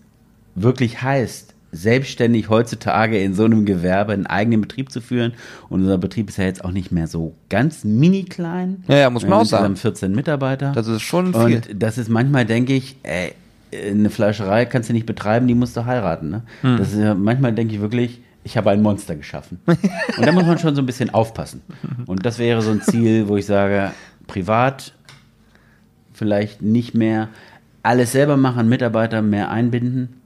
wirklich 0.56 1.02
heißt, 1.02 1.54
selbstständig 1.72 2.50
heutzutage 2.50 3.22
in 3.22 3.34
so 3.34 3.44
einem 3.44 3.66
Gewerbe 3.66 4.14
einen 4.14 4.26
eigenen 4.26 4.62
Betrieb 4.62 4.92
zu 4.92 5.02
führen. 5.02 5.34
Und 5.70 5.82
unser 5.82 5.98
Betrieb 5.98 6.30
ist 6.30 6.38
ja 6.38 6.46
jetzt 6.46 6.64
auch 6.64 6.72
nicht 6.72 6.92
mehr 6.92 7.08
so 7.08 7.36
ganz 7.50 7.84
mini 7.84 8.24
klein. 8.24 8.84
Ja, 8.88 8.98
ja, 8.98 9.10
muss 9.10 9.24
man 9.24 9.32
Wir 9.32 9.36
auch 9.36 9.40
haben 9.40 9.46
sagen. 9.46 9.66
insgesamt 9.74 9.98
14 9.98 10.16
Mitarbeiter. 10.16 10.72
Das 10.74 10.88
ist 10.88 11.02
schon 11.02 11.34
viel. 11.34 11.58
Und 11.58 11.68
das 11.76 11.98
ist 11.98 12.10
manchmal, 12.10 12.46
denke 12.46 12.74
ich, 12.74 12.96
ey, 13.04 13.34
eine 13.74 14.10
Fleischerei 14.10 14.66
kannst 14.66 14.90
du 14.90 14.94
nicht 14.94 15.06
betreiben, 15.06 15.48
die 15.48 15.56
musst 15.56 15.76
du 15.76 15.86
heiraten. 15.86 16.30
Ne? 16.30 16.44
Hm. 16.62 16.78
Das 16.78 16.94
ist 16.94 17.00
ja, 17.00 17.14
manchmal 17.14 17.54
denke 17.54 17.76
ich 17.76 17.82
wirklich, 17.82 18.22
ich 18.44 18.56
habe 18.56 18.70
ein 18.72 18.82
Monster 18.82 19.16
geschaffen. 19.16 19.60
Und 19.66 20.26
da 20.26 20.32
muss 20.32 20.46
man 20.46 20.58
schon 20.58 20.74
so 20.74 20.82
ein 20.82 20.86
bisschen 20.86 21.10
aufpassen. 21.14 21.62
Und 22.06 22.26
das 22.26 22.40
wäre 22.40 22.62
so 22.62 22.72
ein 22.72 22.82
Ziel, 22.82 23.28
wo 23.28 23.36
ich 23.36 23.46
sage, 23.46 23.92
privat 24.26 24.94
vielleicht 26.14 26.62
nicht 26.62 26.96
mehr 26.96 27.28
alles 27.84 28.12
selber 28.12 28.38
machen, 28.38 28.70
Mitarbeiter 28.70 29.22
mehr 29.22 29.50
einbinden, 29.50 30.22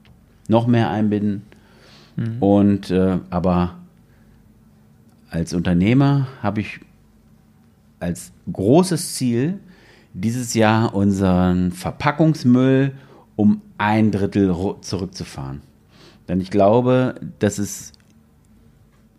noch 0.48 0.66
mehr 0.66 0.90
einbinden. 0.90 1.42
Und 2.40 2.90
äh, 2.90 3.18
aber 3.30 3.78
als 5.30 5.54
Unternehmer 5.54 6.28
habe 6.42 6.60
ich 6.60 6.80
als 8.00 8.32
großes 8.52 9.14
Ziel, 9.14 9.60
dieses 10.12 10.54
Jahr 10.54 10.94
unseren 10.94 11.72
Verpackungsmüll 11.72 12.92
um 13.36 13.62
ein 13.78 14.10
Drittel 14.10 14.54
zurückzufahren. 14.82 15.62
Denn 16.28 16.40
ich 16.40 16.50
glaube, 16.50 17.14
dass 17.38 17.58
es 17.58 17.92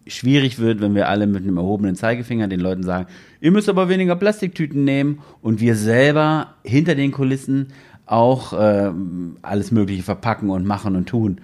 schwierig 0.05 0.59
wird, 0.59 0.81
wenn 0.81 0.93
wir 0.95 1.09
alle 1.09 1.25
mit 1.25 1.43
einem 1.43 1.57
erhobenen 1.57 1.95
Zeigefinger 1.95 2.47
den 2.47 2.59
Leuten 2.59 2.83
sagen, 2.83 3.07
ihr 3.41 3.51
müsst 3.51 3.69
aber 3.69 3.89
weniger 3.89 4.15
Plastiktüten 4.15 4.83
nehmen 4.83 5.19
und 5.41 5.61
wir 5.61 5.75
selber 5.75 6.55
hinter 6.63 6.93
den 6.93 7.11
Kulissen 7.11 7.67
auch 8.05 8.53
ähm, 8.57 9.37
alles 9.41 9.71
Mögliche 9.71 10.03
verpacken 10.03 10.49
und 10.49 10.65
machen 10.65 10.95
und 10.95 11.07
tun. 11.07 11.39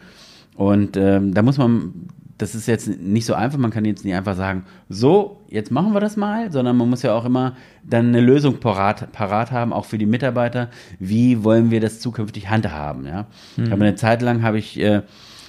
Und 0.56 0.98
ähm, 0.98 1.34
da 1.34 1.42
muss 1.42 1.58
man, 1.58 1.94
das 2.38 2.54
ist 2.54 2.68
jetzt 2.68 2.88
nicht 2.88 3.26
so 3.26 3.34
einfach, 3.34 3.58
man 3.58 3.72
kann 3.72 3.86
jetzt 3.86 4.04
nicht 4.04 4.14
einfach 4.14 4.36
sagen, 4.36 4.66
so, 4.90 5.42
jetzt 5.50 5.72
machen 5.72 5.94
wir 5.94 6.02
das 6.02 6.18
mal, 6.18 6.52
sondern 6.52 6.76
man 6.76 6.90
muss 6.90 7.02
ja 7.02 7.14
auch 7.14 7.26
immer 7.26 7.56
dann 7.84 8.08
eine 8.08 8.22
Lösung 8.22 8.58
parat, 8.60 9.12
parat 9.14 9.52
haben, 9.52 9.72
auch 9.72 9.86
für 9.86 9.98
die 9.98 10.06
Mitarbeiter, 10.06 10.70
wie 11.00 11.44
wollen 11.44 11.72
wir 11.72 11.80
das 11.80 12.02
zukünftig 12.02 12.50
handhaben. 12.50 13.06
Ja? 13.06 13.28
Ich 13.58 13.72
habe 13.72 13.84
eine 13.84 13.96
Zeit 13.96 14.22
lang 14.22 14.44
habe 14.44 14.58
ich 14.58 14.78
äh, 14.80 15.04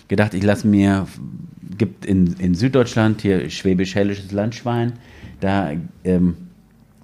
gedacht, 0.06 0.34
ich 0.34 0.44
lasse 0.44 0.68
mir, 0.68 1.06
gibt 1.76 2.04
in, 2.04 2.34
in 2.38 2.54
Süddeutschland 2.54 3.20
hier 3.20 3.50
schwäbisch-hellisches 3.50 4.30
Landschwein, 4.30 4.92
da 5.40 5.70
ähm, 6.04 6.36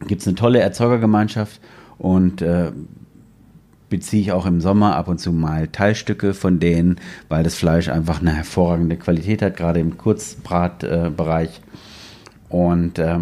gibt 0.07 0.21
es 0.21 0.29
eine 0.29 0.37
tolle 0.37 0.61
Erzeugergemeinschaft 0.61 1.61
und 1.99 2.43
äh, 2.43 2.71
beziehe 3.89 4.23
ich 4.23 4.33
auch 4.33 4.47
im 4.47 4.61
Sommer 4.61 4.97
ab 4.97 5.09
und 5.09 5.19
zu 5.19 5.33
mal 5.33 5.69
Teilstücke 5.69 6.35
von 6.35 6.59
denen, 6.61 6.97
weil 7.29 7.45
das 7.45 7.55
Fleisch 7.55 7.89
einfach 7.89 8.21
eine 8.21 8.35
hervorragende 8.35 8.97
Qualität 8.97 9.43
hat, 9.43 9.57
gerade 9.57 9.81
im 9.81 9.97
Kurzbratbereich. 9.97 11.17
Bereich. 11.17 11.61
und 12.49 12.99
äh, 12.99 13.19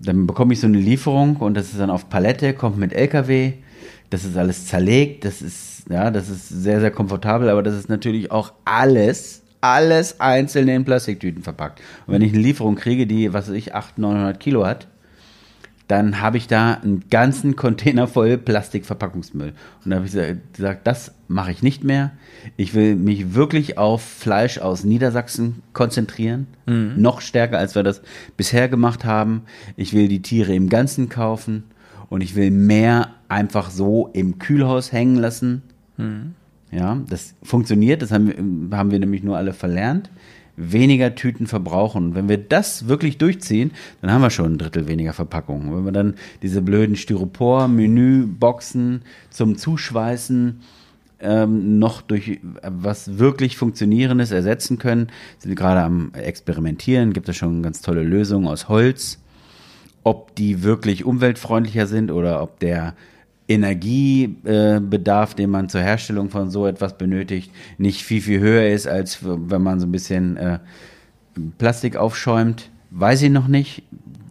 dann 0.00 0.26
bekomme 0.26 0.54
ich 0.54 0.60
so 0.60 0.66
eine 0.66 0.78
Lieferung 0.78 1.36
und 1.36 1.54
das 1.54 1.66
ist 1.66 1.78
dann 1.78 1.90
auf 1.90 2.08
Palette, 2.08 2.54
kommt 2.54 2.78
mit 2.78 2.92
LKW. 2.92 3.52
Das 4.08 4.24
ist 4.24 4.36
alles 4.36 4.66
zerlegt, 4.66 5.24
das 5.24 5.42
ist, 5.42 5.84
ja, 5.88 6.10
das 6.10 6.28
ist 6.28 6.48
sehr, 6.48 6.80
sehr 6.80 6.90
komfortabel, 6.90 7.48
aber 7.48 7.62
das 7.62 7.74
ist 7.74 7.88
natürlich 7.88 8.30
auch 8.30 8.52
alles, 8.64 9.42
alles 9.60 10.20
einzeln 10.20 10.68
in 10.68 10.84
Plastiktüten 10.84 11.42
verpackt. 11.42 11.80
Und 12.06 12.14
wenn 12.14 12.22
ich 12.22 12.32
eine 12.32 12.42
Lieferung 12.42 12.74
kriege, 12.74 13.06
die, 13.06 13.32
was 13.32 13.48
weiß 13.48 13.54
ich, 13.54 13.74
800, 13.74 13.98
900 13.98 14.40
Kilo 14.40 14.66
hat, 14.66 14.88
dann 15.90 16.20
habe 16.20 16.36
ich 16.36 16.46
da 16.46 16.74
einen 16.74 17.04
ganzen 17.10 17.56
Container 17.56 18.06
voll 18.06 18.38
Plastikverpackungsmüll. 18.38 19.52
Und 19.84 19.90
da 19.90 19.96
habe 19.96 20.06
ich 20.06 20.12
gesagt- 20.52 20.86
das 20.86 21.12
mache 21.26 21.50
ich 21.50 21.62
nicht 21.62 21.82
mehr. 21.82 22.12
Ich 22.56 22.74
will 22.74 22.94
mich 22.96 23.34
wirklich 23.34 23.76
auf 23.78 24.02
Fleisch 24.02 24.58
aus 24.58 24.84
Niedersachsen 24.84 25.62
konzentrieren. 25.72 26.46
Noch 26.96 27.20
stärker, 27.20 27.58
als 27.58 27.74
wir 27.74 27.82
das 27.82 28.02
bisher 28.36 28.68
gemacht 28.68 29.04
haben. 29.04 29.42
Ich 29.76 29.92
will 29.92 30.06
die 30.08 30.22
Tiere 30.22 30.54
im 30.54 30.68
Ganzen 30.68 31.08
kaufen. 31.08 31.64
Und 32.08 32.22
ich 32.22 32.34
will 32.34 32.50
mehr 32.50 33.10
einfach 33.28 33.70
so 33.70 34.10
im 34.12 34.38
Kühlhaus 34.38 34.92
hängen 34.92 35.16
lassen. 35.16 35.62
Ja, 36.72 36.98
das 37.08 37.34
funktioniert. 37.42 38.00
Das 38.02 38.10
haben 38.12 38.70
haben 38.72 38.90
wir 38.90 38.98
nämlich 39.00 39.22
nur 39.22 39.36
alle 39.36 39.52
verlernt. 39.52 40.08
Weniger 40.56 41.14
Tüten 41.14 41.46
verbrauchen. 41.46 42.14
Wenn 42.14 42.28
wir 42.28 42.38
das 42.38 42.88
wirklich 42.88 43.18
durchziehen, 43.18 43.72
dann 44.00 44.12
haben 44.12 44.22
wir 44.22 44.30
schon 44.30 44.54
ein 44.54 44.58
Drittel 44.58 44.88
weniger 44.88 45.12
Verpackungen. 45.12 45.74
Wenn 45.74 45.84
wir 45.84 45.92
dann 45.92 46.14
diese 46.42 46.62
blöden 46.62 46.96
Styropor-Menü-Boxen 46.96 49.02
zum 49.30 49.56
Zuschweißen 49.56 50.60
ähm, 51.20 51.78
noch 51.78 52.02
durch 52.02 52.28
äh, 52.28 52.38
was 52.62 53.18
wirklich 53.18 53.56
Funktionierendes 53.56 54.30
ersetzen 54.30 54.78
können, 54.78 55.08
sind 55.38 55.50
wir 55.50 55.56
gerade 55.56 55.82
am 55.82 56.12
Experimentieren. 56.14 57.12
Gibt 57.12 57.28
es 57.28 57.36
schon 57.36 57.62
ganz 57.62 57.80
tolle 57.80 58.02
Lösungen 58.02 58.48
aus 58.48 58.68
Holz 58.68 59.18
ob 60.02 60.34
die 60.34 60.62
wirklich 60.62 61.04
umweltfreundlicher 61.04 61.86
sind 61.86 62.10
oder 62.10 62.42
ob 62.42 62.58
der 62.60 62.94
Energiebedarf, 63.50 65.34
den 65.34 65.50
man 65.50 65.68
zur 65.68 65.80
Herstellung 65.80 66.30
von 66.30 66.50
so 66.50 66.66
etwas 66.66 66.96
benötigt, 66.96 67.50
nicht 67.78 68.04
viel, 68.04 68.20
viel 68.20 68.38
höher 68.38 68.68
ist, 68.68 68.86
als 68.86 69.18
wenn 69.22 69.62
man 69.62 69.80
so 69.80 69.86
ein 69.86 69.92
bisschen 69.92 70.36
äh, 70.36 70.60
Plastik 71.58 71.96
aufschäumt. 71.96 72.70
Weiß 72.90 73.22
ich 73.22 73.30
noch 73.30 73.48
nicht. 73.48 73.82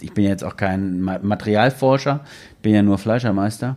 Ich 0.02 0.14
bin 0.14 0.24
jetzt 0.24 0.46
auch 0.46 0.56
kein 0.56 1.02
Ma 1.02 1.20
Materialforscher, 1.22 2.22
bin 2.62 2.74
ja 2.74 2.82
nur 2.82 2.98
Fleischermeister. 2.98 3.76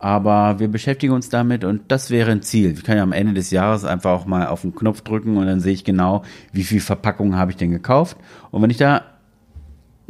Aber 0.00 0.58
wir 0.58 0.68
beschäftigen 0.68 1.12
uns 1.12 1.28
damit 1.28 1.62
und 1.62 1.82
das 1.88 2.10
wäre 2.10 2.32
ein 2.32 2.42
Ziel. 2.42 2.72
Ich 2.72 2.82
kann 2.82 2.96
ja 2.96 3.02
am 3.02 3.12
Ende 3.12 3.34
des 3.34 3.50
Jahres 3.50 3.84
einfach 3.84 4.10
auch 4.10 4.26
mal 4.26 4.46
auf 4.46 4.62
den 4.62 4.74
Knopf 4.74 5.02
drücken 5.02 5.36
und 5.36 5.46
dann 5.46 5.60
sehe 5.60 5.74
ich 5.74 5.84
genau, 5.84 6.22
wie 6.52 6.64
viel 6.64 6.80
Verpackungen 6.80 7.36
habe 7.36 7.50
ich 7.52 7.56
denn 7.56 7.70
gekauft. 7.70 8.16
Und 8.50 8.62
wenn 8.62 8.70
ich 8.70 8.78
da 8.78 9.04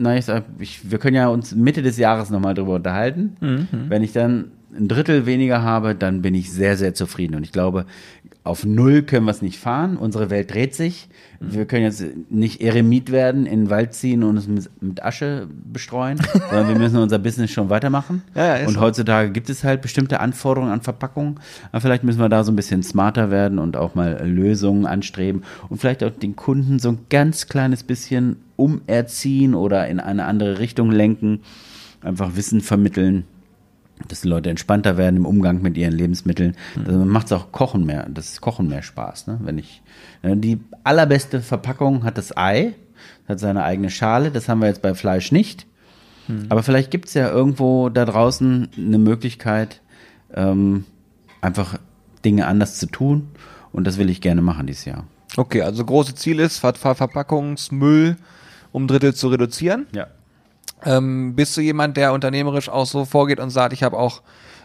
na, 0.01 0.17
ich 0.17 0.91
wir 0.91 0.99
können 0.99 1.17
ja 1.17 1.29
uns 1.29 1.55
Mitte 1.55 1.83
des 1.83 1.99
Jahres 1.99 2.31
nochmal 2.31 2.55
drüber 2.55 2.77
unterhalten. 2.77 3.37
Wenn 3.89 4.03
ich 4.03 4.13
dann 4.13 4.53
ein 4.75 4.89
Drittel 4.89 5.27
weniger 5.27 5.63
habe, 5.63 5.95
dann 5.95 6.23
bin 6.23 6.35
ich 6.35 6.51
sehr, 6.53 6.77
sehr 6.77 6.95
zufrieden. 6.95 7.35
Und 7.35 7.43
ich 7.43 7.53
glaube, 7.53 7.85
auf 8.43 8.65
Null 8.65 9.03
können 9.03 9.27
wir 9.27 9.33
es 9.33 9.43
nicht 9.43 9.59
fahren. 9.59 9.99
Unsere 9.99 10.31
Welt 10.31 10.53
dreht 10.55 10.75
sich. 10.75 11.09
Wir 11.41 11.67
können 11.67 11.83
jetzt 11.83 12.03
nicht 12.31 12.63
Eremit 12.63 13.13
werden, 13.13 13.45
in 13.45 13.65
den 13.65 13.71
Wald 13.71 13.93
ziehen 13.93 14.23
und 14.23 14.39
es 14.39 14.49
mit, 14.81 15.03
Asche 15.03 15.47
bestreuen, 15.71 16.19
sondern 16.51 16.69
wir 16.69 16.79
müssen 16.79 16.97
unser 16.99 17.19
Business 17.19 17.51
schon 17.51 17.69
weitermachen. 17.69 18.23
Ja, 18.35 18.59
ja, 18.59 18.67
und 18.67 18.75
so. 18.75 18.81
heutzutage 18.81 19.31
gibt 19.31 19.51
es 19.51 19.65
halt 19.65 19.83
bestimmte 19.83 20.21
Anforderungen 20.21 20.73
an 20.73 20.81
Verpackungen. 20.81 21.41
Aber 21.73 21.81
vielleicht 21.81 22.05
müssen 22.05 22.21
wir 22.21 22.29
da 22.29 22.45
so 22.45 22.53
ein 22.53 22.57
bisschen 22.57 22.83
smarter 22.83 23.31
werden 23.31 23.59
und 23.59 23.77
auch 23.77 23.95
mal 23.95 24.27
Lösungen 24.27 24.87
anstreben 24.87 25.43
und 25.69 25.79
vielleicht 25.79 26.03
auch 26.03 26.11
den 26.11 26.37
Kunden 26.37 26.79
so 26.79 26.91
ein 26.91 26.99
ganz 27.11 27.49
kleines 27.49 27.83
bisschen 27.83 28.37
umerziehen 28.57 29.55
oder 29.55 29.89
in 29.89 30.01
eine 30.01 30.25
andere 30.25 30.59
Richtung 30.59 30.91
lenken. 30.91 31.41
Einfach 32.03 32.37
Wissen 32.37 32.63
vermitteln, 32.63 33.25
dass 34.09 34.23
die 34.23 34.29
Leute 34.29 34.51
entspannter 34.51 34.97
werden 34.97 35.17
im 35.17 35.27
Umgang 35.27 35.63
mit 35.63 35.77
ihren 35.77 35.93
Lebensmitteln. 35.93 36.57
Dann 36.75 37.09
macht 37.09 37.27
es 37.27 37.33
auch 37.33 37.53
Kochen 37.53 37.85
mehr, 37.85 38.09
das 38.09 38.41
Kochen 38.41 38.69
mehr 38.69 38.83
Spaß. 38.83 39.27
Ne? 39.27 39.39
Wenn 39.43 39.59
ich 39.59 39.83
äh, 40.23 40.37
die 40.37 40.61
allerbeste 40.85 41.41
Verpackung 41.41 42.05
hat 42.05 42.19
das 42.19 42.37
Ei, 42.37 42.75
hat 43.29 43.41
seine 43.41 43.65
eigene 43.65 43.91
Schale. 43.91 44.31
Das 44.31 44.49
haben 44.49 44.61
wir 44.61 44.69
jetzt 44.69 44.83
bei 44.83 44.95
Fleisch 44.95 45.33
nicht. 45.33 45.67
Aber 46.49 46.63
vielleicht 46.63 46.91
gibt 46.91 47.09
es 47.09 47.15
ja 47.15 47.29
irgendwo 47.29 47.89
da 47.89 48.05
draußen 48.05 48.69
eine 48.77 48.99
Möglichkeit, 48.99 49.81
ähm, 50.33 50.85
einfach 51.41 51.79
Dinge 52.25 52.47
anders 52.47 52.79
zu 52.79 52.87
tun. 52.87 53.29
Und 53.73 53.87
das 53.87 53.99
will 53.99 54.11
ich 54.11 54.21
gerne 54.21 54.43
machen 54.43 54.67
dieses 54.67 54.85
Jahr. 54.85 55.07
Okay, 55.37 55.63
also 55.63 55.85
große 55.85 56.15
Ziel 56.15 56.39
ist, 56.39 56.59
Ver 56.59 56.75
Ver 56.75 56.95
Verpackungsmüll 56.95 58.17
um 58.73 58.87
Drittel 58.87 59.15
zu 59.15 59.29
reduzieren. 59.29 59.87
Ja. 59.93 60.07
Ähm, 60.85 61.35
bist 61.35 61.57
du 61.57 61.61
jemand, 61.61 61.97
der 61.97 62.13
unternehmerisch 62.13 62.69
auch 62.69 62.87
so 62.87 63.05
vorgeht 63.05 63.41
und 63.41 63.51
sagt, 63.51 63.73
ich 63.73 63.83
habe 63.83 63.97
auch 63.99 64.23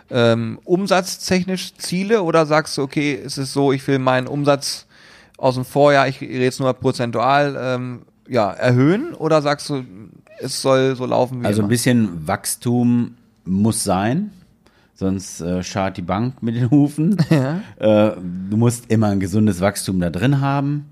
ähm, 0.10 0.60
umsatztechnisch 0.64 1.76
Ziele 1.78 2.22
oder 2.24 2.46
sagst 2.46 2.78
du, 2.78 2.84
okay, 2.84 3.20
es 3.24 3.38
ist 3.38 3.54
so, 3.54 3.72
ich 3.72 3.86
will 3.88 4.00
meinen 4.00 4.28
Umsatz 4.28 4.86
aus 5.38 5.56
dem 5.56 5.66
Vorjahr, 5.66 6.08
ich 6.08 6.22
rede 6.22 6.44
jetzt 6.44 6.60
nur 6.60 6.74
prozentual, 6.74 7.58
ähm, 7.60 8.02
ja, 8.28 8.52
erhöhen 8.52 9.14
oder 9.14 9.42
sagst 9.42 9.70
du, 9.70 9.84
es 10.40 10.62
soll 10.62 10.96
so 10.96 11.06
laufen 11.06 11.42
wie 11.42 11.46
Also 11.46 11.60
immer? 11.60 11.68
ein 11.68 11.70
bisschen 11.70 12.28
Wachstum 12.28 13.16
muss 13.46 13.84
sein, 13.84 14.32
sonst 14.94 15.42
äh, 15.42 15.62
schart 15.64 15.98
die 15.98 16.02
Bank 16.02 16.42
mit 16.42 16.56
den 16.56 16.70
Hufen. 16.72 17.18
Ja. 17.30 17.62
Äh, 17.78 18.16
du 18.50 18.58
musst 18.58 18.90
immer 18.92 19.08
ein 19.08 19.20
gesundes 19.20 19.60
Wachstum 19.62 20.00
da 20.00 20.10
drin 20.10 20.40
haben. 20.42 20.86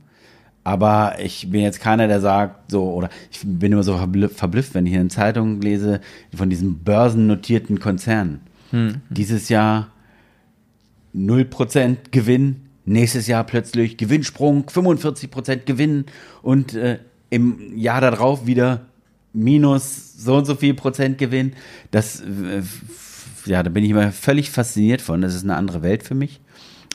Aber 0.66 1.16
ich 1.20 1.50
bin 1.52 1.62
jetzt 1.62 1.82
keiner, 1.82 2.08
der 2.08 2.22
sagt, 2.22 2.72
so, 2.72 2.90
oder 2.94 3.10
ich 3.32 3.42
bin 3.44 3.72
immer 3.74 3.84
so 3.84 3.96
verblü- 3.96 4.30
verblüfft, 4.30 4.74
wenn 4.74 4.86
ich 4.86 4.94
in 4.94 5.10
Zeitungen 5.10 5.62
lese 5.62 6.00
von 6.34 6.50
diesen 6.50 6.80
börsennotierten 6.80 7.80
Konzernen. 7.80 8.40
Dieses 9.10 9.50
Jahr 9.50 9.90
0% 11.16 11.98
Gewinn, 12.12 12.62
nächstes 12.86 13.28
Jahr 13.28 13.44
plötzlich 13.44 13.98
Gewinnsprung, 13.98 14.66
45% 14.66 15.66
Gewinn 15.66 16.06
und 16.42 16.74
äh, 16.74 17.00
im 17.30 17.76
Jahr 17.78 18.02
darauf 18.02 18.46
wieder 18.48 18.86
minus 19.34 20.14
so 20.18 20.36
und 20.38 20.46
so 20.46 20.56
viel 20.56 20.74
Prozent 20.74 21.18
Gewinn. 21.18 21.54
Das, 21.92 22.22
äh, 22.22 22.62
ja, 23.46 23.64
da 23.64 23.70
bin 23.70 23.84
ich 23.84 23.92
immer 23.92 24.12
völlig 24.12 24.50
fasziniert 24.50 25.02
von. 25.02 25.22
Das 25.22 25.36
ist 25.36 25.44
eine 25.44 25.56
andere 25.56 25.82
Welt 25.82 26.04
für 26.04 26.16
mich. 26.16 26.40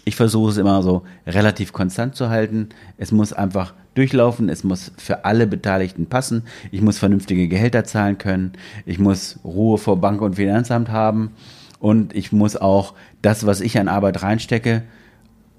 Ich 0.09 0.17
versuche 0.17 0.53
es 0.53 0.57
immer 0.57 0.83
so 0.83 1.03
relativ 1.27 1.75
konstant 1.75 2.15
zu 2.15 2.31
halten. 2.31 2.71
Es 2.97 3.13
muss 3.13 3.35
einfach 3.35 3.75
durchlaufen. 3.93 4.49
Es 4.49 4.65
muss 4.65 4.91
für 4.97 5.27
alle 5.27 5.47
Beteiligten 5.47 6.07
passen. 6.07 6.45
Ich 6.71 6.81
muss 6.81 6.97
vernünftige 6.97 7.47
Gehälter 7.47 7.85
zahlen 7.85 8.17
können. 8.17 8.53
Ich 8.87 8.99
muss 8.99 9.39
Ruhe 9.45 9.77
vor 9.77 10.01
Bank 10.01 10.23
und 10.23 10.37
Finanzamt 10.37 10.89
haben. 10.89 11.33
Und 11.79 12.17
ich 12.17 12.33
muss 12.33 12.57
auch 12.57 12.95
das, 13.21 13.45
was 13.45 13.61
ich 13.61 13.79
an 13.79 13.89
Arbeit 13.89 14.23
reinstecke, 14.23 14.83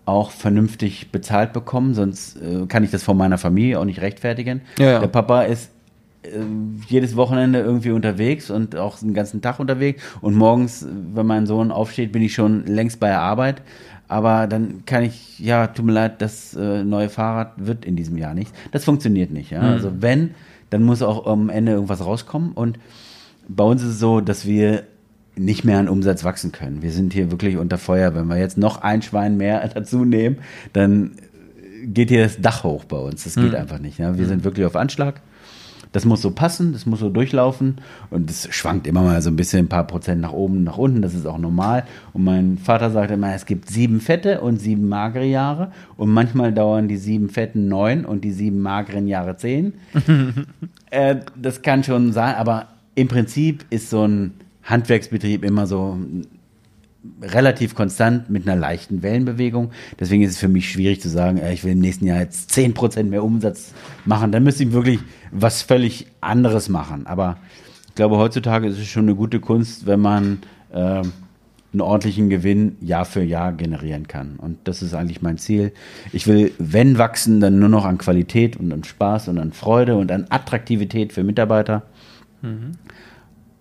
auch 0.06 0.32
vernünftig 0.32 1.12
bezahlt 1.12 1.54
bekommen. 1.54 1.94
Sonst 1.94 2.38
äh, 2.38 2.66
kann 2.66 2.84
ich 2.84 2.90
das 2.90 3.04
von 3.04 3.18
meiner 3.18 3.38
Familie 3.38 3.80
auch 3.80 3.86
nicht 3.86 4.02
rechtfertigen. 4.02 4.62
Ja, 4.80 4.94
ja. 4.94 5.00
Der 5.00 5.10
Papa 5.10 5.44
ist 5.44 5.70
äh, 6.24 6.30
jedes 6.88 7.16
Wochenende 7.16 7.60
irgendwie 7.60 7.92
unterwegs 7.92 8.50
und 8.50 8.76
auch 8.76 8.98
den 8.98 9.14
ganzen 9.14 9.44
Tag 9.44 9.60
unterwegs. 9.60 10.02
Und 10.22 10.34
morgens, 10.34 10.88
wenn 11.14 11.28
mein 11.28 11.46
Sohn 11.46 11.72
aufsteht, 11.72 12.12
bin 12.12 12.24
ich 12.24 12.34
schon 12.34 12.66
längst 12.66 13.00
bei 13.00 13.10
der 13.10 13.22
Arbeit. 13.22 13.62
Aber 14.10 14.48
dann 14.48 14.86
kann 14.86 15.04
ich, 15.04 15.38
ja, 15.40 15.68
tut 15.68 15.86
mir 15.86 15.92
leid, 15.94 16.20
das 16.20 16.56
äh, 16.56 16.84
neue 16.84 17.10
Fahrrad 17.10 17.54
wird 17.58 17.86
in 17.86 17.96
diesem 17.96 18.18
Jahr 18.18 18.34
nicht. 18.34 18.52
Das 18.72 18.84
funktioniert 18.84 19.30
nicht. 19.30 19.52
Ja? 19.52 19.62
Also 19.62 20.02
wenn, 20.02 20.32
dann 20.72 20.84
muss 20.84 21.04
auch 21.04 21.28
am 21.28 21.50
Ende 21.50 21.74
irgendwas 21.74 22.04
rauskommen. 22.04 22.52
Und 22.54 22.80
bei 23.48 23.64
uns 23.64 23.84
ist 23.84 23.90
es 23.90 24.00
so, 24.00 24.20
dass 24.20 24.48
wir 24.48 24.84
nicht 25.36 25.64
mehr 25.64 25.78
an 25.78 25.88
Umsatz 25.88 26.24
wachsen 26.24 26.52
können. 26.52 26.82
Wir 26.82 26.92
sind 26.92 27.14
hier 27.14 27.30
wirklich 27.30 27.58
unter 27.58 27.78
Feuer. 27.78 28.16
Wenn 28.16 28.26
wir 28.26 28.38
jetzt 28.38 28.58
noch 28.58 28.82
ein 28.82 29.04
Schwein 29.04 29.38
mehr 29.38 29.66
dazu 29.74 30.04
nehmen, 30.04 30.40
dann 30.74 31.12
geht 31.86 32.10
hier 32.10 32.24
das 32.24 32.42
Dach 32.42 32.64
hoch 32.64 32.86
bei 32.86 32.98
uns. 32.98 33.26
Das 33.26 33.36
geht 33.36 33.54
einfach 33.54 33.78
nicht. 33.78 34.00
Ja? 34.00 34.18
Wir 34.18 34.26
sind 34.26 34.44
wirklich 34.44 34.66
auf 34.66 34.76
Anschlag. 34.76 35.22
Das 35.92 36.06
muss 36.06 36.22
so 36.22 36.32
passen, 36.32 36.74
das 36.74 36.86
muss 36.86 37.00
so 37.00 37.10
durchlaufen 37.10 37.78
und 38.12 38.30
es 38.30 38.48
schwankt 38.54 38.86
immer 38.86 39.02
mal 39.02 39.22
so 39.22 39.30
ein 39.30 39.36
bisschen 39.36 39.66
ein 39.66 39.70
paar 39.70 39.88
Prozent 39.88 40.22
nach 40.22 40.34
oben, 40.34 40.64
nach 40.64 40.78
unten, 40.78 41.02
das 41.02 41.16
ist 41.16 41.26
auch 41.26 41.40
normal. 41.40 41.84
Und 42.14 42.24
mein 42.24 42.58
Vater 42.60 42.92
sagt 42.92 43.10
immer, 43.10 43.34
es 43.34 43.46
gibt 43.46 43.70
sieben 43.70 44.00
fette 44.00 44.42
und 44.42 44.58
sieben 44.58 44.88
magere 44.88 45.26
Jahre 45.26 45.72
und 45.98 46.12
manchmal 46.12 46.54
dauern 46.54 46.88
die 46.88 46.98
sieben 46.98 47.30
fetten 47.30 47.68
neun 47.68 48.06
und 48.06 48.24
die 48.24 48.32
sieben 48.32 48.60
mageren 48.60 49.08
Jahre 49.08 49.38
zehn. 49.38 49.74
äh, 50.92 51.16
das 51.36 51.62
kann 51.64 51.84
schon 51.84 52.14
sein, 52.14 52.36
aber 52.36 52.68
im 52.94 53.08
Prinzip 53.08 53.66
ist 53.70 53.90
so 53.90 54.06
ein 54.06 54.34
Handwerksbetrieb 54.64 55.44
immer 55.44 55.66
so 55.66 55.98
relativ 57.22 57.76
konstant 57.76 58.30
mit 58.30 58.48
einer 58.48 58.60
leichten 58.60 59.02
Wellenbewegung. 59.04 59.72
Deswegen 60.00 60.24
ist 60.24 60.32
es 60.32 60.38
für 60.38 60.48
mich 60.48 60.72
schwierig 60.72 61.02
zu 61.02 61.10
sagen, 61.10 61.38
äh, 61.38 61.54
ich 61.54 61.64
will 61.64 61.72
im 61.72 61.80
nächsten 61.80 62.06
Jahr 62.06 62.20
jetzt 62.20 62.52
10% 62.52 63.04
mehr 63.04 63.24
Umsatz 63.24 63.74
machen. 64.06 64.32
Dann 64.32 64.44
müsste 64.44 64.64
ich 64.64 64.72
wirklich 64.72 65.00
was 65.32 65.62
völlig 65.62 66.08
anderes 66.22 66.70
machen. 66.70 67.08
Aber 67.08 67.38
ich 67.88 67.96
glaube, 67.96 68.18
heutzutage 68.18 68.68
ist 68.68 68.78
es 68.78 68.88
schon 68.88 69.04
eine 69.04 69.16
gute 69.16 69.40
Kunst, 69.40 69.86
wenn 69.86 70.00
man 70.00 70.40
ähm, 70.74 71.12
einen 71.72 71.82
ordentlichen 71.82 72.30
Gewinn 72.30 72.78
Jahr 72.82 73.06
für 73.06 73.24
Jahr 73.24 73.54
generieren 73.54 74.08
kann. 74.08 74.36
Und 74.38 74.58
das 74.64 74.82
ist 74.82 74.94
eigentlich 74.94 75.22
mein 75.22 75.38
Ziel. 75.38 75.72
Ich 76.12 76.28
will, 76.28 76.52
wenn 76.58 76.98
wachsen, 76.98 77.40
dann 77.40 77.60
nur 77.60 77.70
noch 77.70 77.86
an 77.86 77.98
Qualität 77.98 78.58
und 78.58 78.72
an 78.72 78.84
Spaß 78.84 79.28
und 79.28 79.38
an 79.38 79.54
Freude 79.54 79.96
und 79.96 80.12
an 80.12 80.26
Attraktivität 80.30 81.14
für 81.14 81.24
Mitarbeiter. 81.24 81.84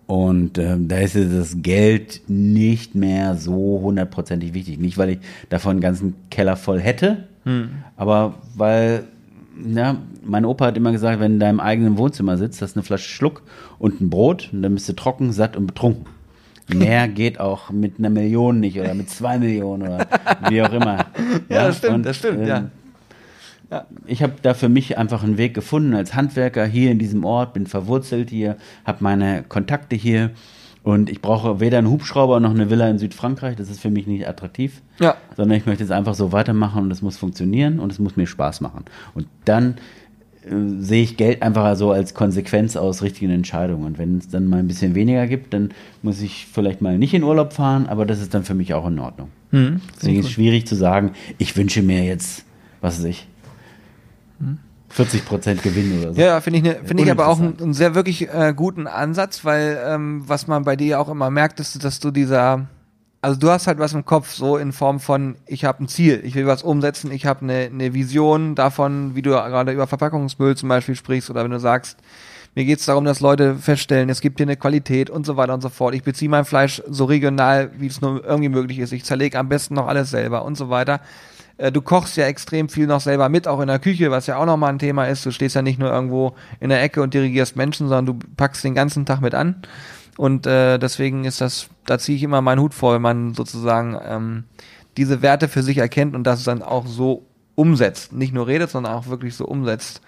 Und 0.09 0.57
ähm, 0.57 0.87
da 0.87 0.97
ist 0.97 1.15
das 1.15 1.61
Geld 1.61 2.21
nicht 2.27 2.95
mehr 2.95 3.35
so 3.35 3.79
hundertprozentig 3.83 4.55
wichtig. 4.55 4.79
Nicht, 4.79 4.97
weil 4.97 5.09
ich 5.09 5.19
davon 5.49 5.73
einen 5.73 5.81
ganzen 5.81 6.15
Keller 6.31 6.55
voll 6.55 6.79
hätte, 6.79 7.27
aber 7.95 8.33
weil, 8.55 9.03
ja, 9.71 9.97
mein 10.23 10.45
Opa 10.45 10.65
hat 10.65 10.77
immer 10.77 10.91
gesagt, 10.91 11.19
wenn 11.19 11.33
du 11.33 11.35
in 11.35 11.39
deinem 11.39 11.59
eigenen 11.59 11.99
Wohnzimmer 11.99 12.37
sitzt, 12.37 12.59
hast 12.63 12.73
du 12.75 12.79
eine 12.79 12.85
Flasche 12.85 13.07
Schluck 13.07 13.43
und 13.77 14.01
ein 14.01 14.09
Brot 14.09 14.49
und 14.51 14.63
dann 14.63 14.73
bist 14.73 14.89
du 14.89 14.93
trocken, 14.93 15.31
satt 15.31 15.55
und 15.55 15.67
betrunken. 15.67 16.07
Mehr 16.73 17.07
geht 17.07 17.39
auch 17.39 17.69
mit 17.69 17.99
einer 17.99 18.09
Million 18.09 18.59
nicht 18.59 18.79
oder 18.79 18.95
mit 18.95 19.11
zwei 19.11 19.37
Millionen 19.37 19.83
oder 19.83 20.07
wie 20.49 20.63
auch 20.63 20.73
immer. 20.73 21.05
Ja, 21.49 21.67
das 21.67 21.77
stimmt, 21.77 22.07
das 22.07 22.17
stimmt, 22.17 22.47
ja. 22.47 22.71
Ich 24.07 24.23
habe 24.23 24.33
da 24.41 24.53
für 24.53 24.69
mich 24.69 24.97
einfach 24.97 25.23
einen 25.23 25.37
Weg 25.37 25.53
gefunden 25.53 25.93
als 25.93 26.15
Handwerker 26.15 26.65
hier 26.65 26.91
in 26.91 26.97
diesem 26.99 27.23
Ort, 27.23 27.53
bin 27.53 27.67
verwurzelt 27.67 28.29
hier, 28.29 28.57
habe 28.85 28.97
meine 29.01 29.43
Kontakte 29.43 29.95
hier 29.95 30.31
und 30.83 31.09
ich 31.09 31.21
brauche 31.21 31.59
weder 31.59 31.77
einen 31.77 31.89
Hubschrauber 31.89 32.39
noch 32.39 32.49
eine 32.51 32.69
Villa 32.69 32.89
in 32.89 32.97
Südfrankreich, 32.97 33.55
das 33.55 33.69
ist 33.69 33.79
für 33.79 33.91
mich 33.91 34.07
nicht 34.07 34.27
attraktiv, 34.27 34.81
Ja. 34.99 35.15
sondern 35.37 35.57
ich 35.57 35.65
möchte 35.65 35.83
es 35.83 35.91
einfach 35.91 36.15
so 36.15 36.31
weitermachen 36.31 36.83
und 36.83 36.91
es 36.91 37.01
muss 37.01 37.17
funktionieren 37.17 37.79
und 37.79 37.91
es 37.91 37.99
muss 37.99 38.15
mir 38.15 38.25
Spaß 38.27 38.61
machen. 38.61 38.85
Und 39.13 39.27
dann 39.45 39.75
äh, 40.45 40.49
sehe 40.79 41.03
ich 41.03 41.15
Geld 41.17 41.43
einfach 41.43 41.75
so 41.75 41.91
als 41.91 42.13
Konsequenz 42.15 42.75
aus 42.75 43.03
richtigen 43.03 43.29
Entscheidungen. 43.29 43.83
Und 43.85 43.99
wenn 43.99 44.17
es 44.17 44.29
dann 44.29 44.47
mal 44.47 44.57
ein 44.57 44.67
bisschen 44.67 44.95
weniger 44.95 45.27
gibt, 45.27 45.53
dann 45.53 45.71
muss 46.01 46.21
ich 46.21 46.47
vielleicht 46.51 46.81
mal 46.81 46.97
nicht 46.97 47.13
in 47.13 47.23
Urlaub 47.23 47.53
fahren, 47.53 47.87
aber 47.87 48.05
das 48.07 48.19
ist 48.21 48.33
dann 48.33 48.43
für 48.45 48.55
mich 48.55 48.73
auch 48.73 48.87
in 48.87 48.97
Ordnung. 48.99 49.27
Deswegen 49.51 50.19
ist 50.19 50.25
es 50.27 50.31
schwierig 50.31 50.65
zu 50.65 50.75
sagen, 50.75 51.11
ich 51.37 51.55
wünsche 51.57 51.81
mir 51.83 52.03
jetzt, 52.03 52.45
was 52.81 52.99
weiß 52.99 53.05
ich, 53.05 53.27
40 54.89 55.25
Prozent 55.25 55.63
Gewinn 55.63 55.99
oder 55.99 56.13
so. 56.13 56.19
Ja, 56.19 56.41
finde 56.41 56.59
ich, 56.59 56.63
ne, 56.63 56.79
finde 56.83 57.03
ich 57.03 57.11
aber 57.11 57.27
auch 57.27 57.39
einen, 57.39 57.59
einen 57.61 57.73
sehr 57.73 57.95
wirklich 57.95 58.27
äh, 58.27 58.53
guten 58.55 58.87
Ansatz, 58.87 59.45
weil 59.45 59.79
ähm, 59.85 60.23
was 60.25 60.47
man 60.47 60.63
bei 60.63 60.75
dir 60.75 60.99
auch 60.99 61.09
immer 61.09 61.29
merkt, 61.29 61.59
ist, 61.59 61.83
dass 61.83 61.99
du 61.99 62.11
dieser, 62.11 62.67
also 63.21 63.39
du 63.39 63.49
hast 63.49 63.67
halt 63.67 63.77
was 63.77 63.93
im 63.93 64.05
Kopf, 64.05 64.33
so 64.33 64.57
in 64.57 64.71
Form 64.71 64.99
von, 64.99 65.35
ich 65.45 65.63
habe 65.63 65.83
ein 65.83 65.87
Ziel, 65.87 66.21
ich 66.23 66.33
will 66.35 66.47
was 66.47 66.63
umsetzen, 66.63 67.11
ich 67.11 67.25
habe 67.25 67.41
eine, 67.41 67.69
eine 67.71 67.93
Vision 67.93 68.55
davon, 68.55 69.15
wie 69.15 69.21
du 69.21 69.31
gerade 69.31 69.71
über 69.71 69.85
Verpackungsmüll 69.85 70.57
zum 70.57 70.69
Beispiel 70.69 70.95
sprichst 70.95 71.29
oder 71.29 71.43
wenn 71.43 71.51
du 71.51 71.59
sagst, 71.59 71.97
mir 72.55 72.65
geht 72.65 72.79
es 72.79 72.85
darum, 72.85 73.05
dass 73.05 73.19
Leute 73.19 73.55
feststellen, 73.55 74.09
es 74.09 74.21
gibt 74.21 74.39
hier 74.39 74.47
eine 74.47 74.57
Qualität 74.57 75.11
und 75.11 75.23
so 75.23 75.37
weiter 75.37 75.53
und 75.53 75.61
so 75.61 75.69
fort. 75.69 75.93
Ich 75.93 76.01
beziehe 76.01 76.29
mein 76.29 76.45
Fleisch 76.45 76.81
so 76.89 77.05
regional, 77.05 77.69
wie 77.77 77.85
es 77.85 78.01
nur 78.01 78.25
irgendwie 78.25 78.49
möglich 78.49 78.79
ist. 78.79 78.91
Ich 78.91 79.05
zerlege 79.05 79.37
am 79.37 79.49
besten 79.49 79.75
noch 79.75 79.87
alles 79.87 80.09
selber 80.09 80.43
und 80.43 80.57
so 80.57 80.71
weiter. 80.71 80.99
Äh, 81.59 81.71
Du 81.71 81.81
kochst 81.81 82.17
ja 82.17 82.25
extrem 82.25 82.69
viel 82.69 82.87
noch 82.87 83.01
selber 83.01 83.29
mit, 83.29 83.47
auch 83.47 83.59
in 83.59 83.67
der 83.67 83.79
Küche, 83.79 84.09
was 84.09 84.25
ja 84.25 84.37
auch 84.37 84.45
nochmal 84.45 84.71
ein 84.71 84.79
Thema 84.79 85.05
ist. 85.05 85.25
Du 85.25 85.31
stehst 85.31 85.55
ja 85.55 85.61
nicht 85.61 85.77
nur 85.77 85.91
irgendwo 85.91 86.35
in 86.59 86.69
der 86.69 86.81
Ecke 86.81 87.01
und 87.03 87.13
dirigierst 87.13 87.55
Menschen, 87.55 87.87
sondern 87.87 88.05
du 88.05 88.27
packst 88.35 88.63
den 88.63 88.73
ganzen 88.73 89.05
Tag 89.05 89.21
mit 89.21 89.35
an. 89.35 89.61
Und 90.17 90.47
äh, 90.47 90.77
deswegen 90.79 91.25
ist 91.25 91.39
das, 91.39 91.69
da 91.85 91.99
ziehe 91.99 92.17
ich 92.17 92.23
immer 92.23 92.41
meinen 92.41 92.59
Hut 92.59 92.73
vor, 92.73 92.95
wenn 92.95 93.01
man 93.01 93.33
sozusagen 93.35 93.97
ähm, 94.03 94.43
diese 94.97 95.21
Werte 95.21 95.47
für 95.47 95.63
sich 95.63 95.77
erkennt 95.77 96.15
und 96.15 96.25
das 96.25 96.43
dann 96.43 96.61
auch 96.61 96.87
so 96.87 97.25
umsetzt. 97.55 98.13
Nicht 98.13 98.33
nur 98.33 98.47
redet, 98.47 98.69
sondern 98.69 98.93
auch 98.93 99.07
wirklich 99.07 99.35
so 99.35 99.45
umsetzt. 99.45 100.01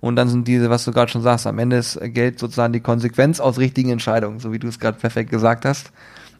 Und 0.00 0.16
dann 0.16 0.28
sind 0.28 0.46
diese, 0.46 0.70
was 0.70 0.84
du 0.84 0.92
gerade 0.92 1.10
schon 1.10 1.22
sagst, 1.22 1.46
am 1.46 1.58
Ende 1.58 1.76
ist 1.76 1.98
Geld 2.00 2.38
sozusagen 2.38 2.72
die 2.72 2.80
Konsequenz 2.80 3.40
aus 3.40 3.58
richtigen 3.58 3.90
Entscheidungen, 3.90 4.38
so 4.38 4.52
wie 4.52 4.58
du 4.58 4.68
es 4.68 4.78
gerade 4.78 4.98
perfekt 4.98 5.30
gesagt 5.30 5.64
hast. 5.64 5.90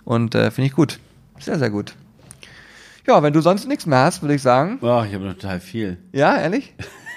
Und 0.05 0.35
äh, 0.35 0.51
finde 0.51 0.69
ich 0.69 0.75
gut. 0.75 1.01
Sehr, 1.39 1.59
sehr 1.59 1.71
gut. 1.71 1.95
Ja, 3.09 3.23
wenn 3.23 3.33
du 3.33 3.41
sonst 3.41 3.67
nichts 3.67 3.87
mehr 3.87 4.01
hast, 4.01 4.21
würde 4.21 4.35
ich 4.35 4.43
sagen. 4.43 4.79
Oh, 4.83 5.03
ich 5.03 5.15
habe 5.15 5.25
noch 5.25 5.33
total 5.33 5.61
viel. 5.61 5.97
Ja, 6.13 6.37
ehrlich? 6.37 6.75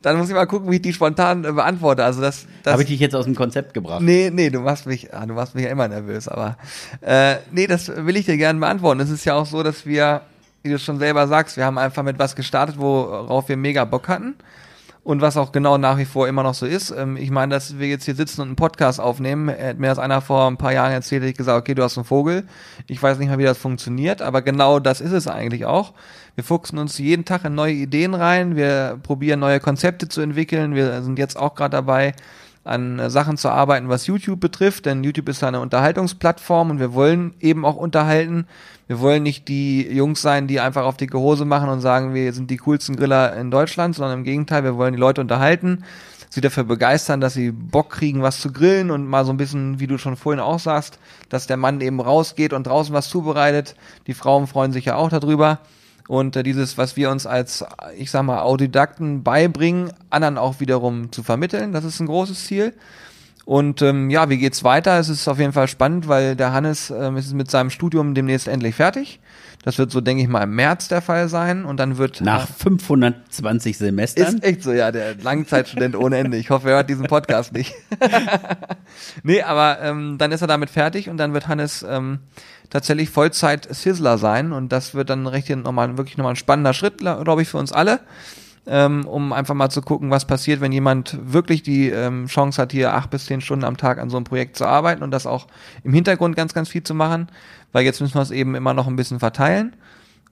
Dann 0.00 0.16
muss 0.16 0.28
ich 0.28 0.34
mal 0.34 0.46
gucken, 0.46 0.70
wie 0.70 0.76
ich 0.76 0.82
die 0.82 0.94
spontan 0.94 1.44
äh, 1.44 1.52
beantworte. 1.52 2.02
Also 2.04 2.22
das, 2.22 2.46
das 2.62 2.72
Habe 2.72 2.82
ich 2.84 2.88
dich 2.88 3.00
jetzt 3.00 3.14
aus 3.14 3.26
dem 3.26 3.34
Konzept 3.34 3.74
gebracht? 3.74 4.00
Nee, 4.00 4.30
nee, 4.32 4.48
du 4.48 4.60
machst 4.60 4.86
mich, 4.86 5.12
ah, 5.12 5.26
du 5.26 5.34
machst 5.34 5.54
mich 5.54 5.64
ja 5.64 5.70
immer 5.70 5.88
nervös, 5.88 6.26
aber 6.26 6.56
äh, 7.02 7.36
nee, 7.50 7.66
das 7.66 7.88
will 7.94 8.16
ich 8.16 8.24
dir 8.24 8.38
gerne 8.38 8.58
beantworten. 8.58 9.00
Es 9.00 9.10
ist 9.10 9.26
ja 9.26 9.34
auch 9.34 9.44
so, 9.44 9.62
dass 9.62 9.84
wir, 9.84 10.22
wie 10.62 10.70
du 10.70 10.78
schon 10.78 10.98
selber 10.98 11.28
sagst, 11.28 11.58
wir 11.58 11.66
haben 11.66 11.76
einfach 11.76 12.02
mit 12.02 12.18
was 12.18 12.34
gestartet, 12.34 12.78
worauf 12.78 13.46
wir 13.48 13.58
mega 13.58 13.84
Bock 13.84 14.08
hatten. 14.08 14.34
Und 15.04 15.20
was 15.20 15.36
auch 15.36 15.50
genau 15.50 15.78
nach 15.78 15.98
wie 15.98 16.04
vor 16.04 16.28
immer 16.28 16.44
noch 16.44 16.54
so 16.54 16.64
ist. 16.64 16.90
Ähm, 16.90 17.16
ich 17.16 17.30
meine, 17.30 17.52
dass 17.52 17.78
wir 17.78 17.88
jetzt 17.88 18.04
hier 18.04 18.14
sitzen 18.14 18.40
und 18.40 18.48
einen 18.48 18.56
Podcast 18.56 19.00
aufnehmen, 19.00 19.48
hätte 19.48 19.80
mir 19.80 19.88
das 19.88 19.98
einer 19.98 20.20
vor 20.20 20.46
ein 20.46 20.58
paar 20.58 20.72
Jahren 20.72 20.92
erzählt, 20.92 21.24
ich 21.24 21.36
gesagt, 21.36 21.58
okay, 21.58 21.74
du 21.74 21.82
hast 21.82 21.98
einen 21.98 22.04
Vogel. 22.04 22.44
Ich 22.86 23.02
weiß 23.02 23.18
nicht 23.18 23.28
mal, 23.28 23.38
wie 23.38 23.44
das 23.44 23.58
funktioniert, 23.58 24.22
aber 24.22 24.42
genau 24.42 24.78
das 24.78 25.00
ist 25.00 25.10
es 25.10 25.26
eigentlich 25.26 25.66
auch. 25.66 25.92
Wir 26.36 26.44
fuchsen 26.44 26.78
uns 26.78 26.98
jeden 26.98 27.24
Tag 27.24 27.44
in 27.44 27.56
neue 27.56 27.74
Ideen 27.74 28.14
rein, 28.14 28.54
wir 28.54 28.98
probieren 29.02 29.40
neue 29.40 29.58
Konzepte 29.58 30.08
zu 30.08 30.20
entwickeln. 30.20 30.74
Wir 30.76 31.02
sind 31.02 31.18
jetzt 31.18 31.36
auch 31.36 31.56
gerade 31.56 31.72
dabei, 31.72 32.14
an 32.64 32.98
äh, 32.98 33.10
Sachen 33.10 33.36
zu 33.36 33.48
arbeiten, 33.48 33.88
was 33.88 34.06
YouTube 34.06 34.40
betrifft, 34.40 34.86
denn 34.86 35.02
YouTube 35.02 35.28
ist 35.28 35.42
eine 35.42 35.60
Unterhaltungsplattform 35.60 36.70
und 36.70 36.78
wir 36.78 36.94
wollen 36.94 37.34
eben 37.40 37.64
auch 37.64 37.76
unterhalten. 37.76 38.46
Wir 38.86 39.00
wollen 39.00 39.22
nicht 39.22 39.48
die 39.48 39.88
Jungs 39.88 40.22
sein, 40.22 40.46
die 40.46 40.60
einfach 40.60 40.84
auf 40.84 40.96
dicke 40.96 41.18
Hose 41.18 41.44
machen 41.44 41.68
und 41.68 41.80
sagen, 41.80 42.14
wir 42.14 42.32
sind 42.32 42.50
die 42.50 42.58
coolsten 42.58 42.96
Griller 42.96 43.34
in 43.36 43.50
Deutschland, 43.50 43.94
sondern 43.94 44.18
im 44.18 44.24
Gegenteil, 44.24 44.64
wir 44.64 44.76
wollen 44.76 44.92
die 44.92 45.00
Leute 45.00 45.20
unterhalten, 45.20 45.84
sie 46.30 46.40
dafür 46.40 46.64
begeistern, 46.64 47.20
dass 47.20 47.34
sie 47.34 47.50
Bock 47.50 47.90
kriegen, 47.90 48.22
was 48.22 48.40
zu 48.40 48.52
grillen 48.52 48.90
und 48.90 49.06
mal 49.06 49.24
so 49.24 49.32
ein 49.32 49.36
bisschen, 49.36 49.80
wie 49.80 49.86
du 49.86 49.98
schon 49.98 50.16
vorhin 50.16 50.40
auch 50.40 50.58
sagst, 50.58 50.98
dass 51.28 51.46
der 51.46 51.56
Mann 51.56 51.80
eben 51.80 52.00
rausgeht 52.00 52.52
und 52.52 52.66
draußen 52.66 52.94
was 52.94 53.08
zubereitet. 53.08 53.74
Die 54.06 54.14
Frauen 54.14 54.46
freuen 54.46 54.72
sich 54.72 54.84
ja 54.84 54.96
auch 54.96 55.08
darüber. 55.08 55.58
Und 56.12 56.36
äh, 56.36 56.42
dieses, 56.42 56.76
was 56.76 56.94
wir 56.98 57.10
uns 57.10 57.24
als, 57.24 57.64
ich 57.96 58.10
sag 58.10 58.24
mal, 58.24 58.42
Autodidakten 58.42 59.22
beibringen, 59.22 59.94
anderen 60.10 60.36
auch 60.36 60.60
wiederum 60.60 61.10
zu 61.10 61.22
vermitteln, 61.22 61.72
das 61.72 61.86
ist 61.86 62.00
ein 62.00 62.06
großes 62.06 62.44
Ziel. 62.44 62.74
Und 63.46 63.80
ähm, 63.80 64.10
ja, 64.10 64.28
wie 64.28 64.36
geht's 64.36 64.62
weiter? 64.62 64.98
Es 64.98 65.08
ist 65.08 65.26
auf 65.26 65.38
jeden 65.38 65.54
Fall 65.54 65.68
spannend, 65.68 66.08
weil 66.08 66.36
der 66.36 66.52
Hannes 66.52 66.90
ähm, 66.90 67.16
ist 67.16 67.32
mit 67.32 67.50
seinem 67.50 67.70
Studium 67.70 68.14
demnächst 68.14 68.46
endlich 68.46 68.74
fertig. 68.74 69.20
Das 69.64 69.78
wird 69.78 69.90
so, 69.90 70.02
denke 70.02 70.22
ich 70.22 70.28
mal, 70.28 70.42
im 70.42 70.54
März 70.54 70.88
der 70.88 71.00
Fall 71.00 71.28
sein. 71.30 71.64
Und 71.64 71.78
dann 71.78 71.96
wird 71.96 72.20
Nach 72.20 72.46
520 72.46 73.78
Semestern? 73.78 74.36
ist 74.36 74.44
echt 74.44 74.62
so, 74.62 74.72
ja, 74.72 74.92
der 74.92 75.14
Langzeitstudent 75.14 75.96
ohne 75.96 76.18
Ende. 76.18 76.36
Ich 76.36 76.50
hoffe, 76.50 76.68
er 76.68 76.76
hört 76.76 76.90
diesen 76.90 77.06
Podcast 77.06 77.54
nicht. 77.54 77.72
nee, 79.22 79.40
aber 79.40 79.80
ähm, 79.80 80.18
dann 80.18 80.30
ist 80.30 80.42
er 80.42 80.46
damit 80.46 80.68
fertig 80.68 81.08
und 81.08 81.16
dann 81.16 81.32
wird 81.32 81.48
Hannes 81.48 81.86
ähm, 81.88 82.18
tatsächlich 82.72 83.10
Vollzeit-Sizzler 83.10 84.16
sein 84.16 84.52
und 84.52 84.70
das 84.72 84.94
wird 84.94 85.10
dann 85.10 85.26
richtig 85.26 85.62
nochmal, 85.62 85.98
wirklich 85.98 86.16
nochmal 86.16 86.32
ein 86.32 86.36
spannender 86.36 86.72
Schritt, 86.72 86.98
glaube 86.98 87.42
ich, 87.42 87.48
für 87.48 87.58
uns 87.58 87.70
alle. 87.70 88.00
Ähm, 88.64 89.06
um 89.08 89.32
einfach 89.32 89.54
mal 89.54 89.70
zu 89.70 89.82
gucken, 89.82 90.10
was 90.10 90.24
passiert, 90.24 90.60
wenn 90.60 90.70
jemand 90.70 91.18
wirklich 91.20 91.64
die 91.64 91.90
ähm, 91.90 92.28
Chance 92.28 92.62
hat, 92.62 92.70
hier 92.70 92.94
acht 92.94 93.10
bis 93.10 93.26
zehn 93.26 93.40
Stunden 93.40 93.64
am 93.64 93.76
Tag 93.76 93.98
an 93.98 94.08
so 94.08 94.16
einem 94.16 94.22
Projekt 94.22 94.56
zu 94.56 94.66
arbeiten 94.66 95.02
und 95.02 95.10
das 95.10 95.26
auch 95.26 95.48
im 95.82 95.92
Hintergrund 95.92 96.36
ganz, 96.36 96.54
ganz 96.54 96.68
viel 96.68 96.84
zu 96.84 96.94
machen, 96.94 97.26
weil 97.72 97.84
jetzt 97.84 98.00
müssen 98.00 98.14
wir 98.14 98.22
es 98.22 98.30
eben 98.30 98.54
immer 98.54 98.72
noch 98.72 98.86
ein 98.86 98.94
bisschen 98.94 99.18
verteilen. 99.18 99.74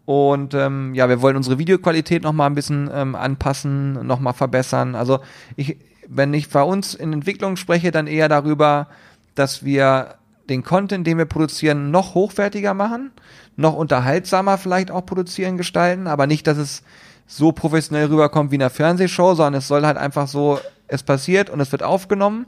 Und 0.07 0.55
ähm, 0.55 0.95
ja, 0.95 1.09
wir 1.09 1.21
wollen 1.23 1.37
unsere 1.37 1.59
Videoqualität 1.59 2.23
noch 2.23 2.33
mal 2.33 2.47
ein 2.47 2.55
bisschen 2.55 2.89
ähm, 2.95 3.17
anpassen, 3.17 4.07
noch 4.07 4.21
mal 4.21 4.33
verbessern. 4.33 4.95
Also 4.95 5.19
ich, 5.57 5.77
wenn 6.09 6.33
ich 6.33 6.49
bei 6.49 6.63
uns 6.63 6.95
in 6.95 7.13
Entwicklung 7.13 7.57
spreche, 7.57 7.91
dann 7.91 8.07
eher 8.07 8.29
darüber, 8.29 8.87
dass 9.35 9.65
wir 9.65 10.20
den 10.51 10.63
Content, 10.63 11.07
den 11.07 11.17
wir 11.19 11.25
produzieren, 11.25 11.91
noch 11.91 12.15
hochwertiger 12.15 12.75
machen, 12.75 13.11
noch 13.57 13.75
unterhaltsamer 13.75 14.59
vielleicht 14.59 14.91
auch 14.91 15.07
produzieren, 15.07 15.57
gestalten, 15.57 16.07
aber 16.07 16.27
nicht, 16.27 16.47
dass 16.47 16.59
es 16.59 16.83
so 17.27 17.53
professionell 17.53 18.07
rüberkommt 18.09 18.51
wie 18.51 18.57
in 18.57 18.63
einer 18.63 18.71
Fernsehshow, 18.71 19.35
sondern 19.35 19.55
es 19.55 19.69
soll 19.69 19.87
halt 19.87 19.97
einfach 19.97 20.27
so, 20.29 20.59
es 20.89 21.03
passiert 21.03 21.49
und 21.49 21.61
es 21.61 21.71
wird 21.73 21.83
aufgenommen. 21.83 22.47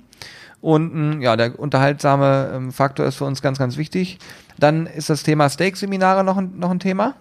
Und 0.60 0.94
mh, 0.94 1.22
ja, 1.22 1.36
der 1.36 1.58
unterhaltsame 1.58 2.52
ähm, 2.54 2.72
Faktor 2.72 3.06
ist 3.06 3.16
für 3.16 3.24
uns 3.24 3.42
ganz, 3.42 3.58
ganz 3.58 3.76
wichtig. 3.76 4.18
Dann 4.58 4.86
ist 4.86 5.10
das 5.10 5.22
Thema 5.22 5.48
Steak-Seminare 5.48 6.22
noch 6.24 6.36
ein, 6.36 6.58
noch 6.58 6.70
ein 6.70 6.78
Thema. 6.80 7.14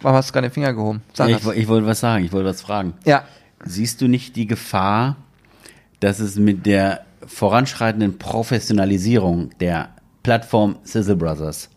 Warum 0.00 0.16
hast 0.16 0.28
du 0.28 0.32
gerade 0.34 0.48
den 0.48 0.52
Finger 0.52 0.72
gehoben? 0.74 1.02
Sag 1.12 1.28
ich, 1.28 1.36
das. 1.36 1.44
wo- 1.46 1.52
ich 1.52 1.66
wollte 1.68 1.86
was 1.86 2.00
sagen, 2.00 2.24
ich 2.24 2.32
wollte 2.32 2.48
was 2.48 2.62
fragen. 2.62 2.94
Ja, 3.04 3.24
Siehst 3.64 4.00
du 4.00 4.06
nicht 4.08 4.36
die 4.36 4.46
Gefahr, 4.46 5.16
dass 6.00 6.20
es 6.20 6.36
mit 6.36 6.64
der 6.64 7.00
voranschreitenden 7.26 8.18
Professionalisierung 8.18 9.50
der 9.60 9.90
Plattform 10.22 10.76
Sizzle 10.84 11.16
Brothers 11.16 11.70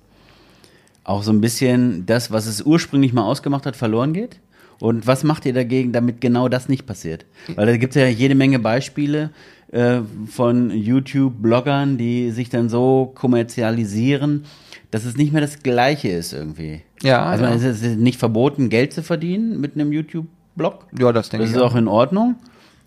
auch 1.04 1.24
so 1.24 1.32
ein 1.32 1.42
bisschen 1.42 2.06
das, 2.06 2.32
was 2.32 2.46
es 2.46 2.62
ursprünglich 2.62 3.12
mal 3.12 3.24
ausgemacht 3.24 3.66
hat, 3.66 3.76
verloren 3.76 4.14
geht? 4.14 4.40
Und 4.80 5.08
was 5.08 5.24
macht 5.24 5.46
ihr 5.46 5.54
dagegen, 5.54 5.92
damit 5.92 6.22
genau 6.22 6.48
das 6.48 6.70
nicht 6.70 6.86
passiert? 6.86 7.26
Weil 7.56 7.66
da 7.68 7.78
gibt 7.78 7.96
es 7.96 8.02
ja 8.02 8.08
jede 8.08 8.36
Menge 8.36 8.60
Beispiele 8.60 9.32
äh, 9.72 10.02
von 10.28 10.70
YouTube-Bloggern, 10.72 11.98
die 11.98 12.32
sich 12.32 12.50
dann 12.50 12.70
so 12.70 13.12
kommerzialisieren, 13.16 14.46
dass 14.92 15.06
es 15.06 15.18
nicht 15.18 15.32
mehr 15.34 15.42
das 15.42 15.64
Gleiche 15.64 16.10
ist 16.10 16.34
irgendwie. 16.34 16.82
Ja, 17.02 17.24
Also 17.26 17.46
ja. 17.46 17.54
es 17.54 17.64
ist 17.64 17.98
nicht 17.98 18.20
verboten, 18.20 18.70
Geld 18.70 18.94
zu 18.94 19.04
verdienen 19.04 19.60
mit 19.62 19.76
einem 19.76 19.92
YouTube-Blog. 19.92 20.86
ja, 21.00 21.12
das 21.12 21.30
denke 21.30 21.44
Das 21.46 21.52
ich. 21.52 21.58
ist 21.58 21.62
auch 21.62 21.76
in 21.76 21.88
Ordnung. 21.88 22.36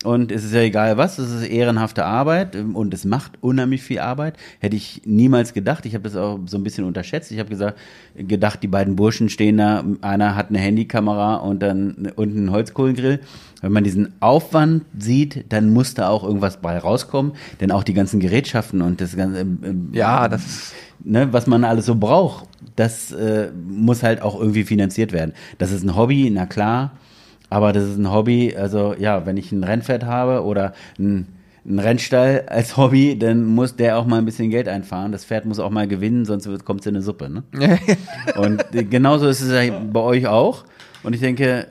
Und 0.05 0.31
es 0.31 0.43
ist 0.43 0.53
ja 0.53 0.61
egal 0.61 0.97
was, 0.97 1.17
es 1.17 1.31
ist 1.31 1.47
ehrenhafte 1.47 2.05
Arbeit 2.05 2.55
ähm, 2.55 2.75
und 2.75 2.93
es 2.93 3.05
macht 3.05 3.33
unheimlich 3.41 3.81
viel 3.81 3.99
Arbeit. 3.99 4.37
Hätte 4.59 4.75
ich 4.75 5.01
niemals 5.05 5.53
gedacht. 5.53 5.85
Ich 5.85 5.93
habe 5.93 6.03
das 6.03 6.15
auch 6.15 6.39
so 6.45 6.57
ein 6.57 6.63
bisschen 6.63 6.85
unterschätzt. 6.85 7.31
Ich 7.31 7.39
habe 7.39 7.49
gesagt, 7.49 7.77
gedacht, 8.15 8.61
die 8.63 8.67
beiden 8.67 8.95
Burschen 8.95 9.29
stehen 9.29 9.57
da, 9.57 9.83
einer 10.01 10.35
hat 10.35 10.49
eine 10.49 10.59
Handykamera 10.59 11.35
und 11.37 11.61
dann 11.61 12.11
und 12.15 12.35
einen 12.35 12.51
Holzkohlengrill. 12.51 13.19
Wenn 13.61 13.71
man 13.71 13.83
diesen 13.83 14.13
Aufwand 14.19 14.85
sieht, 14.97 15.45
dann 15.49 15.73
muss 15.73 15.95
da 15.95 16.09
auch 16.09 16.23
irgendwas 16.23 16.57
bei 16.57 16.77
rauskommen, 16.77 17.33
denn 17.59 17.71
auch 17.71 17.83
die 17.83 17.93
ganzen 17.93 18.19
Gerätschaften 18.19 18.81
und 18.81 19.01
das 19.01 19.15
ganze 19.17 19.39
ähm, 19.39 19.89
Ja, 19.91 20.27
das 20.27 20.73
ne, 21.03 21.31
was 21.31 21.47
man 21.47 21.63
alles 21.63 21.85
so 21.85 21.95
braucht, 21.95 22.45
das 22.75 23.11
äh, 23.11 23.51
muss 23.67 24.03
halt 24.03 24.21
auch 24.21 24.39
irgendwie 24.39 24.63
finanziert 24.63 25.13
werden. 25.13 25.33
Das 25.57 25.71
ist 25.71 25.83
ein 25.83 25.95
Hobby, 25.95 26.29
na 26.31 26.45
klar, 26.45 26.91
aber 27.49 27.73
das 27.73 27.83
ist 27.83 27.97
ein 27.97 28.11
Hobby, 28.11 28.55
also 28.55 28.95
ja, 28.97 29.25
wenn 29.25 29.37
ich 29.37 29.51
ein 29.51 29.63
Rennpferd 29.63 30.05
habe 30.05 30.43
oder 30.43 30.73
ein, 30.97 31.27
ein 31.65 31.79
Rennstall 31.79 32.45
als 32.47 32.77
Hobby, 32.77 33.17
dann 33.17 33.45
muss 33.45 33.75
der 33.75 33.97
auch 33.97 34.05
mal 34.05 34.19
ein 34.19 34.25
bisschen 34.25 34.49
Geld 34.49 34.67
einfahren. 34.67 35.11
Das 35.11 35.25
Pferd 35.25 35.45
muss 35.45 35.59
auch 35.59 35.69
mal 35.69 35.87
gewinnen, 35.87 36.25
sonst 36.25 36.47
kommt 36.65 36.81
es 36.81 36.87
in 36.87 36.95
eine 36.95 37.03
Suppe. 37.03 37.29
Ne? 37.29 37.43
Und 38.35 38.63
äh, 38.73 38.83
genauso 38.83 39.27
ist 39.27 39.41
es 39.41 39.51
ja 39.51 39.79
bei 39.79 39.99
euch 39.99 40.27
auch. 40.27 40.65
Und 41.03 41.13
ich 41.13 41.21
denke, 41.21 41.67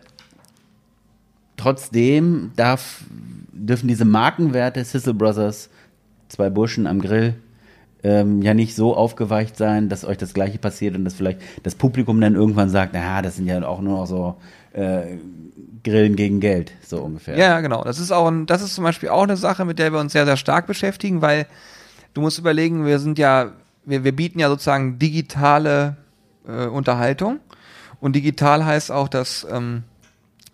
trotzdem 1.57 2.53
darf, 2.57 3.05
dürfen 3.53 3.89
diese 3.89 4.05
Markenwerte 4.05 4.85
Sizzle 4.85 5.15
Brothers, 5.15 5.71
zwei 6.29 6.51
Burschen 6.51 6.87
am 6.87 7.01
Grill, 7.01 7.35
ähm, 8.03 8.43
ja 8.43 8.53
nicht 8.53 8.77
so 8.77 8.95
aufgeweicht 8.95 9.57
sein, 9.57 9.89
dass 9.89 10.05
euch 10.05 10.19
das 10.19 10.35
Gleiche 10.35 10.59
passiert 10.59 10.95
und 10.95 11.05
dass 11.05 11.15
vielleicht 11.15 11.41
das 11.63 11.75
Publikum 11.75 12.21
dann 12.21 12.35
irgendwann 12.35 12.69
sagt, 12.69 12.93
na, 12.93 13.23
das 13.23 13.37
sind 13.37 13.47
ja 13.47 13.67
auch 13.67 13.81
nur 13.81 13.99
noch 13.99 14.07
so 14.07 14.37
äh, 14.75 15.17
Grillen 15.83 16.17
gegen 16.17 16.41
Geld, 16.41 16.73
so 16.87 17.01
ungefähr. 17.03 17.37
Ja, 17.37 17.61
genau. 17.61 17.85
Das 17.85 17.99
ist 17.99 18.11
auch 18.11 18.27
ein, 18.27 18.47
das 18.47 18.63
ist 18.63 18.75
zum 18.75 18.85
Beispiel 18.85 19.09
auch 19.09 19.23
eine 19.23 19.37
Sache, 19.37 19.65
mit 19.65 19.79
der 19.79 19.93
wir 19.93 20.01
uns 20.01 20.13
sehr, 20.13 20.25
sehr 20.25 20.37
stark 20.37 20.67
beschäftigen, 20.67 21.23
weil 21.23 21.47
du 22.15 22.21
musst 22.21 22.39
überlegen, 22.39 22.85
wir 22.85 22.99
sind 22.99 23.19
ja, 23.19 23.53
wir, 23.85 24.05
wir 24.05 24.17
bieten 24.17 24.39
ja 24.39 24.49
sozusagen 24.49 24.99
digitale 24.99 25.97
äh, 26.47 26.67
Unterhaltung. 26.67 27.41
Und 28.01 28.17
digital 28.17 28.65
heißt 28.65 28.91
auch, 28.91 29.09
dass 29.09 29.47
ähm, 29.51 29.85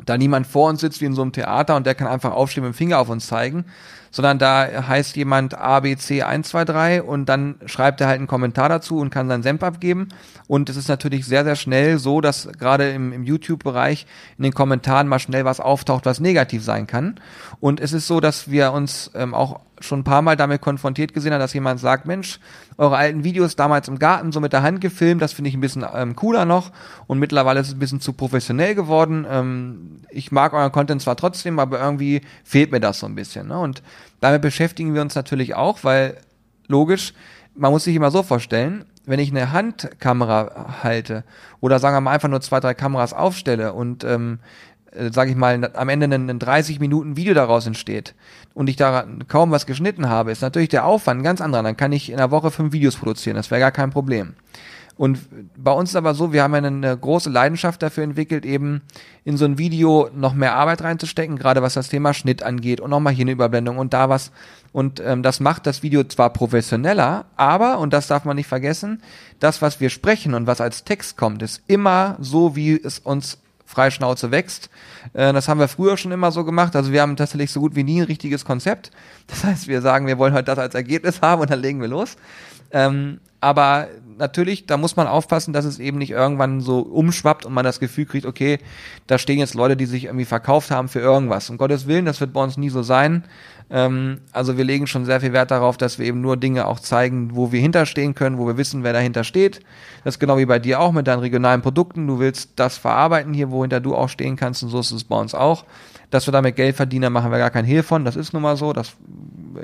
da 0.05 0.19
niemand 0.19 0.47
vor 0.47 0.69
uns 0.69 0.81
sitzt 0.81 1.01
wie 1.01 1.07
in 1.07 1.15
so 1.15 1.23
einem 1.23 1.33
Theater 1.33 1.77
und 1.77 1.87
der 1.87 1.95
kann 1.95 2.07
einfach 2.07 2.33
aufstehen 2.33 2.65
mit 2.65 2.75
dem 2.75 2.77
Finger 2.77 2.99
auf 2.99 3.09
uns 3.09 3.27
zeigen, 3.27 3.65
sondern 4.11 4.39
da 4.39 4.67
heißt 4.89 5.17
jemand 5.17 5.59
ABC123 5.59 7.01
und 7.01 7.27
dann 7.29 7.57
schreibt 7.67 8.01
er 8.01 8.09
halt 8.09 8.19
einen 8.19 8.27
Kommentar 8.27 8.69
dazu 8.69 8.99
und 8.99 9.11
kann 9.11 9.29
seinen 9.29 9.43
Senf 9.43 9.63
abgeben. 9.63 10.09
Und 10.49 10.69
es 10.69 10.77
ist 10.77 10.89
natürlich 10.89 11.27
sehr, 11.27 11.45
sehr 11.45 11.57
schnell 11.57 11.99
so, 11.99 12.21
dass 12.21 12.49
gerade 12.59 12.91
im, 12.91 13.13
im 13.13 13.25
YouTube-Bereich 13.25 14.07
in 14.37 14.45
den 14.45 14.53
Kommentaren 14.53 15.07
mal 15.07 15.19
schnell 15.19 15.45
was 15.45 15.61
auftaucht, 15.61 16.07
was 16.07 16.21
negativ 16.21 16.65
sein 16.65 16.87
kann. 16.87 17.21
Und 17.61 17.81
es 17.81 17.93
ist 17.93 18.07
so, 18.07 18.21
dass 18.21 18.51
wir 18.51 18.73
uns 18.73 19.11
ähm, 19.15 19.33
auch 19.35 19.61
schon 19.81 20.01
ein 20.01 20.05
paar 20.05 20.23
Mal 20.23 20.37
damit 20.37 20.61
konfrontiert 20.61 21.15
gesehen 21.15 21.33
haben, 21.33 21.41
dass 21.41 21.55
jemand 21.55 21.81
sagt, 21.81 22.07
Mensch, 22.07 22.39
eure 22.77 22.97
alten 22.97 23.25
Videos 23.25 23.57
damals 23.57 23.89
im 23.89 23.99
Garten 23.99 24.31
so 24.31 24.41
mit 24.41 24.53
der 24.53 24.63
Hand 24.63 24.81
gefilmt, 24.81 25.23
das 25.23 25.33
finde 25.33 25.49
ich 25.49 25.55
ein 25.55 25.61
bisschen 25.61 25.85
ähm, 25.95 26.15
cooler 26.17 26.45
noch 26.45 26.71
und 27.07 27.19
mittlerweile 27.19 27.61
ist 27.61 27.69
es 27.69 27.75
ein 27.75 27.79
bisschen 27.79 28.01
zu 28.01 28.13
professionell 28.13 28.75
geworden. 28.75 29.27
Ähm, 29.29 30.01
ich 30.11 30.33
mag 30.33 30.53
euren 30.53 30.73
Content 30.73 31.01
zwar 31.03 31.17
trotzdem, 31.17 31.59
aber 31.59 31.81
irgendwie 31.81 32.21
fehlt 32.45 32.73
mir 32.73 32.81
das 32.81 33.01
so 33.01 33.07
ein 33.07 33.15
bisschen. 33.15 33.49
Ne? 33.49 33.59
Und 33.59 33.83
damit 34.21 34.43
beschäftigen 34.43 34.95
wir 34.95 35.03
uns 35.03 35.15
natürlich 35.15 35.55
auch, 35.55 35.85
weil 35.85 36.17
logisch, 36.69 37.15
man 37.55 37.73
muss 37.73 37.85
sich 37.85 37.97
immer 37.97 38.11
so 38.11 38.23
vorstellen, 38.23 38.85
wenn 39.07 39.19
ich 39.19 39.31
eine 39.31 39.53
Handkamera 39.53 40.83
halte 40.83 41.25
oder 41.61 41.79
sagen 41.79 41.97
wir 41.97 42.01
mal 42.01 42.13
einfach 42.13 42.29
nur 42.29 42.41
zwei, 42.41 42.61
drei 42.61 42.75
Kameras 42.75 43.13
aufstelle 43.13 43.73
und 43.73 44.05
ähm, 44.05 44.39
äh, 44.93 45.11
sage 45.13 45.31
ich 45.31 45.37
mal, 45.37 45.71
am 45.75 45.89
Ende 45.89 46.07
ein, 46.07 46.31
ein 46.31 46.39
30 46.39 46.81
Minuten 46.81 47.17
Video 47.17 47.35
daraus 47.35 47.67
entsteht 47.67 48.15
und 48.55 48.69
ich 48.69 48.77
da 48.77 49.07
kaum 49.29 49.51
was 49.51 49.67
geschnitten 49.67 50.09
habe, 50.09 50.33
ist 50.33 50.43
natürlich 50.43 50.69
der 50.69 50.85
Aufwand 50.85 51.23
ganz 51.23 51.41
anderer. 51.41 51.63
Dann 51.63 51.77
kann 51.77 51.93
ich 51.93 52.11
in 52.11 52.17
einer 52.17 52.31
Woche 52.31 52.51
fünf 52.51 52.73
Videos 52.73 52.97
produzieren, 52.97 53.37
das 53.37 53.51
wäre 53.51 53.61
gar 53.61 53.73
kein 53.73 53.91
Problem. 53.91 54.35
Und 54.97 55.19
bei 55.57 55.73
uns 55.73 55.91
ist 55.91 55.97
aber 55.97 56.15
so, 56.15 56.33
wir 56.33 56.43
haben 56.43 56.55
eine, 56.55 56.97
große 56.97 57.31
Leidenschaft 57.31 57.83
dafür 57.83 58.05
entwickelt, 58.05 58.45
eben 58.45 58.83
in 59.25 59.37
so 59.37 59.45
ein 59.45 59.57
Video 59.57 60.11
noch 60.15 60.35
mehr 60.35 60.55
Arbeit 60.55 60.83
reinzustecken, 60.83 61.37
gerade 61.37 61.63
was 61.63 61.75
das 61.75 61.89
Thema 61.89 62.13
Schnitt 62.13 62.43
angeht 62.43 62.81
und 62.81 62.91
nochmal 62.91 63.13
hier 63.13 63.25
eine 63.25 63.33
Überblendung 63.33 63.79
und 63.79 63.95
da 63.95 64.09
was. 64.09 64.31
Und 64.73 65.01
ähm, 65.01 65.23
das 65.23 65.41
macht 65.41 65.67
das 65.67 65.83
Video 65.83 66.05
zwar 66.05 66.31
professioneller, 66.31 67.25
aber, 67.37 67.79
und 67.79 67.93
das 67.93 68.09
darf 68.09 68.25
man 68.25 68.37
nicht 68.37 68.47
vergessen, 68.47 69.03
das, 69.39 69.63
was 69.63 69.81
wir 69.81 69.91
sprechen 69.91 70.35
und 70.35 70.47
was 70.47 70.61
als 70.61 70.85
Text 70.85 71.17
kommt, 71.17 71.43
ist 71.43 71.63
immer 71.67 72.17
so, 72.21 72.55
wie 72.55 72.81
es 72.81 72.99
uns 72.99 73.39
Freischnauze 73.71 74.31
wächst. 74.31 74.69
Äh, 75.13 75.33
das 75.33 75.49
haben 75.49 75.61
wir 75.61 75.69
früher 75.69 75.97
schon 75.97 76.13
immer 76.13 76.33
so 76.33 76.45
gemacht. 76.45 76.75
Also 76.75 76.93
wir 76.93 77.03
haben 77.03 77.17
tatsächlich 77.17 77.53
so 77.53 77.61
gut 77.61 77.77
wie 77.77 77.85
nie 77.85 78.01
ein 78.01 78.07
richtiges 78.07 78.45
Konzept. 78.45 78.91
Das 79.29 79.45
heißt, 79.45 79.69
wir 79.69 79.81
sagen, 79.81 80.07
wir 80.07 80.19
wollen 80.19 80.35
heute 80.35 80.45
das 80.45 80.59
als 80.59 80.75
Ergebnis 80.75 81.23
haben 81.23 81.41
und 81.41 81.51
dann 81.51 81.61
legen 81.61 81.81
wir 81.81 81.89
los. 81.89 82.17
Ähm, 82.73 83.21
aber 83.41 83.89
natürlich, 84.21 84.67
da 84.67 84.77
muss 84.77 84.97
man 84.97 85.07
aufpassen, 85.07 85.53
dass 85.53 85.65
es 85.65 85.79
eben 85.79 85.99
nicht 85.99 86.11
irgendwann 86.11 86.61
so 86.61 86.81
umschwappt 86.81 87.45
und 87.45 87.53
man 87.53 87.65
das 87.65 87.81
Gefühl 87.81 88.07
kriegt, 88.07 88.27
okay, 88.27 88.59
da 89.07 89.19
stehen 89.19 89.39
jetzt 89.39 89.55
Leute, 89.55 89.77
die 89.77 89.87
sich 89.87 90.05
irgendwie 90.05 90.25
verkauft 90.25 90.71
haben 90.71 90.89
für 90.89 91.01
irgendwas. 91.01 91.51
Um 91.51 91.59
Gottes 91.59 91.87
Willen, 91.87 92.05
das 92.05 92.21
wird 92.21 92.33
bei 92.33 92.43
uns 92.43 92.57
nie 92.57 92.71
so 92.71 92.83
sein. 92.83 93.25
Ähm, 93.71 94.21
also 94.33 94.57
wir 94.57 94.65
legen 94.65 94.87
schon 94.87 95.05
sehr 95.05 95.21
viel 95.21 95.33
Wert 95.33 95.51
darauf, 95.51 95.77
dass 95.77 95.99
wir 95.99 96.07
eben 96.07 96.21
nur 96.21 96.37
Dinge 96.37 96.67
auch 96.67 96.81
zeigen, 96.81 97.35
wo 97.35 97.53
wir 97.53 97.61
hinterstehen 97.61 98.15
können, 98.15 98.39
wo 98.39 98.47
wir 98.47 98.57
wissen, 98.57 98.85
wer 98.85 98.93
dahinter 98.93 99.25
steht. 99.25 99.61
Das 100.05 100.15
ist 100.15 100.19
genau 100.19 100.39
wie 100.39 100.47
bei 100.47 100.59
dir 100.59 100.81
auch 100.81 100.93
mit 100.93 101.07
deinen 101.07 101.21
regionalen 101.21 101.63
Produkten. 101.63 102.07
Du 102.07 102.19
willst 102.19 102.51
das 102.57 102.79
verarbeiten 102.79 103.33
hier, 103.33 103.51
wohinter 103.51 103.81
du 103.81 103.95
auch 103.95 104.09
stehen 104.09 104.37
kannst 104.37 104.63
und 104.63 104.69
so 104.69 104.81
ist 104.81 104.91
es 104.91 105.05
bei 105.05 105.19
uns 105.19 105.35
auch. 105.35 105.65
Dass 106.11 106.27
wir 106.27 106.33
damit 106.33 106.57
Geld 106.57 106.77
verdienen, 106.77 107.13
machen 107.13 107.31
wir 107.31 107.39
gar 107.39 107.51
kein 107.51 107.65
Hehl 107.65 107.83
von. 107.83 108.05
Das 108.05 108.17
ist 108.17 108.33
nun 108.33 108.43
mal 108.43 108.57
so. 108.57 108.73
Das, 108.73 108.97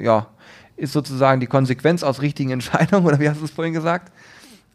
ja, 0.00 0.28
ist 0.76 0.92
sozusagen 0.92 1.40
die 1.40 1.46
Konsequenz 1.46 2.02
aus 2.02 2.22
richtigen 2.22 2.50
Entscheidungen 2.52 3.06
oder 3.06 3.18
wie 3.18 3.28
hast 3.28 3.40
du 3.40 3.44
es 3.44 3.50
vorhin 3.50 3.74
gesagt? 3.74 4.12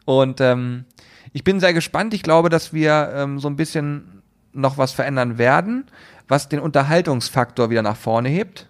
Und 0.04 0.40
ähm, 0.40 0.84
ich 1.32 1.44
bin 1.44 1.60
sehr 1.60 1.72
gespannt. 1.72 2.14
Ich 2.14 2.22
glaube, 2.22 2.48
dass 2.48 2.72
wir 2.72 3.12
ähm, 3.14 3.38
so 3.38 3.48
ein 3.48 3.56
bisschen 3.56 4.22
noch 4.52 4.78
was 4.78 4.92
verändern 4.92 5.38
werden, 5.38 5.86
was 6.28 6.48
den 6.48 6.60
Unterhaltungsfaktor 6.60 7.70
wieder 7.70 7.82
nach 7.82 7.96
vorne 7.96 8.28
hebt 8.28 8.68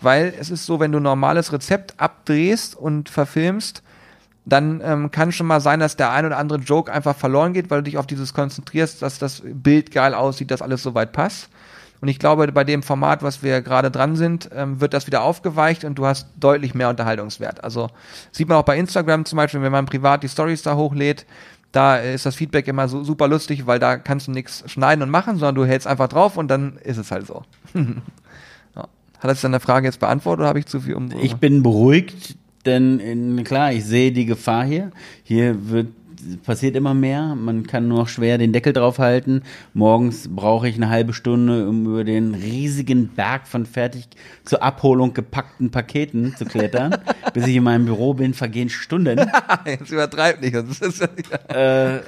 weil 0.00 0.34
es 0.38 0.50
ist 0.50 0.66
so, 0.66 0.80
wenn 0.80 0.92
du 0.92 1.00
normales 1.00 1.52
Rezept 1.52 1.94
abdrehst 1.98 2.74
und 2.74 3.08
verfilmst, 3.08 3.82
dann 4.46 4.80
ähm, 4.82 5.10
kann 5.10 5.32
schon 5.32 5.46
mal 5.46 5.60
sein, 5.60 5.80
dass 5.80 5.96
der 5.96 6.10
ein 6.12 6.24
oder 6.24 6.38
andere 6.38 6.58
Joke 6.58 6.90
einfach 6.90 7.14
verloren 7.14 7.52
geht, 7.52 7.70
weil 7.70 7.80
du 7.80 7.84
dich 7.84 7.98
auf 7.98 8.06
dieses 8.06 8.32
konzentrierst, 8.32 9.02
dass 9.02 9.18
das 9.18 9.42
Bild 9.44 9.90
geil 9.90 10.14
aussieht, 10.14 10.50
dass 10.50 10.62
alles 10.62 10.82
soweit 10.82 11.12
passt. 11.12 11.48
Und 12.00 12.08
ich 12.08 12.18
glaube, 12.18 12.50
bei 12.52 12.64
dem 12.64 12.82
Format, 12.82 13.22
was 13.22 13.42
wir 13.42 13.60
gerade 13.60 13.90
dran 13.90 14.16
sind, 14.16 14.48
ähm, 14.54 14.80
wird 14.80 14.94
das 14.94 15.06
wieder 15.06 15.22
aufgeweicht 15.22 15.84
und 15.84 15.96
du 15.96 16.06
hast 16.06 16.28
deutlich 16.38 16.74
mehr 16.74 16.88
Unterhaltungswert. 16.88 17.62
Also 17.62 17.88
sieht 18.32 18.48
man 18.48 18.56
auch 18.58 18.64
bei 18.64 18.78
Instagram 18.78 19.24
zum 19.24 19.36
Beispiel, 19.36 19.62
wenn 19.62 19.72
man 19.72 19.86
privat 19.86 20.22
die 20.22 20.28
Stories 20.28 20.62
da 20.62 20.76
hochlädt, 20.76 21.26
da 21.72 21.96
ist 21.96 22.26
das 22.26 22.34
Feedback 22.34 22.66
immer 22.66 22.88
so 22.88 23.04
super 23.04 23.28
lustig, 23.28 23.66
weil 23.66 23.78
da 23.78 23.96
kannst 23.96 24.26
du 24.26 24.32
nichts 24.32 24.64
schneiden 24.66 25.02
und 25.02 25.10
machen, 25.10 25.36
sondern 25.36 25.54
du 25.54 25.64
hältst 25.64 25.86
einfach 25.86 26.08
drauf 26.08 26.36
und 26.36 26.48
dann 26.48 26.78
ist 26.78 26.96
es 26.96 27.10
halt 27.10 27.26
so. 27.26 27.44
Hat 29.20 29.28
das 29.28 29.42
deine 29.42 29.60
Frage 29.60 29.86
jetzt 29.86 30.00
beantwortet 30.00 30.40
oder 30.40 30.48
habe 30.48 30.58
ich 30.58 30.66
zu 30.66 30.80
viel 30.80 30.94
um? 30.94 31.10
Ich 31.20 31.36
bin 31.36 31.62
beruhigt, 31.62 32.36
denn 32.64 32.98
in, 32.98 33.44
klar, 33.44 33.70
ich 33.72 33.84
sehe 33.84 34.12
die 34.12 34.24
Gefahr 34.24 34.64
hier. 34.64 34.92
Hier 35.22 35.68
wird 35.68 35.88
passiert 36.44 36.76
immer 36.76 36.94
mehr. 36.94 37.34
Man 37.34 37.66
kann 37.66 37.88
nur 37.88 37.98
noch 37.98 38.08
schwer 38.08 38.38
den 38.38 38.52
Deckel 38.52 38.72
draufhalten. 38.72 39.42
Morgens 39.74 40.28
brauche 40.28 40.68
ich 40.68 40.76
eine 40.76 40.88
halbe 40.88 41.12
Stunde, 41.12 41.68
um 41.68 41.86
über 41.86 42.04
den 42.04 42.34
riesigen 42.34 43.08
Berg 43.08 43.46
von 43.46 43.66
fertig 43.66 44.08
zur 44.44 44.62
Abholung 44.62 45.14
gepackten 45.14 45.70
Paketen 45.70 46.34
zu 46.36 46.44
klettern. 46.44 46.96
Bis 47.34 47.46
ich 47.46 47.56
in 47.56 47.64
meinem 47.64 47.84
Büro 47.84 48.14
bin, 48.14 48.34
vergehen 48.34 48.68
Stunden. 48.68 49.18
Jetzt 49.66 49.90
übertreibt 49.90 50.42
nicht. 50.42 50.54
äh, 51.48 52.00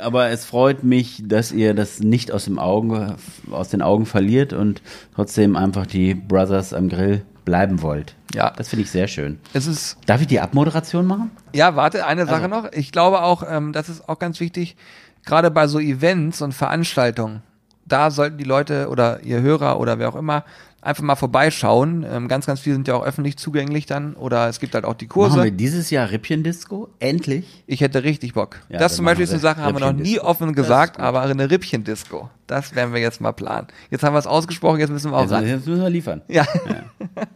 aber 0.00 0.30
es 0.30 0.44
freut 0.44 0.82
mich, 0.82 1.22
dass 1.24 1.52
ihr 1.52 1.74
das 1.74 2.00
nicht 2.00 2.32
aus, 2.32 2.44
dem 2.44 2.58
Augen, 2.58 3.14
aus 3.50 3.68
den 3.68 3.82
Augen 3.82 4.06
verliert 4.06 4.52
und 4.52 4.82
trotzdem 5.14 5.56
einfach 5.56 5.86
die 5.86 6.14
Brothers 6.14 6.72
am 6.74 6.88
Grill 6.88 7.22
bleiben 7.44 7.82
wollt. 7.82 8.14
Ja. 8.34 8.50
Das 8.56 8.68
finde 8.68 8.84
ich 8.84 8.90
sehr 8.90 9.08
schön. 9.08 9.40
Es 9.52 9.66
ist. 9.66 9.96
Darf 10.06 10.20
ich 10.20 10.26
die 10.26 10.40
Abmoderation 10.40 11.06
machen? 11.06 11.30
Ja, 11.52 11.76
warte, 11.76 12.06
eine 12.06 12.26
Sache 12.26 12.44
also. 12.44 12.48
noch. 12.48 12.72
Ich 12.72 12.92
glaube 12.92 13.22
auch, 13.22 13.42
ähm, 13.48 13.72
das 13.72 13.88
ist 13.88 14.08
auch 14.08 14.18
ganz 14.18 14.40
wichtig, 14.40 14.76
gerade 15.24 15.50
bei 15.50 15.66
so 15.66 15.78
Events 15.78 16.42
und 16.42 16.52
Veranstaltungen, 16.52 17.42
da 17.86 18.10
sollten 18.10 18.38
die 18.38 18.44
Leute 18.44 18.88
oder 18.88 19.20
ihr 19.22 19.40
Hörer 19.40 19.80
oder 19.80 19.98
wer 19.98 20.08
auch 20.08 20.16
immer 20.16 20.44
einfach 20.82 21.02
mal 21.02 21.16
vorbeischauen. 21.16 22.06
Ähm, 22.10 22.28
ganz, 22.28 22.46
ganz 22.46 22.60
viele 22.60 22.74
sind 22.74 22.88
ja 22.88 22.94
auch 22.94 23.04
öffentlich 23.04 23.36
zugänglich 23.36 23.86
dann 23.86 24.14
oder 24.14 24.48
es 24.48 24.60
gibt 24.60 24.74
halt 24.74 24.84
auch 24.84 24.94
die 24.94 25.06
Kurse. 25.06 25.36
Machen 25.36 25.44
wir 25.44 25.50
dieses 25.50 25.90
Jahr 25.90 26.10
Rippchen-Disco? 26.10 26.88
Endlich? 26.98 27.64
Ich 27.66 27.80
hätte 27.80 28.02
richtig 28.02 28.34
Bock. 28.34 28.60
Ja, 28.68 28.78
das 28.78 28.96
zum 28.96 29.04
Beispiel 29.04 29.24
ist 29.24 29.30
eine 29.30 29.40
Sache, 29.40 29.62
haben 29.62 29.78
wir 29.78 29.80
noch 29.80 29.92
nie 29.92 30.18
offen 30.18 30.54
gesagt, 30.54 30.98
aber 30.98 31.22
eine 31.22 31.50
Rippchen-Disco. 31.50 32.30
Das 32.46 32.74
werden 32.74 32.94
wir 32.94 33.00
jetzt 33.00 33.20
mal 33.20 33.32
planen. 33.32 33.68
Jetzt 33.90 34.02
haben 34.02 34.14
wir 34.14 34.18
es 34.18 34.26
ausgesprochen, 34.26 34.80
jetzt 34.80 34.90
müssen 34.90 35.10
wir 35.10 35.18
auch 35.18 35.30
jetzt, 35.30 35.42
jetzt 35.42 35.66
müssen 35.66 35.82
wir 35.82 35.90
liefern. 35.90 36.22
Ja. 36.28 36.46
ja. 36.68 36.82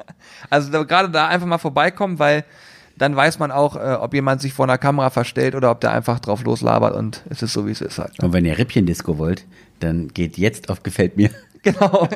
also 0.51 0.71
da, 0.73 0.83
gerade 0.83 1.11
da 1.11 1.29
einfach 1.29 1.47
mal 1.47 1.59
vorbeikommen, 1.59 2.19
weil 2.19 2.45
dann 2.97 3.15
weiß 3.15 3.39
man 3.39 3.51
auch, 3.51 3.77
äh, 3.77 3.97
ob 4.01 4.15
jemand 4.15 4.41
sich 4.41 4.53
vor 4.53 4.67
einer 4.67 4.79
Kamera 4.79 5.11
verstellt 5.11 5.55
oder 5.55 5.71
ob 5.71 5.81
der 5.81 5.93
einfach 5.93 6.21
drauf 6.21 6.45
loslabert 6.45 6.95
und 6.95 7.25
es 7.29 7.43
ist 7.43 7.53
so, 7.53 7.67
wie 7.67 7.73
es 7.73 7.81
ist 7.81 7.99
halt. 7.99 8.19
Ne? 8.21 8.27
Und 8.27 8.33
wenn 8.33 8.45
ihr 8.45 8.57
Rippchen-Disco 8.57 9.19
wollt, 9.19 9.45
dann 9.81 10.09
geht 10.09 10.39
jetzt 10.39 10.71
auf 10.71 10.83
Gefällt 10.83 11.17
mir. 11.17 11.31
Genau. 11.65 12.09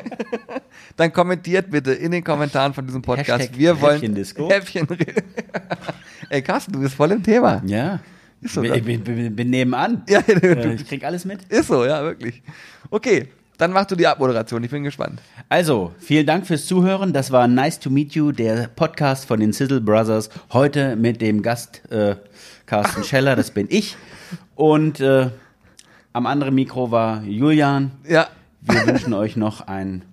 Dann 0.95 1.11
kommentiert 1.11 1.69
bitte 1.69 1.91
in 1.91 2.11
den 2.11 2.23
Kommentaren 2.23 2.73
von 2.73 2.85
diesem 2.85 3.01
Podcast. 3.01 3.41
Hashtag 3.41 3.57
wir 3.57 3.81
wollen 3.81 3.95
Häppchen-Disco. 3.95 4.49
Häppchen. 4.49 4.87
Ey, 6.29 6.41
Carsten, 6.41 6.73
du 6.73 6.79
bist 6.79 6.95
voll 6.95 7.11
im 7.11 7.23
Thema. 7.23 7.61
Ja. 7.65 7.99
Ist 8.41 8.53
so, 8.53 8.63
ich 8.63 8.83
bin, 8.83 9.03
bin, 9.03 9.35
bin 9.35 9.49
nebenan. 9.49 10.03
Ja, 10.09 10.21
du, 10.21 10.73
ich 10.73 10.87
krieg 10.87 11.03
alles 11.03 11.25
mit. 11.25 11.43
Ist 11.49 11.67
so, 11.67 11.83
ja, 11.85 12.03
wirklich. 12.03 12.41
Okay, 12.89 13.27
dann 13.57 13.73
machst 13.73 13.91
du 13.91 13.95
die 13.95 14.07
Abmoderation. 14.07 14.63
Ich 14.63 14.71
bin 14.71 14.83
gespannt. 14.83 15.21
Also, 15.49 15.93
vielen 15.99 16.25
Dank 16.25 16.47
fürs 16.47 16.65
Zuhören. 16.65 17.11
Das 17.11 17.31
war 17.31 17.47
Nice 17.47 17.79
to 17.79 17.89
Meet 17.89 18.13
You, 18.13 18.31
der 18.31 18.67
Podcast 18.67 19.25
von 19.25 19.39
den 19.39 19.51
Sizzle 19.51 19.81
Brothers. 19.81 20.29
Heute 20.53 20.95
mit 20.95 21.21
dem 21.21 21.41
Gast 21.41 21.81
äh, 21.91 22.15
Carsten 22.65 23.03
Scheller, 23.03 23.35
das 23.35 23.51
bin 23.51 23.67
ich. 23.69 23.97
Und 24.55 25.01
äh, 25.01 25.29
am 26.13 26.25
anderen 26.25 26.55
Mikro 26.55 26.91
war 26.91 27.23
Julian. 27.23 27.91
Ja. 28.07 28.27
Wir 28.69 28.85
wünschen 28.85 29.13
euch 29.13 29.35
noch 29.35 29.61
einen 29.61 30.05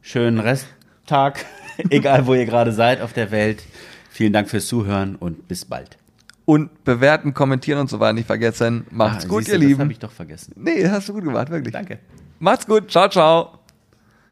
schönen 0.00 0.38
Resttag, 0.38 1.44
egal 1.90 2.26
wo 2.26 2.34
ihr 2.34 2.46
gerade 2.46 2.72
seid 2.72 3.00
auf 3.00 3.12
der 3.12 3.30
Welt. 3.30 3.62
Vielen 4.10 4.32
Dank 4.32 4.48
fürs 4.48 4.66
Zuhören 4.66 5.16
und 5.16 5.48
bis 5.48 5.64
bald. 5.64 5.98
Und 6.44 6.84
bewerten, 6.84 7.34
kommentieren 7.34 7.80
und 7.80 7.90
so 7.90 7.98
weiter 8.00 8.12
nicht 8.12 8.26
vergessen. 8.26 8.86
Macht's 8.90 9.24
ah, 9.24 9.28
gut, 9.28 9.48
ihr 9.48 9.54
du, 9.54 9.60
Lieben. 9.60 9.72
Das 9.72 9.80
habe 9.80 9.92
ich 9.92 9.98
doch 9.98 10.12
vergessen. 10.12 10.52
Nee, 10.56 10.88
hast 10.88 11.08
du 11.08 11.14
gut 11.14 11.24
gemacht, 11.24 11.50
wirklich. 11.50 11.72
Danke. 11.72 11.98
Macht's 12.38 12.66
gut. 12.66 12.90
Ciao, 12.90 13.08
ciao. 13.08 13.63